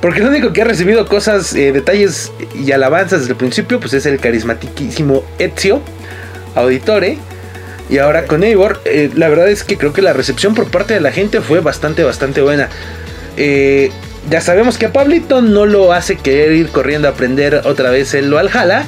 Porque 0.01 0.19
el 0.19 0.27
único 0.27 0.53
que 0.53 0.61
ha 0.61 0.65
recibido 0.65 1.07
cosas, 1.07 1.53
eh, 1.55 1.71
detalles 1.71 2.31
y 2.53 2.71
alabanzas 2.71 3.21
desde 3.21 3.31
el 3.31 3.37
principio, 3.37 3.79
pues 3.79 3.93
es 3.93 4.05
el 4.05 4.19
carismaticísimo 4.19 5.23
Ezio, 5.39 5.81
Auditore. 6.59 7.17
Y 7.89 7.97
ahora 7.97 8.25
con 8.25 8.43
Eivor, 8.43 8.81
eh, 8.85 9.09
la 9.15 9.29
verdad 9.29 9.49
es 9.49 9.63
que 9.63 9.77
creo 9.77 9.93
que 9.93 10.03
la 10.03 10.13
recepción 10.13 10.53
por 10.53 10.69
parte 10.69 10.93
de 10.93 10.99
la 10.99 11.11
gente 11.11 11.41
fue 11.41 11.59
bastante, 11.59 12.03
bastante 12.03 12.41
buena. 12.41 12.69
Eh, 13.35 13.91
ya 14.29 14.41
sabemos 14.41 14.77
que 14.77 14.85
a 14.85 14.93
Pablito 14.93 15.41
no 15.41 15.65
lo 15.65 15.91
hace 15.91 16.15
querer 16.15 16.51
ir 16.51 16.69
corriendo 16.69 17.07
a 17.07 17.11
aprender 17.11 17.61
otra 17.65 17.89
vez 17.89 18.13
el 18.13 18.31
Valhalla. 18.31 18.85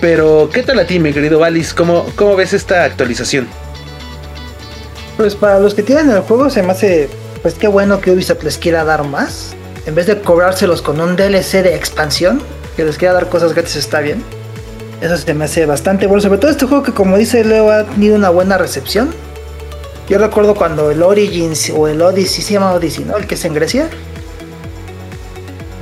Pero, 0.00 0.50
¿qué 0.52 0.62
tal 0.62 0.78
a 0.78 0.86
ti, 0.86 0.98
mi 0.98 1.12
querido 1.12 1.38
Valis? 1.38 1.72
¿Cómo, 1.72 2.06
cómo 2.16 2.36
ves 2.36 2.52
esta 2.52 2.84
actualización? 2.84 3.46
Pues 5.16 5.34
para 5.34 5.58
los 5.58 5.74
que 5.74 5.82
tienen 5.82 6.10
el 6.10 6.20
juego 6.20 6.50
se 6.50 6.62
me 6.62 6.72
hace, 6.72 7.08
pues 7.42 7.54
qué 7.54 7.68
bueno 7.68 8.00
que 8.00 8.10
Ubisoft 8.10 8.42
les 8.42 8.58
quiera 8.58 8.84
dar 8.84 9.04
más. 9.04 9.54
En 9.86 9.94
vez 9.94 10.06
de 10.06 10.20
cobrárselos 10.20 10.82
con 10.82 11.00
un 11.00 11.16
DLC 11.16 11.62
de 11.62 11.76
expansión, 11.76 12.42
que 12.76 12.84
les 12.84 12.98
quiera 12.98 13.14
dar 13.14 13.28
cosas 13.28 13.54
gratis 13.54 13.76
está 13.76 14.00
bien. 14.00 14.22
Eso 15.00 15.16
se 15.16 15.34
me 15.34 15.44
hace 15.44 15.66
bastante 15.66 16.06
bueno. 16.06 16.22
Sobre 16.22 16.38
todo 16.38 16.50
este 16.50 16.66
juego 16.66 16.82
que 16.82 16.92
como 16.92 17.16
dice 17.18 17.44
Leo 17.44 17.70
ha 17.70 17.84
tenido 17.84 18.16
una 18.16 18.30
buena 18.30 18.56
recepción. 18.58 19.10
Yo 20.08 20.18
recuerdo 20.18 20.54
cuando 20.54 20.90
el 20.90 21.02
Origins 21.02 21.70
o 21.70 21.88
el 21.88 22.00
Odyssey, 22.00 22.42
se 22.42 22.52
llama 22.54 22.72
Odyssey, 22.72 23.04
¿no? 23.04 23.16
El 23.16 23.26
que 23.26 23.34
es 23.34 23.44
en 23.44 23.54
Grecia. 23.54 23.88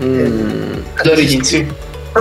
Mm, 0.01 1.05
El 1.05 1.11
Origin, 1.11 1.45
sí. 1.45 1.67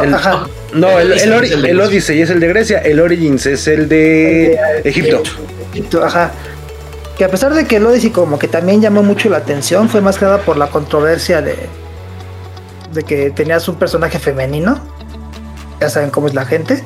El- 0.01 0.13
Ajá. 0.13 0.47
no, 0.73 0.99
el, 0.99 1.11
el, 1.13 1.13
Odyssey 1.13 1.29
Ori- 1.31 1.43
es 1.45 1.51
el 1.51 1.61
de 1.61 1.69
el 1.69 1.77
Grecia. 1.77 1.87
Odyssey 1.89 2.21
es 2.21 2.29
el 2.29 2.39
de 2.39 2.47
Grecia, 2.47 2.77
el 2.79 2.99
Origins 2.99 3.45
es 3.45 3.67
el 3.67 3.89
de 3.89 4.59
Egipto. 4.83 5.23
Egipto, 5.71 6.03
Ajá. 6.03 6.31
Que 7.17 7.25
a 7.25 7.29
pesar 7.29 7.53
de 7.53 7.65
que 7.67 7.75
el 7.77 7.85
Odyssey 7.85 8.09
como 8.09 8.39
que 8.39 8.47
también 8.47 8.81
llamó 8.81 9.03
mucho 9.03 9.29
la 9.29 9.37
atención, 9.37 9.87
fue 9.89 10.01
más 10.01 10.17
que 10.17 10.25
nada 10.25 10.39
por 10.39 10.57
la 10.57 10.67
controversia 10.67 11.41
de, 11.41 11.55
de 12.91 13.03
que 13.03 13.29
tenías 13.31 13.67
un 13.67 13.75
personaje 13.75 14.17
femenino. 14.19 14.79
Ya 15.83 15.89
saben 15.89 16.11
cómo 16.11 16.27
es 16.27 16.33
la 16.33 16.45
gente. 16.45 16.81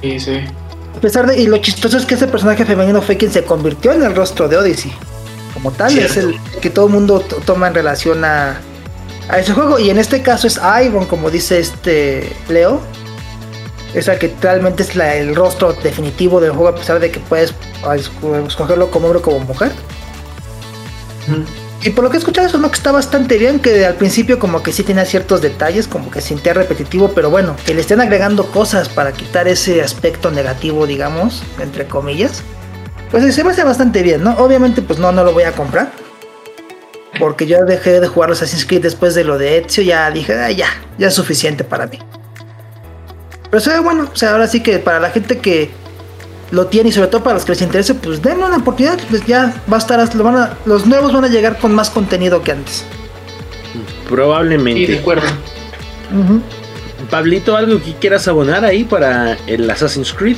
Sí, 0.00 0.18
sí. 0.18 0.40
A 0.96 1.00
pesar 1.00 1.26
de, 1.26 1.36
y 1.38 1.46
lo 1.46 1.58
chistoso 1.58 1.98
es 1.98 2.06
que 2.06 2.14
ese 2.14 2.26
personaje 2.26 2.64
femenino 2.64 3.02
fue 3.02 3.18
quien 3.18 3.30
se 3.30 3.44
convirtió 3.44 3.92
en 3.92 4.02
el 4.02 4.14
rostro 4.16 4.48
de 4.48 4.56
Odyssey. 4.56 4.90
Como 5.52 5.70
tal, 5.70 5.90
Cierto. 5.90 6.12
es 6.12 6.16
el 6.16 6.40
que 6.62 6.70
todo 6.70 6.86
el 6.86 6.92
mundo 6.94 7.20
to- 7.20 7.36
toma 7.44 7.68
en 7.68 7.74
relación 7.74 8.24
a, 8.24 8.56
a 9.28 9.38
ese 9.38 9.52
juego. 9.52 9.78
Y 9.78 9.90
en 9.90 9.98
este 9.98 10.22
caso 10.22 10.46
es 10.46 10.58
Iron, 10.82 11.04
como 11.04 11.28
dice 11.30 11.58
este 11.58 12.34
Leo. 12.48 12.80
Es 13.92 14.08
el 14.08 14.18
que 14.18 14.34
realmente 14.40 14.82
es 14.82 14.96
la- 14.96 15.14
el 15.16 15.36
rostro 15.36 15.74
definitivo 15.74 16.40
del 16.40 16.52
juego, 16.52 16.68
a 16.68 16.74
pesar 16.74 17.00
de 17.00 17.10
que 17.10 17.20
puedes 17.20 17.52
esco- 17.82 18.46
escogerlo 18.46 18.90
como 18.90 19.08
hombre 19.08 19.18
o 19.20 19.22
como 19.22 19.40
mujer. 19.40 19.72
Y 21.86 21.90
por 21.90 22.02
lo 22.02 22.10
que 22.10 22.16
he 22.16 22.18
escuchado, 22.18 22.48
eso 22.48 22.58
no 22.58 22.68
que 22.68 22.78
está 22.78 22.90
bastante 22.90 23.38
bien, 23.38 23.60
que 23.60 23.86
al 23.86 23.94
principio 23.94 24.40
como 24.40 24.60
que 24.60 24.72
sí 24.72 24.82
tenía 24.82 25.04
ciertos 25.04 25.40
detalles, 25.40 25.86
como 25.86 26.10
que 26.10 26.20
sentía 26.20 26.52
repetitivo, 26.52 27.12
pero 27.14 27.30
bueno, 27.30 27.54
que 27.64 27.74
le 27.74 27.80
estén 27.80 28.00
agregando 28.00 28.50
cosas 28.50 28.88
para 28.88 29.12
quitar 29.12 29.46
ese 29.46 29.80
aspecto 29.82 30.32
negativo, 30.32 30.84
digamos, 30.88 31.44
entre 31.60 31.86
comillas. 31.86 32.42
Pues 33.12 33.32
se 33.32 33.44
me 33.44 33.50
hace 33.50 33.62
bastante 33.62 34.02
bien, 34.02 34.24
¿no? 34.24 34.32
Obviamente 34.38 34.82
pues 34.82 34.98
no, 34.98 35.12
no 35.12 35.22
lo 35.22 35.32
voy 35.32 35.44
a 35.44 35.52
comprar. 35.52 35.92
Porque 37.20 37.46
yo 37.46 37.64
dejé 37.64 38.00
de 38.00 38.08
jugar 38.08 38.30
los 38.30 38.42
Assassin's 38.42 38.66
Creed 38.66 38.82
después 38.82 39.14
de 39.14 39.22
lo 39.22 39.38
de 39.38 39.58
Ezio, 39.58 39.84
ya 39.84 40.10
dije, 40.10 40.34
"Ah, 40.34 40.50
ya, 40.50 40.66
ya 40.98 41.06
es 41.06 41.14
suficiente 41.14 41.62
para 41.62 41.86
mí. 41.86 42.00
Pero 43.48 43.82
bueno, 43.84 44.10
o 44.12 44.16
sea, 44.16 44.32
ahora 44.32 44.48
sí 44.48 44.60
que 44.60 44.80
para 44.80 44.98
la 44.98 45.10
gente 45.10 45.38
que 45.38 45.70
lo 46.50 46.66
tiene 46.66 46.90
y 46.90 46.92
sobre 46.92 47.08
todo 47.08 47.22
para 47.22 47.34
los 47.34 47.44
que 47.44 47.52
les 47.52 47.62
interese, 47.62 47.94
pues 47.94 48.22
denle 48.22 48.44
una 48.44 48.56
oportunidad, 48.58 48.98
pues 49.10 49.24
ya 49.26 49.54
va 49.70 49.76
a 49.76 49.80
estar, 49.80 50.14
lo 50.14 50.24
van 50.24 50.36
a- 50.36 50.56
los 50.64 50.86
nuevos 50.86 51.12
van 51.12 51.24
a 51.24 51.28
llegar 51.28 51.58
con 51.58 51.74
más 51.74 51.90
contenido 51.90 52.42
que 52.42 52.52
antes. 52.52 52.84
Sí, 53.72 53.78
de 53.78 54.08
Probablemente. 54.08 54.98
acuerdo. 54.98 55.26
Pablito, 57.10 57.56
¿algo 57.56 57.80
que 57.82 57.94
quieras 57.94 58.26
abonar 58.28 58.64
ahí 58.64 58.84
para 58.84 59.36
el 59.46 59.68
Assassin's 59.70 60.12
Creed? 60.12 60.36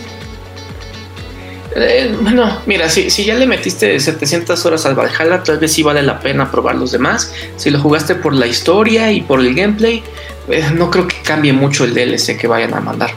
Eh, 1.76 2.16
bueno, 2.22 2.60
mira, 2.66 2.88
si, 2.88 3.10
si 3.10 3.24
ya 3.24 3.34
le 3.34 3.46
metiste 3.46 4.00
700 4.00 4.64
horas 4.66 4.84
al 4.86 4.94
Valhalla, 4.94 5.42
tal 5.42 5.58
vez 5.58 5.72
sí 5.72 5.82
vale 5.82 6.02
la 6.02 6.18
pena 6.18 6.50
probar 6.50 6.74
los 6.76 6.90
demás. 6.92 7.32
Si 7.56 7.70
lo 7.70 7.78
jugaste 7.78 8.14
por 8.16 8.34
la 8.34 8.46
historia 8.46 9.12
y 9.12 9.20
por 9.20 9.40
el 9.40 9.54
gameplay, 9.54 10.02
eh, 10.48 10.64
no 10.74 10.90
creo 10.90 11.06
que 11.06 11.16
cambie 11.22 11.52
mucho 11.52 11.84
el 11.84 11.94
DLC 11.94 12.36
que 12.36 12.46
vayan 12.48 12.74
a 12.74 12.80
mandar. 12.80 13.10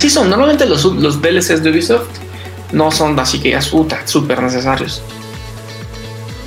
Sí 0.00 0.10
son, 0.10 0.28
normalmente 0.28 0.66
los, 0.66 0.84
los 0.84 1.22
DLCs 1.22 1.62
de 1.62 1.70
Ubisoft 1.70 2.08
no 2.72 2.90
son 2.90 3.16
así 3.20 3.38
que 3.40 3.50
ya 3.50 3.60
súper 3.62 4.42
necesarios. 4.42 5.02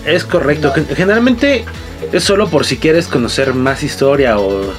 Es 0.06 0.24
correcto. 0.26 0.74
Gen- 0.74 0.88
Generalmente 0.96 1.64
es 2.12 2.24
solo 2.24 2.50
por 2.50 2.66
si 2.66 2.78
quieres 2.78 3.08
conocer 3.08 3.54
más 3.54 3.84
historia 3.84 4.38
o... 4.40 4.74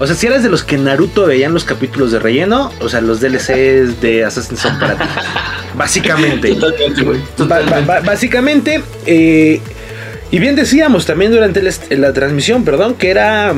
O 0.00 0.06
sea, 0.06 0.16
si 0.16 0.26
eres 0.26 0.42
de 0.42 0.48
los 0.48 0.64
que 0.64 0.78
Naruto 0.78 1.26
veían 1.26 1.52
los 1.52 1.64
capítulos 1.64 2.10
de 2.10 2.18
relleno, 2.18 2.72
o 2.80 2.88
sea, 2.88 3.02
los 3.02 3.20
DLCs 3.20 4.00
de 4.00 4.24
Assassin's 4.24 4.60
son 4.60 4.78
para 4.78 4.94
ti. 4.96 5.04
Básicamente. 5.76 6.54
Totalmente, 6.54 7.02
güey. 7.02 7.20
Básicamente, 8.04 8.82
eh, 9.04 9.60
y 10.30 10.38
bien 10.38 10.56
decíamos 10.56 11.04
también 11.04 11.32
durante 11.32 11.66
est- 11.68 11.92
la 11.92 12.14
transmisión, 12.14 12.64
perdón, 12.64 12.94
que 12.94 13.10
era, 13.10 13.52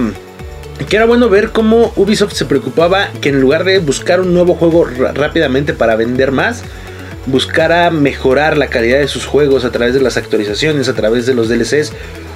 que 0.88 0.96
era 0.96 1.04
bueno 1.04 1.28
ver 1.28 1.50
cómo 1.50 1.92
Ubisoft 1.96 2.32
se 2.32 2.44
preocupaba 2.44 3.08
que 3.20 3.28
en 3.28 3.40
lugar 3.40 3.64
de 3.64 3.78
buscar 3.78 4.20
un 4.20 4.34
nuevo 4.34 4.54
juego 4.54 4.84
rápidamente 4.84 5.74
para 5.74 5.96
vender 5.96 6.32
más, 6.32 6.62
buscara 7.26 7.90
mejorar 7.90 8.56
la 8.56 8.68
calidad 8.68 8.98
de 8.98 9.08
sus 9.08 9.26
juegos 9.26 9.64
a 9.64 9.70
través 9.70 9.94
de 9.94 10.00
las 10.00 10.16
actualizaciones, 10.16 10.88
a 10.88 10.94
través 10.94 11.26
de 11.26 11.34
los 11.34 11.48
DLCs. 11.48 11.92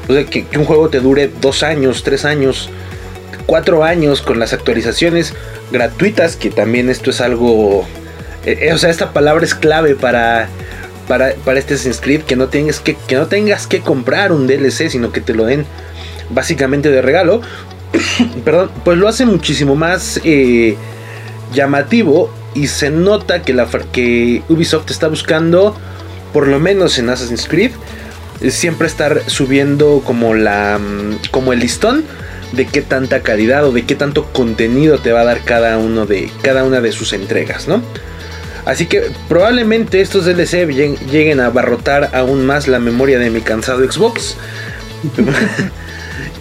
O 0.09 0.13
sea, 0.13 0.25
que, 0.25 0.47
un 0.57 0.65
juego 0.65 0.89
te 0.89 1.01
dure 1.01 1.31
dos 1.41 1.63
años, 1.63 2.03
tres 2.03 2.25
años, 2.25 2.71
cuatro 3.47 3.85
años 3.85 4.23
con 4.23 4.39
las 4.39 4.53
actualizaciones 4.53 5.35
gratuitas, 5.73 6.37
que 6.37 6.51
también 6.51 6.89
esto 6.89 7.11
es 7.11 7.21
algo... 7.21 7.87
Eh, 8.45 8.69
eh, 8.69 8.73
o 8.73 8.79
sea, 8.79 8.91
esta 8.91 9.13
palabra 9.13 9.45
es 9.45 9.55
clave 9.55 9.97
para, 9.97 10.49
para, 11.09 11.35
para 11.45 11.59
este 11.59 11.75
Assassin's 11.75 12.01
que 12.25 12.37
no, 12.37 12.49
tengas 12.49 12.79
que, 12.79 12.97
que 13.09 13.17
no 13.17 13.27
tengas 13.27 13.67
que 13.67 13.81
comprar 13.81 14.31
un 14.31 14.47
DLC, 14.47 14.89
sino 14.89 15.11
que 15.11 15.21
te 15.21 15.35
lo 15.35 15.45
den 15.45 15.67
básicamente 16.31 16.91
de 16.91 17.03
regalo. 17.03 17.41
Perdón, 18.45 18.71
pues 18.85 18.99
lo 18.99 19.09
hace 19.09 19.27
muchísimo 19.27 19.75
más 19.75 20.21
eh, 20.25 20.77
llamativo 21.53 22.31
y 22.55 22.69
se 22.69 22.91
nota 22.91 23.43
que, 23.43 23.53
la, 23.53 23.69
que 23.93 24.43
Ubisoft 24.49 24.91
está 24.91 25.09
buscando, 25.09 25.77
por 26.33 26.49
lo 26.49 26.59
menos 26.59 26.99
en 26.99 27.11
Assassin's 27.11 27.47
Creed, 27.47 27.73
siempre 28.51 28.87
estar 28.87 29.23
subiendo 29.29 30.03
como 30.05 30.35
la 30.35 30.79
mm, 30.79 31.31
como 31.31 31.53
el 31.53 31.61
listón 31.61 32.05
de 32.53 32.67
qué 32.67 32.83
tanta 32.83 33.23
calidad 33.23 33.65
o 33.67 33.73
de 33.73 33.85
qué 33.85 33.95
tanto 33.95 34.25
contenido 34.33 34.99
te 34.99 35.13
va 35.13 35.23
a 35.23 35.25
dar 35.25 35.43
cada 35.43 35.79
uno 35.79 36.07
de 36.07 36.31
cada 36.43 36.65
una 36.65 36.81
de 36.81 36.93
sus 36.93 37.13
entregas, 37.13 37.69
¿no? 37.69 37.83
Así 38.65 38.87
que 38.87 39.11
probablemente 39.29 40.01
estos 40.01 40.25
DLC 40.25 40.67
lleguen 41.11 41.41
a 41.41 41.47
abarrotar 41.47 42.11
aún 42.15 42.45
más 42.45 42.67
la 42.67 42.81
memoria 42.81 43.19
de 43.19 43.31
mi 43.31 43.41
cansado 43.41 43.91
Xbox. 43.91 44.37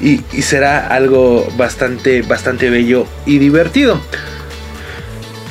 y, 0.05 0.41
será 0.43 0.87
algo 0.87 1.47
bastante, 1.57 2.21
bastante 2.21 2.69
bello 2.69 3.07
y 3.25 3.39
divertido. 3.39 3.99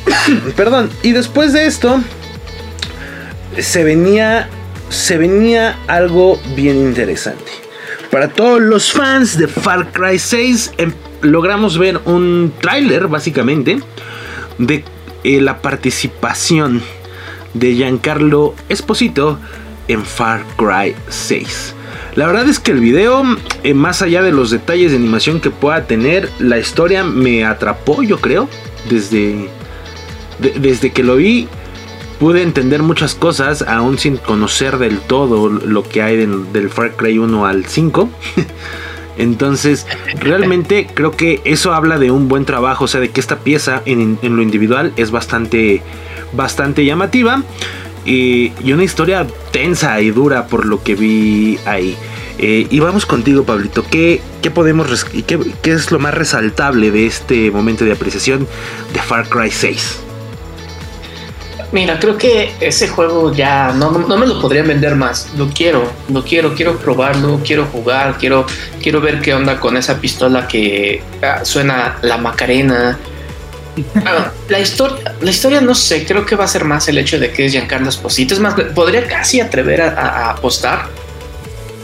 Perdón, 0.57 0.91
y 1.03 1.11
después 1.11 1.53
de 1.53 1.67
esto 1.67 2.01
se 3.59 3.83
venía 3.83 4.49
se 4.91 5.19
venía 5.19 5.77
algo 5.89 6.41
bien 6.55 6.77
interesante. 6.77 7.51
Para 8.13 8.29
todos 8.29 8.61
los 8.61 8.93
fans 8.93 9.37
de 9.37 9.49
Far 9.49 9.91
Cry 9.91 10.21
6 10.21 10.75
em, 10.79 10.93
logramos 11.21 11.77
ver 11.77 12.01
un 12.05 12.53
tráiler 12.61 13.09
básicamente 13.09 13.81
de 14.59 14.85
eh, 15.25 15.41
la 15.41 15.61
participación 15.63 16.81
de 17.55 17.75
Giancarlo 17.75 18.55
Esposito 18.69 19.41
en 19.89 20.05
Far 20.05 20.45
Cry 20.57 20.95
6. 21.09 21.74
La 22.17 22.27
verdad 22.27 22.49
es 22.49 22.61
que 22.61 22.71
el 22.71 22.81
video, 22.81 23.25
eh, 23.65 23.75
más 23.75 24.03
allá 24.03 24.23
de 24.23 24.31
los 24.31 24.51
detalles 24.51 24.93
de 24.93 24.99
animación 24.99 25.41
que 25.41 25.51
pueda 25.51 25.87
tener, 25.87 26.31
la 26.39 26.59
historia 26.59 27.03
me 27.03 27.45
atrapó, 27.45 28.03
yo 28.03 28.21
creo, 28.21 28.49
desde, 28.89 29.49
desde 30.39 30.93
que 30.93 31.03
lo 31.03 31.17
vi 31.17 31.49
pude 32.19 32.43
entender 32.43 32.83
muchas 32.83 33.15
cosas, 33.15 33.63
aún 33.63 33.99
sin 33.99 34.17
conocer 34.17 34.79
del 34.79 35.01
todo 35.01 35.49
lo 35.49 35.83
que 35.83 36.03
hay 36.03 36.17
del, 36.17 36.71
Far 36.71 36.93
Cry 36.97 37.19
1 37.19 37.47
al 37.47 37.67
5. 37.67 38.09
Entonces, 39.19 39.87
realmente 40.21 40.87
creo 40.95 41.11
que 41.11 41.41
eso 41.45 41.75
habla 41.75 41.99
de 41.99 42.11
un 42.11 42.29
buen 42.29 42.45
trabajo, 42.45 42.85
o 42.85 42.89
sea, 42.89 43.01
de 43.01 43.11
que 43.11 43.21
esta 43.21 43.41
pieza 43.41 43.83
en, 43.85 44.19
lo 44.23 44.43
individual 44.43 44.93
es 44.97 45.11
bastante, 45.11 45.83
bastante 46.33 46.85
llamativa 46.85 47.43
y, 48.05 48.53
una 48.73 48.85
historia 48.85 49.27
tensa 49.51 50.01
y 50.01 50.11
dura 50.11 50.47
por 50.47 50.67
lo 50.67 50.83
que 50.83 50.95
vi 50.95 51.59
ahí. 51.67 51.97
Eh, 52.39 52.67
y 52.69 52.81
vamos 52.81 53.07
contigo, 53.07 53.45
Pablito. 53.45 53.85
¿Qué, 53.85 54.21
qué 54.43 54.51
podemos 54.51 55.05
qué, 55.05 55.39
qué 55.63 55.73
es 55.73 55.93
lo 55.93 55.99
más 55.99 56.15
resaltable 56.15 56.91
de 56.91 57.07
este 57.07 57.51
momento 57.51 57.85
de 57.85 57.93
apreciación 57.93 58.49
de 58.93 59.01
Far 59.01 59.29
Cry 59.29 59.51
6? 59.51 60.01
Mira, 61.75 61.99
creo 61.99 62.17
que 62.17 62.53
ese 62.61 62.87
juego 62.87 63.33
ya 63.33 63.73
no, 63.73 63.91
no, 63.91 64.17
me 64.17 64.29
lo 64.29 64.41
podrían 64.41 64.69
vender 64.69 64.95
más. 64.95 65.33
Lo 65.37 65.49
quiero, 65.49 65.91
lo 66.09 66.23
quiero, 66.23 66.55
quiero 66.55 66.77
probarlo, 66.79 67.41
quiero 67.45 67.65
jugar, 67.65 68.17
quiero, 68.17 68.47
quiero 68.81 69.01
ver 69.01 69.21
qué 69.21 69.35
onda 69.35 69.59
con 69.59 69.77
esa 69.77 70.01
pistola 70.01 70.47
que 70.47 71.03
ah, 71.21 71.45
suena 71.45 71.99
la 72.03 72.17
Macarena. 72.17 72.97
La 74.49 74.61
historia, 74.61 75.15
la 75.21 75.31
historia 75.31 75.61
no 75.61 75.75
sé, 75.75 76.05
creo 76.07 76.25
que 76.25 76.37
va 76.37 76.45
a 76.45 76.49
ser 76.49 76.65
más 76.65 76.89
el 76.89 76.99
hecho 76.99 77.19
de 77.19 77.33
que 77.33 77.47
es 77.47 77.53
Giancarlo 77.53 77.89
Esposito. 77.89 78.35
Es 78.35 78.41
más, 78.41 78.55
podría 78.75 79.07
casi 79.07 79.41
atrever 79.41 79.83
a, 79.83 79.89
a 79.89 80.31
apostar. 80.31 80.89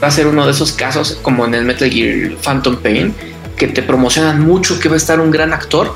Va 0.02 0.08
a 0.08 0.10
ser 0.10 0.26
uno 0.26 0.46
de 0.46 0.52
esos 0.52 0.72
casos 0.72 1.18
como 1.22 1.44
en 1.44 1.54
el 1.54 1.64
Metal 1.64 1.90
Gear 1.90 2.32
Phantom 2.42 2.76
Pain, 2.76 3.14
que 3.56 3.66
te 3.68 3.82
promocionan 3.82 4.40
mucho 4.40 4.78
que 4.78 4.88
va 4.88 4.94
a 4.94 4.98
estar 4.98 5.20
un 5.20 5.30
gran 5.30 5.52
actor 5.52 5.94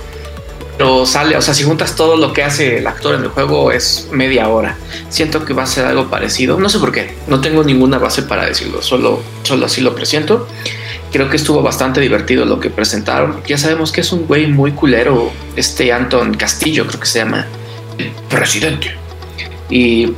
pero 0.76 1.06
sale, 1.06 1.36
o 1.36 1.42
sea, 1.42 1.54
si 1.54 1.62
juntas 1.62 1.94
todo 1.94 2.16
lo 2.16 2.32
que 2.32 2.42
hace 2.42 2.78
el 2.78 2.86
actor 2.86 3.14
en 3.14 3.22
el 3.22 3.28
juego 3.28 3.70
es 3.70 4.08
media 4.10 4.48
hora. 4.48 4.76
Siento 5.08 5.44
que 5.44 5.54
va 5.54 5.62
a 5.62 5.66
ser 5.66 5.86
algo 5.86 6.10
parecido. 6.10 6.58
No 6.58 6.68
sé 6.68 6.78
por 6.80 6.90
qué, 6.90 7.14
no 7.28 7.40
tengo 7.40 7.62
ninguna 7.62 7.98
base 7.98 8.22
para 8.22 8.44
decirlo, 8.44 8.82
solo, 8.82 9.22
solo 9.44 9.66
así 9.66 9.80
lo 9.80 9.94
presiento. 9.94 10.48
Creo 11.14 11.30
que 11.30 11.36
estuvo 11.36 11.62
bastante 11.62 12.00
divertido 12.00 12.44
lo 12.44 12.58
que 12.58 12.70
presentaron. 12.70 13.40
Ya 13.46 13.56
sabemos 13.56 13.92
que 13.92 14.00
es 14.00 14.10
un 14.10 14.26
güey 14.26 14.48
muy 14.48 14.72
culero, 14.72 15.30
este 15.54 15.92
Anton 15.92 16.34
Castillo, 16.34 16.88
creo 16.88 16.98
que 16.98 17.06
se 17.06 17.20
llama 17.20 17.46
el 17.98 18.10
presidente. 18.28 18.96
Y 19.70 20.12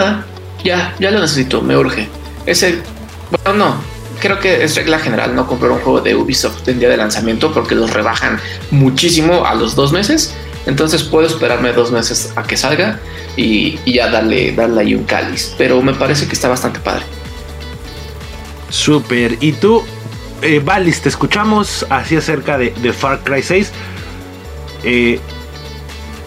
ah, 0.00 0.24
ya, 0.64 0.96
ya 0.98 1.12
lo 1.12 1.20
necesito, 1.20 1.62
me 1.62 1.76
urge. 1.76 2.08
Ese, 2.44 2.82
bueno, 3.30 3.66
no, 3.66 3.76
creo 4.18 4.40
que 4.40 4.64
es 4.64 4.74
regla 4.74 4.98
general 4.98 5.36
no 5.36 5.46
comprar 5.46 5.70
un 5.70 5.78
juego 5.78 6.00
de 6.00 6.16
Ubisoft 6.16 6.66
en 6.66 6.80
día 6.80 6.88
de 6.88 6.96
lanzamiento 6.96 7.54
porque 7.54 7.76
los 7.76 7.92
rebajan 7.92 8.40
muchísimo 8.72 9.46
a 9.46 9.54
los 9.54 9.76
dos 9.76 9.92
meses. 9.92 10.34
Entonces 10.66 11.04
puedo 11.04 11.28
esperarme 11.28 11.72
dos 11.72 11.92
meses 11.92 12.32
a 12.34 12.42
que 12.42 12.56
salga 12.56 12.98
y, 13.36 13.78
ya 13.86 14.10
darle, 14.10 14.50
darle 14.56 14.80
ahí 14.80 14.92
un 14.96 15.04
cáliz. 15.04 15.54
Pero 15.56 15.80
me 15.82 15.94
parece 15.94 16.26
que 16.26 16.32
está 16.32 16.48
bastante 16.48 16.80
padre. 16.80 17.04
Super. 18.70 19.36
¿Y 19.40 19.52
tú, 19.52 19.84
eh, 20.42 20.60
Valis, 20.64 21.00
te 21.02 21.08
escuchamos 21.08 21.86
así 21.90 22.16
acerca 22.16 22.58
de, 22.58 22.92
Far 22.92 23.20
Cry 23.20 23.42
6? 23.42 23.72
Eh, 24.84 25.20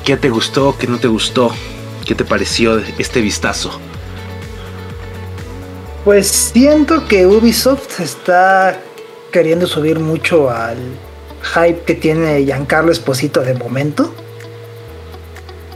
¿Qué 0.04 0.18
te 0.18 0.30
gustó? 0.30 0.76
¿Qué 0.78 0.88
no 0.88 1.00
te 1.00 1.08
gustó? 1.08 1.52
¿Qué 2.06 2.16
te 2.16 2.26
pareció 2.26 2.82
este 2.98 3.22
vistazo? 3.22 3.80
Pues 6.04 6.28
siento 6.28 7.06
que 7.08 7.26
Ubisoft 7.26 8.02
está 8.02 8.78
queriendo 9.32 9.66
subir 9.68 10.00
mucho 10.00 10.50
al 10.50 10.78
hype 11.56 11.84
que 11.84 11.96
tiene 11.96 12.44
Giancarlo 12.44 12.92
Esposito 12.92 13.42
de 13.42 13.54
momento. 13.54 14.14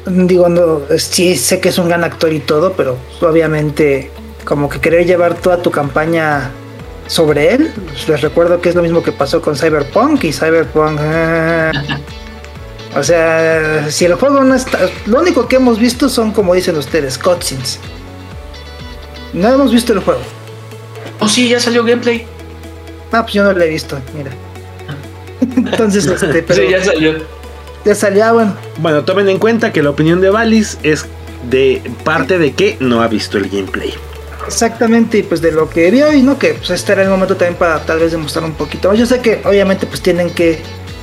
Digo, 0.05 0.49
no, 0.49 0.81
sí 0.97 1.35
sé 1.37 1.59
que 1.59 1.69
es 1.69 1.77
un 1.77 1.87
gran 1.87 2.03
actor 2.03 2.31
y 2.33 2.39
todo, 2.39 2.73
pero 2.73 2.97
obviamente 3.21 4.11
como 4.43 4.69
que 4.69 4.79
querer 4.79 5.05
llevar 5.05 5.35
toda 5.35 5.61
tu 5.61 5.71
campaña 5.71 6.51
sobre 7.07 7.53
él. 7.53 7.73
Les 8.07 8.21
recuerdo 8.21 8.61
que 8.61 8.69
es 8.69 8.75
lo 8.75 8.81
mismo 8.81 9.01
que 9.03 9.11
pasó 9.11 9.41
con 9.41 9.55
Cyberpunk 9.55 10.23
y 10.25 10.33
Cyberpunk... 10.33 10.99
Ah. 11.01 11.71
o 12.95 13.03
sea, 13.03 13.89
si 13.89 14.05
el 14.05 14.15
juego 14.15 14.43
no 14.43 14.55
está... 14.55 14.79
Lo 15.05 15.19
único 15.19 15.47
que 15.47 15.57
hemos 15.57 15.79
visto 15.79 16.09
son, 16.09 16.31
como 16.31 16.53
dicen 16.53 16.77
ustedes, 16.77 17.17
cutscenes. 17.17 17.79
No 19.33 19.49
hemos 19.49 19.71
visto 19.71 19.93
el 19.93 19.99
juego. 19.99 20.21
Oh, 21.19 21.27
sí, 21.27 21.49
ya 21.49 21.59
salió 21.59 21.83
gameplay. 21.83 22.25
Ah, 23.11 23.23
pues 23.23 23.33
yo 23.33 23.43
no 23.43 23.53
lo 23.53 23.61
he 23.61 23.69
visto, 23.69 23.99
mira. 24.15 24.31
Entonces, 25.55 26.05
este, 26.05 26.43
pero. 26.47 26.61
Sí, 26.61 26.69
ya 26.69 26.83
salió. 26.83 27.13
Ya 27.85 27.95
salió, 27.95 28.25
ah, 28.25 28.31
bueno. 28.31 28.55
Bueno, 28.79 29.03
tomen 29.03 29.29
en 29.29 29.39
cuenta 29.39 29.71
que 29.71 29.81
la 29.81 29.89
opinión 29.89 30.21
de 30.21 30.29
Valis 30.29 30.77
es 30.83 31.05
de 31.49 31.81
parte 32.03 32.37
de 32.37 32.53
que 32.53 32.77
no 32.79 33.01
ha 33.01 33.07
visto 33.07 33.37
el 33.37 33.49
gameplay. 33.49 33.93
Exactamente, 34.47 35.17
y 35.17 35.23
pues 35.23 35.41
de 35.41 35.51
lo 35.51 35.69
que 35.69 35.91
vio 35.91 36.13
y 36.13 36.23
no, 36.23 36.39
que 36.39 36.53
pues 36.53 36.69
este 36.69 36.93
era 36.93 37.03
el 37.03 37.09
momento 37.09 37.35
también 37.35 37.59
para 37.59 37.85
tal 37.85 37.99
vez 37.99 38.13
demostrar 38.13 38.45
un 38.45 38.53
poquito 38.53 38.93
Yo 38.93 39.05
sé 39.05 39.19
que 39.19 39.41
obviamente 39.43 39.85
pues 39.85 40.01
tienen 40.01 40.29
que 40.29 40.61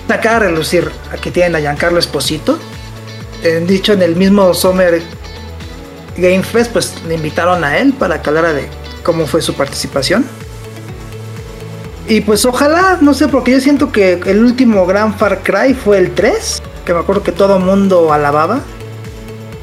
sacar 0.08 0.36
a 0.36 0.46
relucir 0.46 0.90
a 1.12 1.16
que 1.18 1.30
tienen 1.30 1.54
a 1.54 1.60
Giancarlo 1.60 1.98
Esposito. 1.98 2.58
Eh, 3.42 3.62
dicho 3.66 3.92
en 3.92 4.00
el 4.00 4.16
mismo 4.16 4.54
Summer 4.54 5.02
Game 6.16 6.42
Fest, 6.42 6.72
pues 6.72 6.94
le 7.06 7.14
invitaron 7.14 7.64
a 7.64 7.78
él 7.78 7.92
para 7.92 8.22
que 8.22 8.30
hablara 8.30 8.54
de 8.54 8.68
cómo 9.02 9.26
fue 9.26 9.42
su 9.42 9.54
participación. 9.54 10.24
Y 12.08 12.22
pues 12.22 12.44
ojalá, 12.44 12.98
no 13.00 13.14
sé, 13.14 13.28
porque 13.28 13.52
yo 13.52 13.60
siento 13.60 13.92
que 13.92 14.20
el 14.26 14.42
último 14.42 14.86
gran 14.86 15.14
Far 15.14 15.42
Cry 15.42 15.74
fue 15.74 15.98
el 15.98 16.12
3, 16.12 16.62
que 16.84 16.94
me 16.94 17.00
acuerdo 17.00 17.22
que 17.22 17.32
todo 17.32 17.58
mundo 17.58 18.12
alababa. 18.12 18.60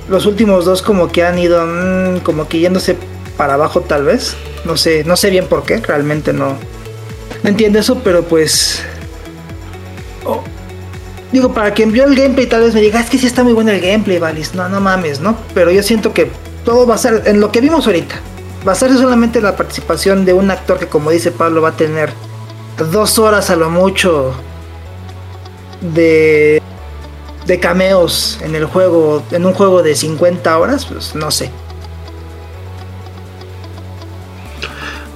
Los 0.09 0.25
últimos 0.25 0.65
dos 0.65 0.81
como 0.81 1.11
que 1.11 1.23
han 1.23 1.39
ido 1.39 1.65
mm, 1.65 2.19
como 2.19 2.47
que 2.47 2.59
yéndose 2.59 2.97
para 3.37 3.55
abajo 3.55 3.81
tal 3.81 4.03
vez. 4.05 4.35
No 4.65 4.77
sé, 4.77 5.03
no 5.03 5.17
sé 5.17 5.29
bien 5.29 5.47
por 5.47 5.63
qué, 5.63 5.77
realmente 5.77 6.33
no, 6.33 6.55
entiendo 7.43 7.79
eso, 7.79 7.99
pero 8.03 8.23
pues... 8.23 8.81
Oh, 10.25 10.43
digo, 11.31 11.53
para 11.53 11.73
quien 11.73 11.91
vio 11.91 12.03
el 12.03 12.15
gameplay 12.15 12.45
tal 12.45 12.61
vez 12.61 12.73
me 12.73 12.81
diga, 12.81 12.99
es 12.99 13.09
que 13.09 13.17
sí 13.17 13.25
está 13.25 13.43
muy 13.43 13.53
bueno 13.53 13.71
el 13.71 13.81
gameplay, 13.81 14.19
Valis. 14.19 14.53
No, 14.53 14.69
no 14.69 14.79
mames, 14.79 15.19
¿no? 15.19 15.35
Pero 15.53 15.71
yo 15.71 15.81
siento 15.81 16.13
que 16.13 16.29
todo 16.63 16.85
va 16.85 16.95
a 16.95 16.99
ser, 16.99 17.23
en 17.25 17.39
lo 17.39 17.51
que 17.51 17.61
vimos 17.61 17.87
ahorita, 17.87 18.15
va 18.67 18.73
a 18.73 18.75
ser 18.75 18.93
solamente 18.93 19.41
la 19.41 19.55
participación 19.55 20.25
de 20.25 20.33
un 20.33 20.51
actor 20.51 20.77
que 20.77 20.87
como 20.87 21.09
dice 21.09 21.31
Pablo 21.31 21.61
va 21.61 21.69
a 21.69 21.77
tener 21.77 22.11
dos 22.91 23.17
horas 23.17 23.49
a 23.49 23.55
lo 23.55 23.69
mucho 23.69 24.33
de 25.81 26.61
de 27.45 27.59
cameos 27.59 28.39
en 28.43 28.55
el 28.55 28.65
juego, 28.65 29.23
en 29.31 29.45
un 29.45 29.53
juego 29.53 29.81
de 29.81 29.95
50 29.95 30.57
horas, 30.57 30.85
pues 30.85 31.15
no 31.15 31.31
sé. 31.31 31.49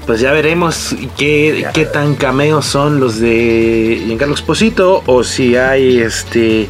Pues 0.05 0.19
ya 0.19 0.31
veremos 0.31 0.95
qué, 1.17 1.67
tan 1.91 2.13
cameos 2.13 2.65
son 2.65 2.99
los 2.99 3.19
de 3.19 4.03
Giancarlo 4.05 4.35
Esposito 4.35 5.01
o 5.07 5.23
si 5.23 5.55
hay 5.55 5.99
este 5.99 6.67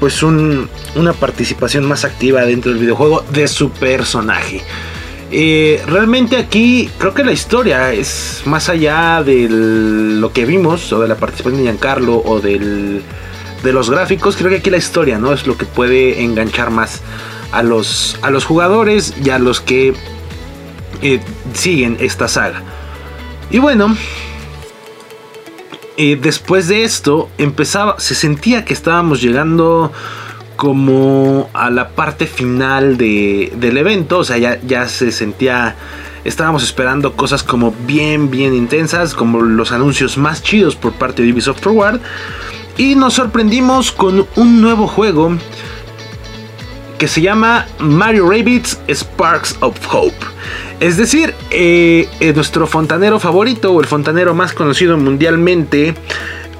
pues 0.00 0.24
un, 0.24 0.68
una 0.96 1.12
participación 1.12 1.84
más 1.86 2.04
activa 2.04 2.44
dentro 2.44 2.72
del 2.72 2.80
videojuego 2.80 3.24
de 3.30 3.46
su 3.46 3.70
personaje. 3.70 4.62
Eh, 5.30 5.82
realmente 5.86 6.36
aquí 6.36 6.90
creo 6.98 7.14
que 7.14 7.22
la 7.22 7.32
historia 7.32 7.92
es 7.92 8.42
más 8.44 8.68
allá 8.68 9.22
de 9.24 9.46
lo 9.48 10.32
que 10.32 10.44
vimos 10.44 10.92
o 10.92 11.00
de 11.00 11.06
la 11.06 11.14
participación 11.14 11.58
de 11.58 11.70
Giancarlo 11.70 12.22
o 12.24 12.40
de 12.40 13.02
los 13.62 13.88
gráficos. 13.88 14.36
Creo 14.36 14.50
que 14.50 14.56
aquí 14.56 14.70
la 14.70 14.78
historia 14.78 15.18
no 15.18 15.32
es 15.32 15.46
lo 15.46 15.56
que 15.56 15.64
puede 15.64 16.24
enganchar 16.24 16.70
más 16.70 17.02
a 17.52 17.62
los 17.62 18.44
jugadores 18.44 19.14
y 19.24 19.30
a 19.30 19.38
los 19.38 19.60
que 19.60 19.94
eh, 21.02 21.20
siguen 21.52 21.96
esta 22.00 22.28
saga. 22.28 22.62
Y 23.50 23.58
bueno, 23.58 23.96
eh, 25.96 26.18
después 26.20 26.66
de 26.68 26.84
esto 26.84 27.28
empezaba, 27.38 28.00
se 28.00 28.14
sentía 28.14 28.64
que 28.64 28.74
estábamos 28.74 29.20
llegando 29.22 29.92
como 30.56 31.50
a 31.52 31.70
la 31.70 31.90
parte 31.90 32.26
final 32.26 32.96
del 32.96 33.76
evento, 33.76 34.18
o 34.18 34.24
sea, 34.24 34.38
ya, 34.38 34.60
ya 34.66 34.88
se 34.88 35.12
sentía, 35.12 35.76
estábamos 36.24 36.62
esperando 36.62 37.14
cosas 37.14 37.42
como 37.42 37.74
bien, 37.86 38.30
bien 38.30 38.54
intensas, 38.54 39.14
como 39.14 39.40
los 39.40 39.72
anuncios 39.72 40.16
más 40.16 40.42
chidos 40.42 40.76
por 40.76 40.92
parte 40.92 41.22
de 41.22 41.32
Ubisoft 41.32 41.60
Forward, 41.60 42.00
y 42.76 42.94
nos 42.94 43.14
sorprendimos 43.14 43.92
con 43.92 44.26
un 44.36 44.60
nuevo 44.60 44.86
juego 44.86 45.36
que 46.98 47.08
se 47.08 47.20
llama 47.20 47.66
Mario 47.78 48.28
Rabbids 48.28 48.80
Sparks 48.88 49.56
of 49.60 49.76
Hope. 49.92 50.16
Es 50.84 50.98
decir, 50.98 51.34
eh, 51.50 52.10
eh, 52.20 52.34
nuestro 52.34 52.66
fontanero 52.66 53.18
favorito 53.18 53.72
o 53.72 53.80
el 53.80 53.86
fontanero 53.86 54.34
más 54.34 54.52
conocido 54.52 54.98
mundialmente 54.98 55.94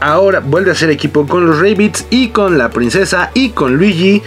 ahora 0.00 0.40
vuelve 0.40 0.70
a 0.70 0.72
hacer 0.72 0.88
equipo 0.88 1.26
con 1.26 1.44
los 1.44 1.58
Rabbids 1.58 2.06
y 2.08 2.28
con 2.28 2.56
la 2.56 2.70
princesa 2.70 3.30
y 3.34 3.50
con 3.50 3.76
Luigi 3.76 4.22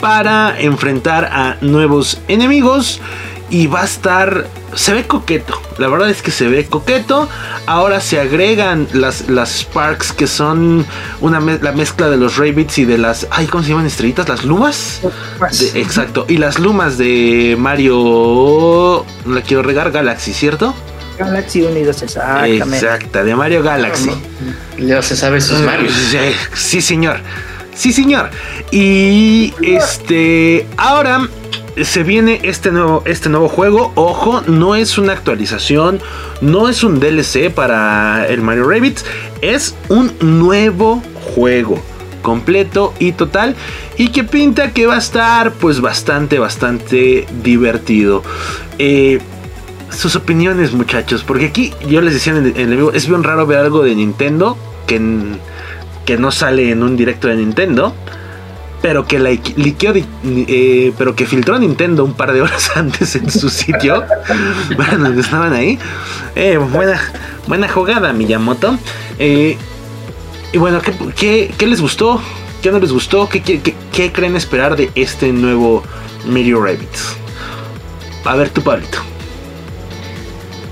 para 0.00 0.58
enfrentar 0.58 1.26
a 1.26 1.58
nuevos 1.60 2.18
enemigos 2.28 3.02
y 3.48 3.66
va 3.66 3.82
a 3.82 3.84
estar 3.84 4.46
se 4.74 4.92
ve 4.92 5.06
coqueto 5.06 5.60
la 5.78 5.88
verdad 5.88 6.10
es 6.10 6.20
que 6.20 6.30
se 6.30 6.48
ve 6.48 6.66
coqueto 6.66 7.28
ahora 7.66 8.00
se 8.00 8.20
agregan 8.20 8.88
las, 8.92 9.28
las 9.28 9.60
Sparks 9.60 10.12
que 10.12 10.26
son 10.26 10.84
una 11.20 11.40
la 11.40 11.72
mezcla 11.72 12.08
de 12.08 12.16
los 12.16 12.36
Rabbids 12.36 12.78
y 12.78 12.84
de 12.84 12.98
las 12.98 13.26
ay 13.30 13.46
cómo 13.46 13.62
se 13.62 13.70
llaman 13.70 13.86
estrellitas 13.86 14.28
las 14.28 14.44
lumas 14.44 15.00
exacto 15.74 16.26
y 16.28 16.38
las 16.38 16.58
lumas 16.58 16.98
de 16.98 17.56
Mario 17.58 19.04
no 19.24 19.34
la 19.34 19.42
quiero 19.42 19.62
regar 19.62 19.92
Galaxy 19.92 20.32
cierto 20.32 20.74
Galaxy 21.18 21.62
Unidos, 21.62 22.02
exactamente. 22.02 22.76
Exacta, 22.76 23.24
de 23.24 23.34
Mario 23.34 23.62
Galaxy. 23.62 24.10
Ya 24.78 25.00
se 25.00 25.16
sabe 25.16 25.40
sus 25.40 25.60
Mario. 25.60 25.90
Sí, 26.54 26.82
señor. 26.82 27.20
Sí, 27.74 27.92
señor. 27.92 28.30
Y 28.70 29.54
este. 29.62 30.66
Ahora 30.76 31.26
se 31.84 32.02
viene 32.02 32.40
este 32.42 32.70
nuevo, 32.70 33.02
este 33.04 33.28
nuevo 33.28 33.48
juego. 33.48 33.92
Ojo, 33.94 34.42
no 34.46 34.74
es 34.74 34.98
una 34.98 35.12
actualización. 35.12 36.00
No 36.40 36.68
es 36.68 36.82
un 36.82 37.00
DLC 37.00 37.50
para 37.50 38.26
el 38.28 38.42
Mario 38.42 38.68
Rabbit. 38.68 38.98
Es 39.42 39.74
un 39.88 40.12
nuevo 40.20 41.02
juego. 41.34 41.80
Completo 42.22 42.94
y 42.98 43.12
total. 43.12 43.54
Y 43.96 44.08
que 44.08 44.24
pinta 44.24 44.72
que 44.72 44.86
va 44.86 44.94
a 44.94 44.98
estar 44.98 45.52
pues 45.52 45.80
bastante, 45.80 46.38
bastante 46.38 47.26
divertido. 47.42 48.22
Eh, 48.78 49.20
sus 49.90 50.16
opiniones, 50.16 50.72
muchachos. 50.72 51.24
Porque 51.24 51.46
aquí 51.46 51.72
yo 51.88 52.00
les 52.00 52.14
decía 52.14 52.34
en 52.36 52.54
el, 52.56 52.76
vivo, 52.76 52.92
es 52.92 53.06
bien 53.06 53.22
raro 53.22 53.46
ver 53.46 53.58
algo 53.58 53.82
de 53.82 53.94
Nintendo 53.94 54.56
que, 54.86 55.00
que 56.04 56.16
no 56.16 56.30
sale 56.30 56.70
en 56.70 56.82
un 56.82 56.96
directo 56.96 57.28
de 57.28 57.36
Nintendo. 57.36 57.94
Pero 58.82 59.06
que 59.06 59.18
la 59.18 59.30
eh, 59.30 60.92
pero 60.98 61.16
que 61.16 61.26
filtró 61.26 61.58
Nintendo 61.58 62.04
un 62.04 62.14
par 62.14 62.32
de 62.32 62.42
horas 62.42 62.70
antes 62.76 63.16
en 63.16 63.30
su 63.30 63.48
sitio. 63.48 64.04
bueno, 64.76 65.08
estaban 65.18 65.52
ahí. 65.52 65.78
Eh, 66.34 66.56
buena, 66.58 67.00
buena 67.46 67.68
jugada, 67.68 68.12
Miyamoto. 68.12 68.78
Eh, 69.18 69.56
y 70.52 70.58
bueno, 70.58 70.80
¿qué, 71.16 71.52
qué, 71.56 71.66
les 71.66 71.80
gustó? 71.80 72.20
¿Qué 72.62 72.70
no 72.70 72.78
les 72.78 72.92
gustó? 72.92 73.28
¿Qué, 73.28 73.42
qué, 73.42 74.12
creen 74.12 74.36
esperar 74.36 74.76
de 74.76 74.90
este 74.94 75.32
nuevo 75.32 75.82
Mario 76.26 76.62
Rabbits? 76.62 77.16
A 78.24 78.36
ver, 78.36 78.50
tu 78.50 78.62
Pablito. 78.62 79.15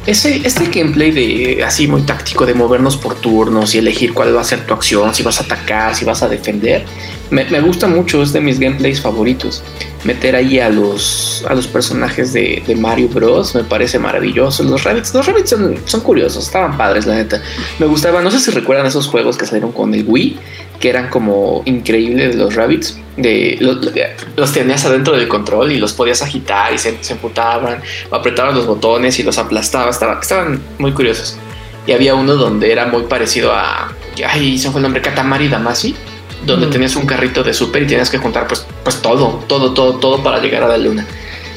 Ese, 0.06 0.46
este 0.46 0.66
gameplay 0.66 1.10
de 1.10 1.64
así 1.64 1.86
muy 1.86 2.02
táctico 2.02 2.44
de 2.44 2.52
movernos 2.52 2.96
por 2.96 3.14
turnos 3.14 3.74
y 3.74 3.78
elegir 3.78 4.12
cuál 4.12 4.36
va 4.36 4.42
a 4.42 4.44
ser 4.44 4.66
tu 4.66 4.74
acción, 4.74 5.14
si 5.14 5.22
vas 5.22 5.40
a 5.40 5.44
atacar, 5.44 5.94
si 5.94 6.04
vas 6.04 6.22
a 6.22 6.28
defender, 6.28 6.84
me, 7.30 7.60
gusta 7.60 7.88
mucho, 7.88 8.22
es 8.22 8.32
de 8.32 8.40
mis 8.40 8.60
gameplays 8.60 9.00
favoritos. 9.00 9.62
Meter 10.04 10.36
ahí 10.36 10.60
a 10.60 10.68
los, 10.68 11.44
a 11.48 11.54
los 11.54 11.66
personajes 11.66 12.32
de, 12.32 12.62
Mario 12.78 13.08
Bros. 13.08 13.54
me 13.54 13.64
parece 13.64 13.98
maravilloso. 13.98 14.62
Los 14.62 14.84
Rabbits, 14.84 15.14
los 15.14 15.26
Rabbits 15.26 15.50
son, 15.50 15.76
son 15.84 16.00
curiosos, 16.02 16.44
estaban 16.44 16.76
padres, 16.76 17.06
la 17.06 17.14
neta. 17.14 17.42
Me 17.78 17.86
gustaba, 17.86 18.22
no 18.22 18.30
sé 18.30 18.38
si 18.38 18.50
recuerdan 18.50 18.86
esos 18.86 19.08
juegos 19.08 19.36
que 19.36 19.46
salieron 19.46 19.72
con 19.72 19.94
el 19.94 20.04
Wii, 20.06 20.38
que 20.84 20.90
eran 20.90 21.08
como 21.08 21.62
increíbles 21.64 22.36
los 22.36 22.54
Rabbits. 22.54 22.98
De, 23.16 23.56
los, 23.58 24.52
tenías 24.52 24.84
adentro 24.84 25.16
del 25.16 25.28
control 25.28 25.72
y 25.72 25.78
los 25.78 25.94
podías 25.94 26.20
agitar 26.20 26.74
y 26.74 26.78
se, 26.78 27.02
se 27.02 27.14
emputaban, 27.14 27.80
apretaban 28.10 28.54
los 28.54 28.66
botones 28.66 29.18
y 29.18 29.22
los 29.22 29.38
aplastabas. 29.38 29.98
estaban 30.20 30.60
muy 30.76 30.92
curiosos. 30.92 31.38
Y 31.86 31.92
había 31.92 32.14
uno 32.14 32.34
donde 32.34 32.70
era 32.70 32.84
muy 32.84 33.04
parecido 33.04 33.54
a. 33.54 33.94
Ay, 34.28 34.58
se 34.58 34.70
fue 34.70 34.80
el 34.80 34.82
nombre, 34.82 35.00
Katamari 35.00 35.48
Damacy, 35.48 35.96
donde 36.44 36.66
mm. 36.66 36.70
tenías 36.70 36.96
un 36.96 37.06
carrito 37.06 37.42
de 37.42 37.54
super 37.54 37.82
y 37.82 37.86
tenías 37.86 38.10
que 38.10 38.18
juntar 38.18 38.46
pues, 38.46 38.66
pues 38.82 39.00
todo, 39.00 39.42
todo, 39.48 39.72
todo, 39.72 39.94
todo 39.94 40.22
para 40.22 40.38
llegar 40.38 40.64
a 40.64 40.68
la 40.68 40.76
luna. 40.76 41.06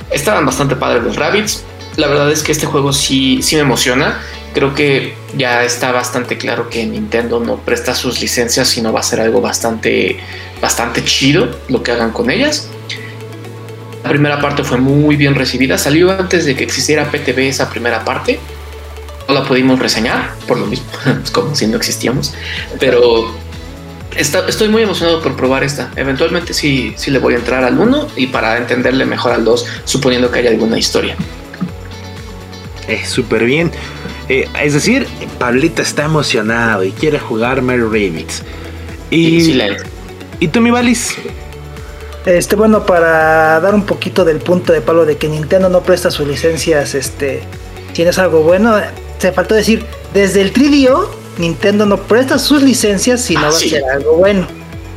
Estaban 0.10 0.46
bastante 0.46 0.78
padres 0.78 1.04
los 1.04 1.18
Rabbits. 1.18 1.66
La 1.98 2.08
verdad 2.08 2.32
es 2.32 2.44
que 2.44 2.54
este 2.54 2.66
juego 2.66 2.94
sí, 2.94 3.42
sí 3.42 3.58
me 3.58 3.64
emociona 3.64 4.22
creo 4.58 4.74
que 4.74 5.14
ya 5.38 5.64
está 5.64 5.92
bastante 5.92 6.36
claro 6.36 6.68
que 6.68 6.84
Nintendo 6.84 7.40
no 7.40 7.58
presta 7.58 7.94
sus 7.94 8.20
licencias, 8.20 8.68
sino 8.68 8.92
va 8.92 9.02
a 9.02 9.04
ser 9.04 9.22
algo 9.22 9.40
bastante, 9.40 10.18
bastante 10.60 11.04
chido 11.04 11.48
lo 11.68 11.84
que 11.84 11.92
hagan 11.92 12.12
con 12.12 12.32
ellas. 12.32 12.68
La 14.04 14.10
primera 14.10 14.42
parte 14.42 14.64
fue 14.64 14.80
muy 14.80 15.16
bien 15.16 15.36
recibida, 15.36 15.78
salió 15.78 16.10
antes 16.10 16.46
de 16.46 16.56
que 16.56 16.64
existiera 16.64 17.12
PTV 17.12 17.50
esa 17.50 17.70
primera 17.70 18.04
parte. 18.04 18.40
No 19.28 19.36
la 19.36 19.44
pudimos 19.44 19.78
reseñar, 19.78 20.34
por 20.48 20.58
lo 20.58 20.66
mismo, 20.66 20.88
como 21.34 21.56
si 21.56 21.68
no 21.68 21.78
existíamos, 21.78 22.34
pero 22.80 23.32
estoy 24.16 24.70
muy 24.70 24.82
emocionado 24.82 25.22
por 25.22 25.36
probar 25.36 25.64
esta. 25.64 25.92
Eventualmente 25.96 26.56
sí, 26.56 26.96
sí 26.98 27.12
le 27.12 27.20
voy 27.20 27.36
a 27.36 27.38
entrar 27.38 27.64
al 27.64 27.78
1 27.78 28.08
y 28.16 28.26
para 28.26 28.58
entenderle 28.58 29.06
mejor 29.06 29.34
al 29.34 29.46
2, 29.46 29.66
suponiendo 29.84 30.32
que 30.32 30.40
haya 30.40 30.50
alguna 30.50 30.80
historia. 30.80 31.16
Eh, 32.88 33.06
súper 33.06 33.44
bien. 33.44 33.72
Eh, 34.30 34.48
es 34.62 34.74
decir, 34.74 35.08
Pablito 35.40 35.82
está 35.82 36.06
emocionado 36.06 36.84
y 36.84 36.92
quiere 36.92 37.20
jugar 37.20 37.62
Mario 37.62 37.86
Rabbids. 37.86 38.44
Y, 39.10 39.58
¿Y 40.40 40.48
tú, 40.50 40.62
mi 40.62 40.70
Valis? 40.70 41.16
Este, 42.26 42.58
bueno, 42.58 42.86
para 42.86 43.60
dar 43.62 43.74
un 43.74 43.86
poquito 43.86 44.26
del 44.26 44.40
punto 44.40 44.74
de 44.74 44.82
Pablo 44.82 45.06
de 45.06 45.16
que 45.16 45.30
Nintendo 45.30 45.70
no 45.70 45.82
presta 45.82 46.12
sus 46.12 46.28
licencias, 46.28 46.94
este, 46.94 47.42
tienes 47.94 48.20
algo 48.20 48.42
bueno, 48.42 48.76
se 49.18 49.32
faltó 49.32 49.56
decir, 49.56 49.86
desde 50.14 50.42
el 50.42 50.54
3DO, 50.54 51.08
Nintendo 51.38 51.86
no 51.86 51.98
presta 51.98 52.38
sus 52.38 52.62
licencias 52.62 53.22
si 53.22 53.36
no 53.36 53.42
ah, 53.42 53.44
va 53.44 53.50
a 53.50 53.54
ser 53.54 53.84
algo 53.86 54.18
bueno. 54.18 54.46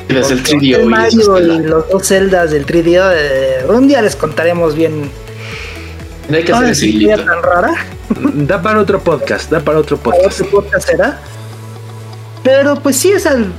Desde 0.09 0.35
el 0.35 0.43
3DO. 0.43 0.85
Mario 0.87 1.39
y, 1.39 1.59
los 1.61 1.89
dos 1.89 2.07
celdas 2.07 2.51
del 2.51 2.67
3DO, 2.67 3.13
eh, 3.15 3.65
un 3.69 3.87
día 3.87 4.03
les 4.03 4.17
contaremos 4.17 4.75
bien. 4.75 5.09
No 6.31 6.37
hay 6.37 6.45
que 6.45 6.53
hacer 6.53 7.25
tan 7.27 7.43
rara. 7.43 7.75
Da 8.35 8.63
para 8.63 8.81
otro 8.81 9.01
podcast, 9.01 9.51
da 9.51 9.61
para 9.61 9.79
otro 9.79 9.97
podcast. 9.97 10.41
otro 10.41 10.51
podcast 10.51 10.89
será. 10.89 11.21
Pero 12.43 12.77
pues 12.77 12.97
sí 12.97 13.11
es 13.13 13.27
el 13.27 13.53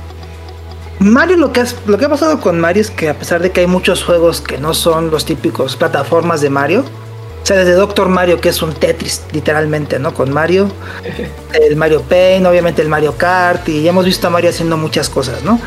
Mario 0.98 1.36
lo 1.36 1.52
que, 1.52 1.64
lo 1.86 1.98
que 1.98 2.04
ha 2.04 2.08
pasado 2.08 2.40
con 2.40 2.60
Mario 2.60 2.80
es 2.80 2.90
que 2.90 3.08
a 3.08 3.18
pesar 3.18 3.42
de 3.42 3.50
que 3.50 3.60
hay 3.60 3.66
muchos 3.66 4.04
juegos 4.04 4.40
que 4.40 4.58
no 4.58 4.72
son 4.72 5.10
los 5.10 5.24
típicos 5.24 5.76
plataformas 5.76 6.40
de 6.40 6.50
Mario, 6.50 6.84
o 7.42 7.46
sea, 7.46 7.56
desde 7.56 7.72
Doctor 7.72 8.08
Mario, 8.08 8.40
que 8.40 8.50
es 8.50 8.62
un 8.62 8.72
Tetris, 8.72 9.22
literalmente, 9.32 9.98
¿no? 9.98 10.14
Con 10.14 10.32
Mario, 10.32 10.70
el 11.52 11.76
Mario 11.76 12.02
Paint, 12.02 12.46
obviamente 12.46 12.82
el 12.82 12.88
Mario 12.88 13.16
Kart, 13.16 13.68
y 13.68 13.82
ya 13.82 13.90
hemos 13.90 14.04
visto 14.04 14.28
a 14.28 14.30
Mario 14.30 14.50
haciendo 14.50 14.76
muchas 14.76 15.08
cosas, 15.08 15.42
¿no? 15.42 15.60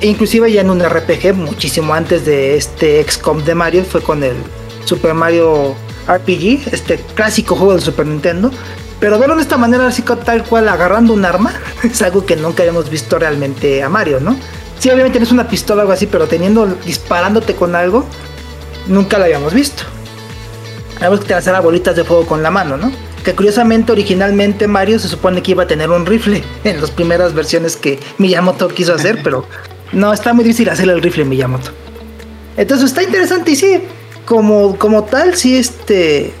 E 0.00 0.08
inclusive 0.08 0.50
ya 0.50 0.62
en 0.62 0.70
un 0.70 0.82
RPG, 0.82 1.34
muchísimo 1.34 1.94
antes 1.94 2.26
de 2.26 2.56
este 2.56 3.02
XCOM 3.02 3.44
de 3.44 3.54
Mario, 3.54 3.84
fue 3.84 4.02
con 4.02 4.24
el 4.24 4.34
Super 4.84 5.14
Mario 5.14 5.76
RPG, 6.06 6.72
este 6.72 6.98
clásico 7.14 7.56
juego 7.56 7.74
de 7.74 7.80
Super 7.80 8.06
Nintendo. 8.06 8.50
Pero 9.00 9.18
verlo 9.18 9.36
de 9.36 9.42
esta 9.42 9.56
manera, 9.56 9.86
así 9.86 10.02
tal 10.02 10.44
cual 10.44 10.68
agarrando 10.68 11.12
un 11.12 11.24
arma, 11.24 11.52
es 11.82 12.00
algo 12.02 12.24
que 12.24 12.36
nunca 12.36 12.62
habíamos 12.62 12.88
visto 12.90 13.18
realmente 13.18 13.82
a 13.82 13.88
Mario, 13.88 14.20
¿no? 14.20 14.36
Sí, 14.78 14.90
obviamente 14.90 15.18
no 15.18 15.24
es 15.24 15.32
una 15.32 15.48
pistola 15.48 15.80
o 15.80 15.82
algo 15.82 15.92
así, 15.92 16.06
pero 16.06 16.26
teniendo, 16.26 16.66
disparándote 16.66 17.54
con 17.54 17.74
algo, 17.74 18.04
nunca 18.86 19.18
lo 19.18 19.24
habíamos 19.24 19.54
visto. 19.54 19.82
Habíamos 20.96 21.20
que 21.20 21.26
te 21.26 21.34
lanzara 21.34 21.60
bolitas 21.60 21.96
de 21.96 22.04
fuego 22.04 22.26
con 22.26 22.42
la 22.42 22.50
mano, 22.50 22.76
¿no? 22.76 22.92
Que 23.24 23.34
curiosamente, 23.34 23.92
originalmente 23.92 24.68
Mario 24.68 24.98
se 24.98 25.08
supone 25.08 25.42
que 25.42 25.52
iba 25.52 25.62
a 25.62 25.66
tener 25.66 25.90
un 25.90 26.06
rifle 26.06 26.44
en 26.64 26.80
las 26.80 26.90
primeras 26.90 27.34
versiones 27.34 27.76
que 27.76 27.98
Miyamoto 28.18 28.68
quiso 28.68 28.94
hacer, 28.94 29.20
pero 29.24 29.46
no, 29.92 30.12
está 30.12 30.32
muy 30.32 30.44
difícil 30.44 30.68
hacerle 30.68 30.92
el 30.92 31.02
rifle 31.02 31.24
Miyamoto. 31.24 31.70
Entonces 32.56 32.90
está 32.90 33.02
interesante 33.02 33.50
y 33.52 33.56
sí, 33.56 33.82
como, 34.24 34.76
como 34.78 35.04
tal, 35.04 35.34
sí, 35.34 35.56
este. 35.56 36.32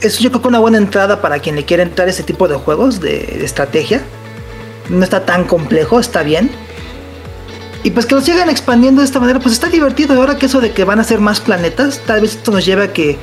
Eso 0.00 0.22
yo 0.22 0.30
creo 0.30 0.42
que 0.42 0.48
una 0.48 0.58
buena 0.58 0.78
entrada 0.78 1.20
para 1.20 1.40
quien 1.40 1.56
le 1.56 1.64
quiera 1.64 1.82
entrar 1.82 2.08
a 2.08 2.10
ese 2.10 2.22
tipo 2.22 2.48
de 2.48 2.56
juegos 2.56 3.00
de, 3.00 3.18
de 3.18 3.44
estrategia. 3.44 4.02
No 4.88 5.04
está 5.04 5.26
tan 5.26 5.44
complejo, 5.44 6.00
está 6.00 6.22
bien. 6.22 6.50
Y 7.82 7.90
pues 7.90 8.06
que 8.06 8.14
lo 8.14 8.20
sigan 8.20 8.50
expandiendo 8.50 9.00
de 9.00 9.06
esta 9.06 9.20
manera, 9.20 9.40
pues 9.40 9.54
está 9.54 9.68
divertido. 9.68 10.14
Ahora 10.14 10.36
que 10.36 10.46
eso 10.46 10.60
de 10.60 10.72
que 10.72 10.84
van 10.84 11.00
a 11.00 11.04
ser 11.04 11.20
más 11.20 11.40
planetas, 11.40 12.00
tal 12.06 12.22
vez 12.22 12.36
esto 12.36 12.50
nos 12.50 12.64
lleve 12.64 12.84
a 12.84 12.92
que 12.92 13.18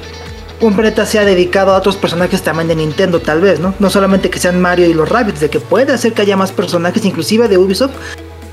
un 0.60 0.74
planeta 0.74 1.06
sea 1.06 1.24
dedicado 1.24 1.74
a 1.74 1.78
otros 1.78 1.96
personajes 1.98 2.42
también 2.42 2.68
de 2.68 2.76
Nintendo, 2.76 3.20
tal 3.20 3.42
vez, 3.42 3.60
¿no? 3.60 3.76
No 3.80 3.90
solamente 3.90 4.30
que 4.30 4.40
sean 4.40 4.60
Mario 4.60 4.88
y 4.88 4.94
los 4.94 5.08
Rabbits, 5.08 5.40
de 5.40 5.50
que 5.50 5.60
puede 5.60 5.94
hacer 5.94 6.14
que 6.14 6.24
haya 6.24 6.36
más 6.36 6.52
personajes, 6.52 7.06
inclusive 7.06 7.48
de 7.48 7.58
Ubisoft. 7.58 7.94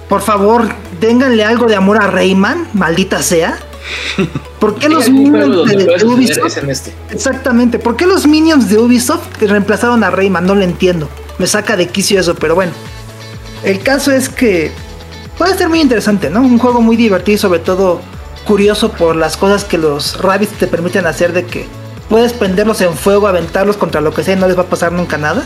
Por 0.09 0.21
favor, 0.21 0.69
ténganle 1.01 1.45
algo 1.45 1.67
de 1.67 1.77
amor 1.77 2.03
a 2.03 2.07
Rayman, 2.07 2.69
maldita 2.75 3.23
sea. 3.23 3.59
¿Por 4.59 4.77
qué 4.77 4.89
los 4.89 5.11
minions 5.11 5.69
de, 5.69 6.05
Ubisoft? 6.07 6.57
en 6.59 6.71
este. 6.71 6.93
Exactamente. 7.11 7.79
¿Por 7.79 7.97
qué 7.97 8.07
los 8.07 8.27
minions 8.27 8.69
de 8.69 8.79
Ubisoft 8.79 9.41
reemplazaron 9.41 10.03
a 10.05 10.11
Rayman? 10.11 10.47
No 10.47 10.55
lo 10.55 10.63
entiendo. 10.63 11.09
Me 11.39 11.47
saca 11.47 11.77
de 11.77 11.89
quicio 11.89 12.21
eso, 12.21 12.35
pero 12.35 12.55
bueno. 12.55 12.73
El 13.63 13.81
caso 13.83 14.13
es 14.13 14.29
que 14.29 14.73
puede 15.39 15.57
ser 15.57 15.69
muy 15.69 15.81
interesante, 15.81 16.31
¿no? 16.31 16.41
Un 16.41 16.59
juego 16.59 16.81
muy 16.81 16.97
divertido 16.97 17.35
y 17.35 17.39
sobre 17.39 17.59
todo 17.59 18.01
curioso 18.47 18.93
por 18.93 19.17
las 19.17 19.37
cosas 19.37 19.65
que 19.65 19.79
los 19.79 20.21
rabbits 20.21 20.53
te 20.59 20.67
permiten 20.67 21.07
hacer 21.07 21.33
de 21.33 21.45
que 21.47 21.67
puedes 22.09 22.33
prenderlos 22.33 22.81
en 22.83 22.95
fuego, 22.95 23.27
aventarlos 23.27 23.77
contra 23.77 24.01
lo 24.01 24.13
que 24.13 24.23
sea 24.23 24.37
y 24.37 24.39
no 24.39 24.47
les 24.47 24.57
va 24.57 24.63
a 24.63 24.67
pasar 24.67 24.93
nunca 24.93 25.19
nada. 25.19 25.45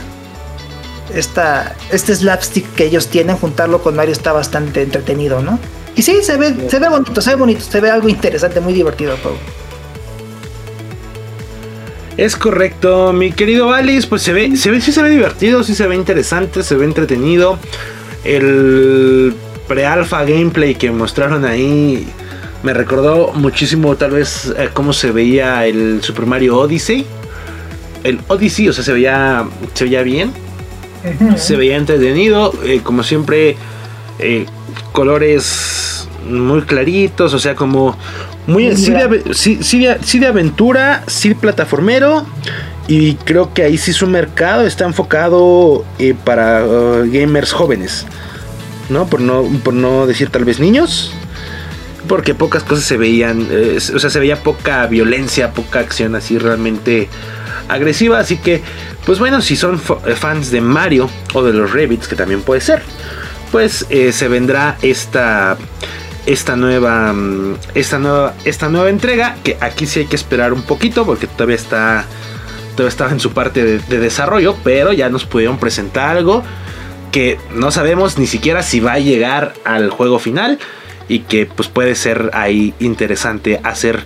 Esta, 1.15 1.75
este 1.91 2.15
slapstick 2.15 2.75
que 2.75 2.85
ellos 2.85 3.07
tienen, 3.07 3.37
juntarlo 3.37 3.83
con 3.83 3.97
Mario 3.97 4.13
está 4.13 4.33
bastante 4.33 4.83
entretenido, 4.83 5.41
¿no? 5.41 5.59
Y 5.99 6.03
sí, 6.03 6.19
se 6.23 6.37
ve, 6.37 6.55
se 6.69 6.79
ve 6.79 6.89
bonito, 6.89 7.21
se 7.21 7.31
ve 7.31 7.37
bonito, 7.37 7.61
se 7.61 7.81
ve 7.81 7.91
algo 7.91 8.09
interesante, 8.09 8.61
muy 8.61 8.73
divertido 8.73 9.15
el 9.15 9.19
juego. 9.19 9.37
Es 12.17 12.37
correcto, 12.37 13.13
mi 13.13 13.33
querido 13.33 13.67
Valis, 13.67 14.07
pues 14.07 14.23
se 14.23 14.33
ve, 14.33 14.57
se 14.57 14.71
ve, 14.71 14.81
sí 14.81 14.93
se 14.93 15.03
ve 15.03 15.11
divertido, 15.11 15.65
sí 15.65 15.75
se 15.75 15.89
ve 15.89 15.97
interesante, 15.97 16.63
se 16.63 16.77
ve 16.77 16.85
entretenido. 16.85 17.59
El 18.23 19.35
pre-alpha 19.67 20.23
gameplay 20.25 20.77
que 20.77 20.93
mostraron 20.93 21.45
ahí 21.45 22.07
me 22.63 22.75
recordó 22.75 23.33
muchísimo 23.33 23.97
tal 23.97 24.13
vez 24.13 24.55
eh, 24.57 24.69
cómo 24.73 24.93
se 24.93 25.11
veía 25.11 25.67
el 25.67 26.01
Super 26.05 26.27
Mario 26.27 26.59
Odyssey. 26.59 27.05
El 28.05 28.21
Odyssey, 28.29 28.69
o 28.69 28.73
sea, 28.73 28.85
se 28.85 28.93
veía, 28.93 29.49
se 29.75 29.83
veía 29.83 30.03
bien, 30.03 30.31
se 31.37 31.57
veía 31.57 31.77
entretenido, 31.77 32.55
eh, 32.63 32.83
como 32.85 33.03
siempre, 33.03 33.57
eh, 34.21 34.47
colores 34.93 36.09
muy 36.29 36.63
claritos, 36.63 37.33
o 37.35 37.39
sea, 37.39 37.55
como 37.55 37.97
muy 38.47 38.75
sí 38.77 38.91
de, 38.93 39.23
sí- 39.35 39.59
sí 39.63 39.85
de- 39.85 39.99
sí 40.03 40.19
de 40.19 40.27
aventura, 40.27 41.03
sí 41.07 41.35
plataformero. 41.35 42.27
Y 42.91 43.15
creo 43.17 43.53
que 43.53 43.63
ahí 43.65 43.77
sí 43.77 43.93
su 43.93 44.07
mercado 44.07 44.63
está 44.67 44.87
enfocado 44.87 45.85
eh, 45.99 46.15
para 46.25 46.65
uh, 46.65 47.05
gamers 47.13 47.53
jóvenes. 47.53 48.07
¿No? 48.89 49.07
Por 49.07 49.21
no, 49.21 49.45
por 49.63 49.75
no 49.75 50.07
decir 50.07 50.31
tal 50.31 50.47
vez 50.47 50.59
niños. 50.59 51.13
Porque 52.09 52.35
pocas 52.35 52.63
cosas 52.63 52.85
se 52.87 52.97
veían. 52.97 53.47
eh, 53.51 53.79
o 53.95 53.99
sea, 53.99 54.09
se 54.09 54.19
veía 54.19 54.43
poca 54.43 54.87
violencia, 54.87 55.51
poca 55.53 55.81
acción 55.81 56.15
así 56.17 56.39
realmente 56.39 57.09
agresiva. 57.69 58.19
Así 58.19 58.39
que, 58.39 58.63
pues 59.05 59.19
bueno, 59.19 59.43
si 59.43 59.55
son 59.57 59.79
eh, 60.07 60.15
fans 60.15 60.51
de 60.51 60.63
Mario 60.63 61.11
o 61.35 61.43
de 61.43 61.53
los 61.53 61.71
Rabbits, 61.75 62.09
que 62.09 62.17
también 62.17 62.41
puede 62.41 62.63
ser, 62.63 62.81
pues 63.51 63.87
eh, 63.91 64.13
se 64.13 64.29
vendrá 64.29 64.77
esta 64.83 65.57
esta 66.27 66.57
nueva 66.57 67.13
mm, 67.13 67.57
esta 67.75 67.99
nueva 67.99 68.35
esta 68.45 68.69
nueva 68.69 68.91
entrega 68.91 69.37
que 69.43 69.57
aquí 69.61 69.87
sí 69.87 70.01
hay 70.01 70.07
que 70.07 70.17
esperar 70.17 70.53
un 70.53 70.63
poquito 70.63 71.05
porque 71.07 71.27
todavía 71.27 71.57
está 71.57 72.05
estaba 72.79 73.11
en 73.11 73.19
su 73.19 73.33
parte 73.33 73.65
de, 73.65 73.79
de 73.81 73.99
desarrollo 73.99 74.55
pero 74.63 74.93
ya 74.93 75.09
nos 75.09 75.25
pudieron 75.25 75.59
presentar 75.59 76.17
algo 76.17 76.45
que 77.11 77.39
no 77.53 77.73
sabemos 77.73 78.19
ni 78.19 78.29
siquiera 78.29 78.63
si 78.63 78.79
va 78.79 78.93
a 78.93 78.99
llegar 79.01 79.55
al 79.65 79.91
juego 79.91 80.21
final 80.21 80.61
y 81.09 81.21
que 81.21 81.47
pues 81.47 81.69
puede 81.69 81.97
ser 81.97 82.31
ahí 82.35 82.75
interesante 82.79 83.61
hacer 83.65 84.05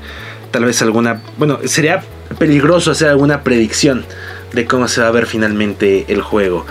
tal 0.51 0.65
vez 0.65 0.81
alguna 0.81 1.21
bueno 1.37 1.59
sería 1.67 2.03
peligroso 2.39 2.93
hacer 2.93 3.09
alguna 3.09 3.43
predicción 3.43 4.07
de 4.53 4.65
cómo 4.65 4.89
se 4.89 5.01
va 5.01 5.09
a 5.09 5.11
ver 5.11 5.27
finalmente 5.27 6.07
el 6.09 6.23
juego 6.23 6.65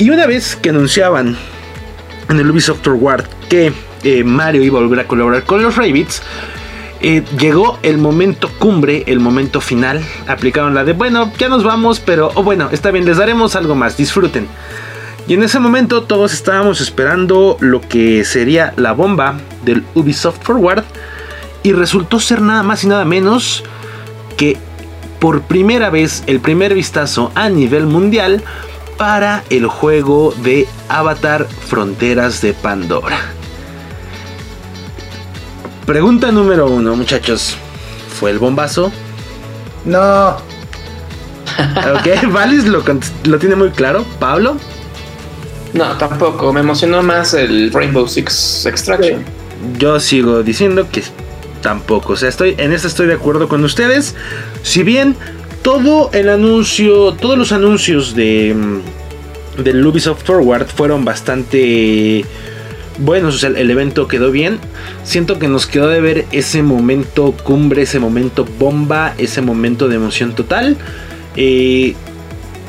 y 0.00 0.08
una 0.08 0.26
vez 0.26 0.56
que 0.56 0.70
anunciaban 0.70 1.36
en 2.30 2.40
el 2.40 2.50
Ubisoft 2.50 2.80
Forward 2.82 3.26
que 3.50 3.70
eh, 4.02 4.24
Mario 4.24 4.62
iba 4.62 4.78
a 4.78 4.82
volver 4.82 5.00
a 5.00 5.06
colaborar 5.06 5.44
con 5.44 5.62
los 5.62 5.76
Rabbids, 5.76 6.22
eh, 7.02 7.22
llegó 7.38 7.78
el 7.82 7.98
momento 7.98 8.50
cumbre, 8.58 9.04
el 9.06 9.20
momento 9.20 9.60
final. 9.60 10.02
Aplicaron 10.26 10.74
la 10.74 10.84
de, 10.84 10.94
bueno, 10.94 11.30
ya 11.38 11.50
nos 11.50 11.64
vamos, 11.64 12.00
pero 12.00 12.32
oh, 12.34 12.42
bueno, 12.42 12.70
está 12.72 12.90
bien, 12.90 13.04
les 13.04 13.18
daremos 13.18 13.56
algo 13.56 13.74
más, 13.74 13.98
disfruten. 13.98 14.48
Y 15.28 15.34
en 15.34 15.42
ese 15.42 15.60
momento 15.60 16.04
todos 16.04 16.32
estábamos 16.32 16.80
esperando 16.80 17.58
lo 17.60 17.82
que 17.82 18.24
sería 18.24 18.72
la 18.76 18.92
bomba 18.92 19.38
del 19.66 19.84
Ubisoft 19.94 20.42
Forward. 20.42 20.84
Y 21.62 21.72
resultó 21.72 22.20
ser 22.20 22.40
nada 22.40 22.62
más 22.62 22.84
y 22.84 22.86
nada 22.86 23.04
menos 23.04 23.64
que 24.38 24.56
por 25.18 25.42
primera 25.42 25.90
vez 25.90 26.22
el 26.26 26.40
primer 26.40 26.72
vistazo 26.72 27.32
a 27.34 27.50
nivel 27.50 27.84
mundial 27.84 28.42
para 29.00 29.44
el 29.48 29.66
juego 29.66 30.34
de 30.42 30.68
Avatar 30.90 31.48
Fronteras 31.48 32.42
de 32.42 32.52
Pandora. 32.52 33.18
Pregunta 35.86 36.30
número 36.30 36.66
uno, 36.66 36.94
muchachos. 36.96 37.56
¿Fue 38.18 38.30
el 38.30 38.38
bombazo? 38.38 38.92
No, 39.86 40.36
Ok, 41.94 42.30
Valis 42.30 42.66
lo, 42.66 42.84
lo 43.24 43.38
tiene 43.38 43.56
muy 43.56 43.70
claro. 43.70 44.04
Pablo. 44.18 44.58
No, 45.72 45.96
tampoco. 45.96 46.52
Me 46.52 46.60
emocionó 46.60 47.02
más 47.02 47.32
el 47.32 47.72
Rainbow 47.72 48.06
Six 48.06 48.66
Extraction. 48.66 49.24
Yo 49.78 49.98
sigo 49.98 50.42
diciendo 50.42 50.88
que 50.92 51.02
tampoco. 51.62 52.12
O 52.12 52.16
sea, 52.16 52.28
estoy 52.28 52.54
en 52.58 52.74
esto 52.74 52.86
estoy 52.86 53.06
de 53.06 53.14
acuerdo 53.14 53.48
con 53.48 53.64
ustedes. 53.64 54.14
Si 54.62 54.82
bien 54.82 55.16
todo 55.62 56.10
el 56.12 56.28
anuncio, 56.28 57.12
todos 57.12 57.36
los 57.36 57.52
anuncios 57.52 58.14
de 58.14 58.54
mm, 58.54 59.62
del 59.62 59.84
Ubisoft 59.84 60.24
Forward 60.24 60.66
fueron 60.66 61.04
bastante 61.04 62.24
buenos, 62.98 63.36
o 63.36 63.38
sea, 63.38 63.50
el 63.50 63.70
evento 63.70 64.08
quedó 64.08 64.30
bien. 64.30 64.58
Siento 65.04 65.38
que 65.38 65.48
nos 65.48 65.66
quedó 65.66 65.88
de 65.88 66.00
ver 66.00 66.26
ese 66.32 66.62
momento 66.62 67.32
cumbre, 67.42 67.82
ese 67.82 67.98
momento 67.98 68.46
bomba, 68.58 69.14
ese 69.18 69.42
momento 69.42 69.88
de 69.88 69.96
emoción 69.96 70.34
total. 70.34 70.76
Eh, 71.36 71.94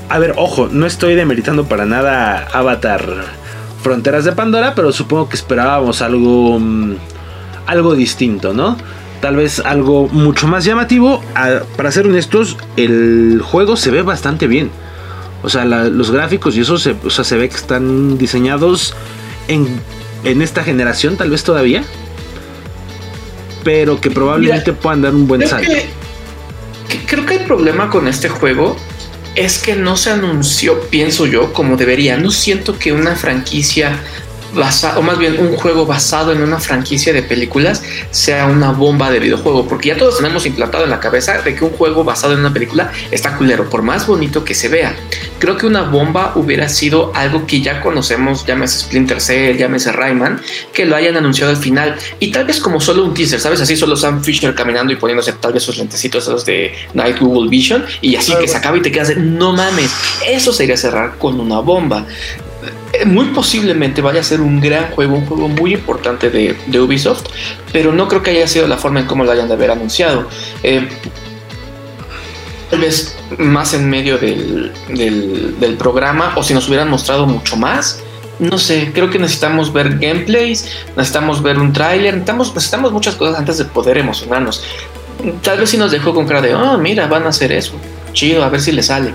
a 0.09 0.19
ver, 0.19 0.33
ojo, 0.37 0.67
no 0.71 0.85
estoy 0.85 1.15
demeritando 1.15 1.65
para 1.65 1.85
nada 1.85 2.47
Avatar 2.51 3.05
Fronteras 3.81 4.25
de 4.25 4.33
Pandora, 4.33 4.75
pero 4.75 4.91
supongo 4.91 5.29
que 5.29 5.35
esperábamos 5.35 6.01
algo, 6.01 6.59
mm, 6.59 6.95
algo 7.65 7.95
distinto, 7.95 8.53
¿no? 8.53 8.77
Tal 9.21 9.35
vez 9.35 9.59
algo 9.59 10.07
mucho 10.09 10.47
más 10.47 10.65
llamativo. 10.65 11.23
Para 11.77 11.91
ser 11.91 12.07
honestos, 12.07 12.57
el 12.75 13.41
juego 13.43 13.75
se 13.77 13.91
ve 13.91 14.01
bastante 14.01 14.47
bien. 14.47 14.71
O 15.43 15.49
sea, 15.49 15.63
la- 15.65 15.85
los 15.85 16.11
gráficos 16.11 16.55
y 16.57 16.61
eso 16.61 16.77
se, 16.77 16.95
o 17.03 17.09
sea, 17.09 17.23
se 17.23 17.37
ve 17.37 17.47
que 17.49 17.55
están 17.55 18.17
diseñados 18.17 18.93
en, 19.47 19.67
en 20.23 20.41
esta 20.41 20.63
generación, 20.63 21.17
tal 21.17 21.29
vez 21.29 21.43
todavía. 21.43 21.83
Pero 23.63 24.01
que 24.01 24.09
probablemente 24.09 24.73
puedan 24.73 25.01
dar 25.03 25.13
un 25.13 25.27
buen 25.27 25.41
Creo 25.41 25.49
salto. 25.51 25.71
que, 25.71 25.85
que- 26.89 27.05
creo 27.05 27.25
que 27.25 27.35
el 27.35 27.45
problema 27.45 27.89
con 27.89 28.07
este 28.07 28.27
juego 28.27 28.75
es 29.35 29.59
que 29.59 29.75
no 29.75 29.95
se 29.97 30.11
anunció, 30.11 30.79
pienso 30.89 31.25
yo, 31.27 31.53
como 31.53 31.77
debería. 31.77 32.17
No 32.17 32.31
siento 32.31 32.77
que 32.79 32.91
una 32.91 33.15
franquicia 33.15 33.99
basada, 34.53 34.99
o 34.99 35.01
más 35.01 35.17
bien 35.17 35.37
un 35.39 35.55
juego 35.55 35.85
basado 35.85 36.31
en 36.31 36.41
una 36.41 36.59
franquicia 36.59 37.13
de 37.13 37.23
películas 37.23 37.83
sea 38.11 38.45
una 38.45 38.71
bomba 38.71 39.11
de 39.11 39.19
videojuego, 39.19 39.67
porque 39.67 39.89
ya 39.89 39.97
todos 39.97 40.17
tenemos 40.17 40.45
implantado 40.45 40.83
en 40.83 40.89
la 40.89 40.99
cabeza 40.99 41.41
de 41.41 41.55
que 41.55 41.63
un 41.63 41.71
juego 41.71 42.03
basado 42.03 42.33
en 42.33 42.39
una 42.39 42.53
película 42.53 42.91
está 43.11 43.37
culero, 43.37 43.69
por 43.69 43.81
más 43.81 44.07
bonito 44.07 44.43
que 44.43 44.53
se 44.53 44.67
vea. 44.67 44.95
Creo 45.39 45.57
que 45.57 45.65
una 45.65 45.83
bomba 45.83 46.33
hubiera 46.35 46.69
sido 46.69 47.11
algo 47.15 47.47
que 47.47 47.61
ya 47.61 47.81
conocemos, 47.81 48.45
llámese 48.45 48.79
Splinter 48.79 49.21
Cell, 49.21 49.57
llámese 49.57 49.91
Rayman, 49.91 50.41
que 50.73 50.85
lo 50.85 50.95
hayan 50.95 51.17
anunciado 51.17 51.51
al 51.51 51.57
final 51.57 51.95
y 52.19 52.31
tal 52.31 52.45
vez 52.45 52.59
como 52.59 52.79
solo 52.79 53.03
un 53.03 53.13
teaser, 53.13 53.39
¿sabes? 53.39 53.61
Así 53.61 53.75
solo 53.75 53.95
Sam 53.95 54.23
Fisher 54.23 54.53
caminando 54.53 54.93
y 54.93 54.97
poniéndose 54.97 55.33
tal 55.33 55.53
vez 55.53 55.63
sus 55.63 55.77
lentecitos 55.77 56.23
esos 56.23 56.45
de 56.45 56.73
Night 56.93 57.19
Google 57.19 57.49
Vision 57.49 57.85
y 58.01 58.15
así 58.15 58.33
que 58.39 58.47
se 58.47 58.57
acaba 58.57 58.77
y 58.77 58.81
te 58.81 58.91
quedas 58.91 59.09
de 59.09 59.15
no 59.15 59.53
mames, 59.53 59.91
eso 60.27 60.53
sería 60.53 60.77
cerrar 60.77 61.17
con 61.17 61.39
una 61.39 61.59
bomba. 61.59 62.05
Eh, 62.93 63.05
muy 63.05 63.25
posiblemente 63.27 64.01
vaya 64.01 64.19
a 64.19 64.23
ser 64.23 64.41
un 64.41 64.59
gran 64.59 64.91
juego, 64.91 65.15
un 65.15 65.25
juego 65.25 65.47
muy 65.47 65.73
importante 65.73 66.29
de, 66.29 66.79
Ubisoft, 66.79 67.25
pero 67.71 67.93
no 67.93 68.07
creo 68.07 68.21
que 68.21 68.31
haya 68.31 68.47
sido 68.47 68.67
la 68.67 68.77
forma 68.77 68.99
en 68.99 69.05
cómo 69.05 69.23
lo 69.23 69.31
hayan 69.31 69.47
de 69.47 69.53
haber 69.53 69.71
anunciado. 69.71 70.27
Eh, 70.63 70.87
tal 72.69 72.79
vez 72.79 73.17
más 73.37 73.73
en 73.73 73.89
medio 73.89 74.17
del, 74.17 74.71
programa 75.77 76.33
o 76.35 76.43
si 76.43 76.53
nos 76.53 76.67
hubieran 76.67 76.89
mostrado 76.89 77.25
mucho 77.25 77.55
más. 77.55 77.99
No 78.39 78.57
sé, 78.57 78.91
creo 78.93 79.09
que 79.09 79.19
necesitamos 79.19 79.71
ver 79.71 79.99
gameplays, 79.99 80.67
necesitamos 80.97 81.43
ver 81.43 81.59
un 81.59 81.71
tráiler, 81.71 82.13
necesitamos, 82.13 82.55
necesitamos 82.55 82.91
muchas 82.91 83.15
cosas 83.15 83.37
antes 83.37 83.59
de 83.59 83.65
poder 83.65 83.99
emocionarnos. 83.99 84.63
Tal 85.43 85.59
vez 85.59 85.69
si 85.69 85.77
nos 85.77 85.91
dejó 85.91 86.13
con 86.13 86.25
cara 86.25 86.41
de, 86.41 86.55
oh, 86.55 86.77
mira, 86.79 87.05
van 87.07 87.23
a 87.23 87.29
hacer 87.29 87.51
eso. 87.51 87.73
Chido, 88.13 88.43
a 88.43 88.49
ver 88.49 88.59
si 88.59 88.71
le 88.71 88.81
sale 88.81 89.13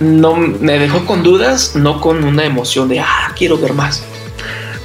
no 0.00 0.34
me 0.36 0.78
dejó 0.78 1.04
con 1.06 1.22
dudas, 1.22 1.76
no 1.76 2.00
con 2.00 2.24
una 2.24 2.44
emoción 2.44 2.88
de 2.88 3.00
ah, 3.00 3.32
quiero 3.36 3.58
ver 3.58 3.74
más. 3.74 4.02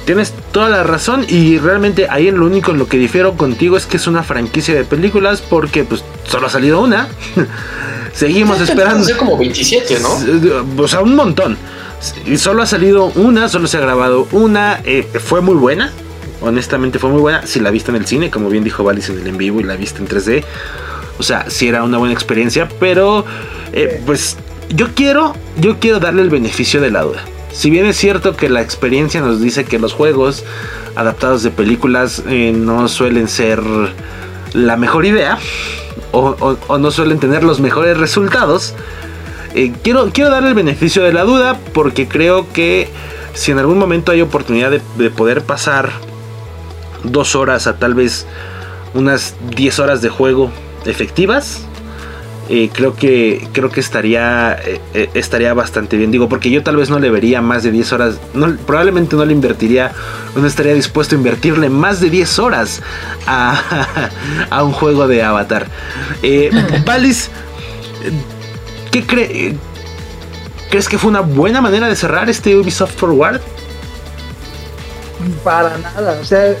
Tienes 0.04 0.32
toda 0.52 0.68
la 0.68 0.84
razón 0.84 1.26
y 1.28 1.58
realmente 1.58 2.06
ahí 2.08 2.30
lo 2.30 2.46
único 2.46 2.70
en 2.70 2.78
lo 2.78 2.86
que 2.86 2.96
difiero 2.96 3.36
contigo 3.36 3.76
es 3.76 3.86
que 3.86 3.96
es 3.96 4.06
una 4.06 4.22
franquicia 4.22 4.74
de 4.74 4.84
películas 4.84 5.42
porque 5.42 5.82
pues 5.82 6.04
solo 6.28 6.46
ha 6.46 6.50
salido 6.50 6.80
una. 6.80 7.08
Seguimos 8.12 8.60
esperando. 8.60 9.04
Como 9.18 9.36
27, 9.36 9.98
¿no? 10.00 10.82
O 10.82 10.88
sea, 10.88 11.00
un 11.00 11.16
montón. 11.16 11.58
Y 12.24 12.36
solo 12.36 12.62
ha 12.62 12.66
salido 12.66 13.06
una, 13.16 13.48
solo 13.48 13.66
se 13.66 13.78
ha 13.78 13.80
grabado 13.80 14.28
una. 14.30 14.80
Eh, 14.84 15.06
fue 15.18 15.40
muy 15.40 15.56
buena. 15.56 15.92
Honestamente 16.40 16.98
fue 16.98 17.10
muy 17.10 17.20
buena. 17.20 17.46
Si 17.46 17.58
la 17.58 17.70
viste 17.70 17.90
en 17.90 17.96
el 17.96 18.06
cine, 18.06 18.30
como 18.30 18.48
bien 18.48 18.62
dijo 18.62 18.84
Valis 18.84 19.08
en 19.08 19.18
el 19.18 19.26
en 19.26 19.36
vivo 19.36 19.60
y 19.60 19.64
la 19.64 19.76
viste 19.76 20.00
en 20.00 20.08
3D. 20.08 20.44
O 21.18 21.22
sea, 21.22 21.50
sí 21.50 21.68
era 21.68 21.82
una 21.82 21.98
buena 21.98 22.14
experiencia, 22.14 22.68
pero 22.78 23.24
eh, 23.72 24.00
pues 24.06 24.36
yo 24.70 24.94
quiero, 24.94 25.34
yo 25.60 25.78
quiero 25.78 26.00
darle 26.00 26.22
el 26.22 26.30
beneficio 26.30 26.80
de 26.80 26.90
la 26.90 27.02
duda. 27.02 27.24
Si 27.52 27.70
bien 27.70 27.86
es 27.86 27.96
cierto 27.96 28.36
que 28.36 28.48
la 28.48 28.60
experiencia 28.60 29.20
nos 29.20 29.40
dice 29.40 29.64
que 29.64 29.78
los 29.78 29.94
juegos 29.94 30.44
adaptados 30.94 31.42
de 31.42 31.50
películas 31.50 32.22
eh, 32.28 32.52
no 32.54 32.88
suelen 32.88 33.28
ser 33.28 33.62
la 34.52 34.76
mejor 34.76 35.06
idea 35.06 35.38
o, 36.12 36.56
no 36.78 36.90
suelen 36.90 37.18
tener 37.18 37.44
los 37.44 37.60
mejores 37.60 37.96
resultados, 37.96 38.74
eh, 39.54 39.72
quiero, 39.82 40.10
quiero 40.12 40.30
darle 40.30 40.50
el 40.50 40.54
beneficio 40.54 41.02
de 41.02 41.12
la 41.12 41.24
duda 41.24 41.58
porque 41.72 42.08
creo 42.08 42.52
que 42.52 42.88
si 43.34 43.52
en 43.52 43.58
algún 43.58 43.78
momento 43.78 44.12
hay 44.12 44.20
oportunidad 44.20 44.70
de, 44.70 44.80
de 44.98 45.10
poder 45.10 45.42
pasar 45.42 45.92
dos 47.04 47.36
horas 47.36 47.66
a 47.66 47.78
tal 47.78 47.94
vez 47.94 48.26
unas 48.94 49.34
10 49.54 49.78
horas 49.78 50.02
de 50.02 50.08
juego 50.08 50.50
efectivas, 50.84 51.66
eh, 52.48 52.70
creo 52.72 52.94
que 52.94 53.48
creo 53.52 53.70
que 53.70 53.80
estaría 53.80 54.56
eh, 54.64 54.80
eh, 54.94 55.10
estaría 55.14 55.52
bastante 55.52 55.96
bien 55.96 56.12
digo 56.12 56.28
porque 56.28 56.48
yo 56.48 56.62
tal 56.62 56.76
vez 56.76 56.90
no 56.90 57.00
le 57.00 57.10
vería 57.10 57.42
más 57.42 57.64
de 57.64 57.72
10 57.72 57.92
horas 57.92 58.20
probablemente 58.64 59.16
no 59.16 59.24
le 59.24 59.32
invertiría 59.32 59.90
no 60.36 60.46
estaría 60.46 60.72
dispuesto 60.72 61.16
a 61.16 61.18
invertirle 61.18 61.70
más 61.70 62.00
de 62.00 62.08
10 62.08 62.38
horas 62.38 62.82
a, 63.26 64.10
a 64.50 64.62
un 64.62 64.70
juego 64.70 65.08
de 65.08 65.24
avatar 65.24 65.66
Valis 66.86 67.30
¿qué 68.92 69.04
crees 69.04 69.56
crees 70.70 70.88
que 70.88 70.98
fue 70.98 71.10
una 71.10 71.22
buena 71.22 71.60
manera 71.60 71.88
de 71.88 71.96
cerrar 71.96 72.30
este 72.30 72.56
Ubisoft 72.56 72.94
Forward? 72.94 73.40
para 75.42 75.78
nada 75.78 76.16
o 76.20 76.24
sea 76.24 76.54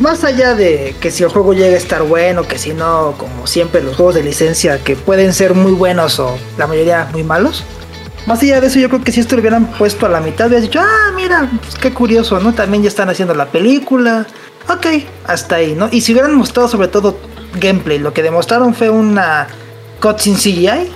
más 0.00 0.24
allá 0.24 0.54
de 0.54 0.96
que 0.98 1.10
si 1.10 1.22
el 1.22 1.28
juego 1.28 1.52
llega 1.52 1.74
a 1.74 1.78
estar 1.78 2.02
bueno, 2.02 2.48
que 2.48 2.58
si 2.58 2.72
no, 2.72 3.14
como 3.18 3.46
siempre 3.46 3.82
los 3.82 3.96
juegos 3.96 4.14
de 4.14 4.22
licencia 4.22 4.82
que 4.82 4.96
pueden 4.96 5.34
ser 5.34 5.54
muy 5.54 5.72
buenos 5.72 6.18
o 6.18 6.36
la 6.56 6.66
mayoría 6.66 7.08
muy 7.12 7.22
malos. 7.22 7.64
Más 8.26 8.42
allá 8.42 8.60
de 8.60 8.66
eso, 8.66 8.78
yo 8.78 8.88
creo 8.88 9.02
que 9.02 9.12
si 9.12 9.20
esto 9.20 9.36
lo 9.36 9.40
hubieran 9.40 9.66
puesto 9.66 10.06
a 10.06 10.08
la 10.08 10.20
mitad, 10.20 10.46
hubieras 10.46 10.62
dicho, 10.62 10.80
ah, 10.80 11.12
mira, 11.14 11.50
pues 11.60 11.74
qué 11.76 11.92
curioso, 11.92 12.40
¿no? 12.40 12.54
También 12.54 12.82
ya 12.82 12.88
están 12.88 13.10
haciendo 13.10 13.34
la 13.34 13.46
película. 13.46 14.26
Ok, 14.68 14.86
hasta 15.26 15.56
ahí, 15.56 15.74
¿no? 15.74 15.88
Y 15.92 16.00
si 16.00 16.12
hubieran 16.12 16.34
mostrado 16.34 16.68
sobre 16.68 16.88
todo 16.88 17.18
gameplay, 17.60 17.98
lo 17.98 18.14
que 18.14 18.22
demostraron 18.22 18.74
fue 18.74 18.88
una 18.88 19.48
cutscene 20.00 20.36
CGI. 20.36 20.92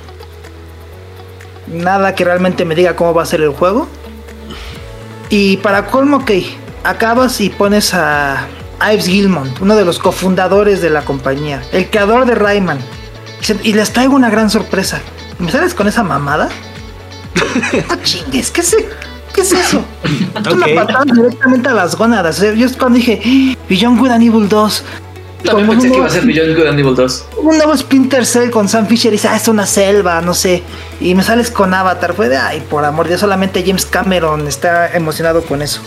Nada 1.67 2.15
que 2.15 2.25
realmente 2.25 2.65
me 2.65 2.75
diga 2.75 2.97
cómo 2.97 3.13
va 3.13 3.23
a 3.23 3.27
ser 3.27 3.43
el 3.43 3.51
juego. 3.51 3.87
Y 5.29 5.59
para 5.59 5.87
colmo, 5.87 6.19
ok, 6.19 6.31
acabas 6.85 7.41
y 7.41 7.51
pones 7.51 7.93
a 7.95 8.47
Ives 8.81 9.07
Gilmont, 9.07 9.61
uno 9.61 9.77
de 9.77 9.85
los 9.85 9.99
cofundadores 9.99 10.81
de 10.81 10.91
la 10.91 11.05
compañía, 11.05 11.63
el 11.73 11.89
creador 11.91 12.27
de 12.27 12.35
Rayman. 12.35 12.79
Y 13.63 13.75
les 13.75 13.93
traigo 13.93 14.15
una 14.15 14.31
gran 14.31 14.49
sorpresa. 14.49 15.01
¿Me 15.39 15.51
sales 15.51 15.75
con 15.75 15.87
esa 15.87 16.03
mamada? 16.03 16.49
no 17.89 17.97
chingues, 18.03 18.51
¿qué 18.51 18.61
es, 18.63 18.77
¿Qué 19.35 19.41
es 19.41 19.53
eso? 19.53 19.85
Tú 20.43 20.55
okay. 20.55 20.73
una 20.73 20.87
patada 20.87 21.05
directamente 21.05 21.69
a 21.69 21.75
las 21.75 21.97
gónadas. 21.97 22.41
Yo 22.41 22.67
cuando 22.79 22.99
dije, 22.99 23.21
¡Ah! 23.25 23.65
Beyond 23.69 23.99
Good 23.99 24.11
and 24.11 24.23
Evil 24.23 24.49
2. 24.49 24.85
También 25.45 25.69
pensé 25.69 25.91
que 25.91 25.97
iba 25.97 26.07
a 26.07 26.11
ser 26.11 26.25
Beyond 26.25 26.57
Good 26.57 26.67
and 26.69 26.79
Evil 26.79 26.95
2. 26.95 27.27
Un 27.39 27.57
nuevo 27.57 27.77
Splinter 27.77 28.25
Cell 28.25 28.51
con 28.51 28.69
Sam 28.69 28.87
Fisher 28.87 29.13
y 29.13 29.17
dice, 29.17 29.29
ah, 29.29 29.37
es 29.37 29.49
una 29.49 29.67
selva, 29.67 30.21
no 30.21 30.35
sé. 30.35 30.63
Y 31.01 31.15
me 31.15 31.23
sales 31.23 31.51
con 31.51 31.75
Avatar. 31.75 32.15
Fue 32.15 32.29
de, 32.29 32.37
ay, 32.37 32.63
por 32.71 32.85
amor 32.85 33.09
Dios, 33.09 33.21
solamente 33.21 33.63
James 33.67 33.85
Cameron 33.87 34.47
está 34.47 34.95
emocionado 34.95 35.43
con 35.43 35.61
eso. 35.61 35.81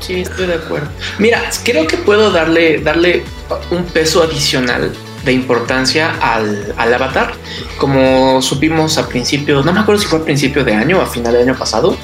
Sí, 0.00 0.20
estoy 0.20 0.46
de 0.46 0.54
acuerdo. 0.54 0.88
Mira, 1.18 1.42
creo 1.64 1.86
que 1.86 1.96
puedo 1.96 2.30
darle, 2.30 2.80
darle 2.80 3.24
un 3.70 3.84
peso 3.84 4.22
adicional 4.22 4.92
de 5.24 5.32
importancia 5.32 6.14
al, 6.20 6.74
avatar. 6.76 7.32
Como 7.76 8.40
supimos 8.42 8.98
a 8.98 9.08
principio, 9.08 9.62
no 9.62 9.72
me 9.72 9.80
acuerdo 9.80 10.00
si 10.00 10.08
fue 10.08 10.20
a 10.20 10.24
principio 10.24 10.64
de 10.64 10.74
año 10.74 10.98
o 10.98 11.02
a 11.02 11.06
final 11.06 11.32
del 11.32 11.48
año 11.48 11.58
pasado, 11.58 11.96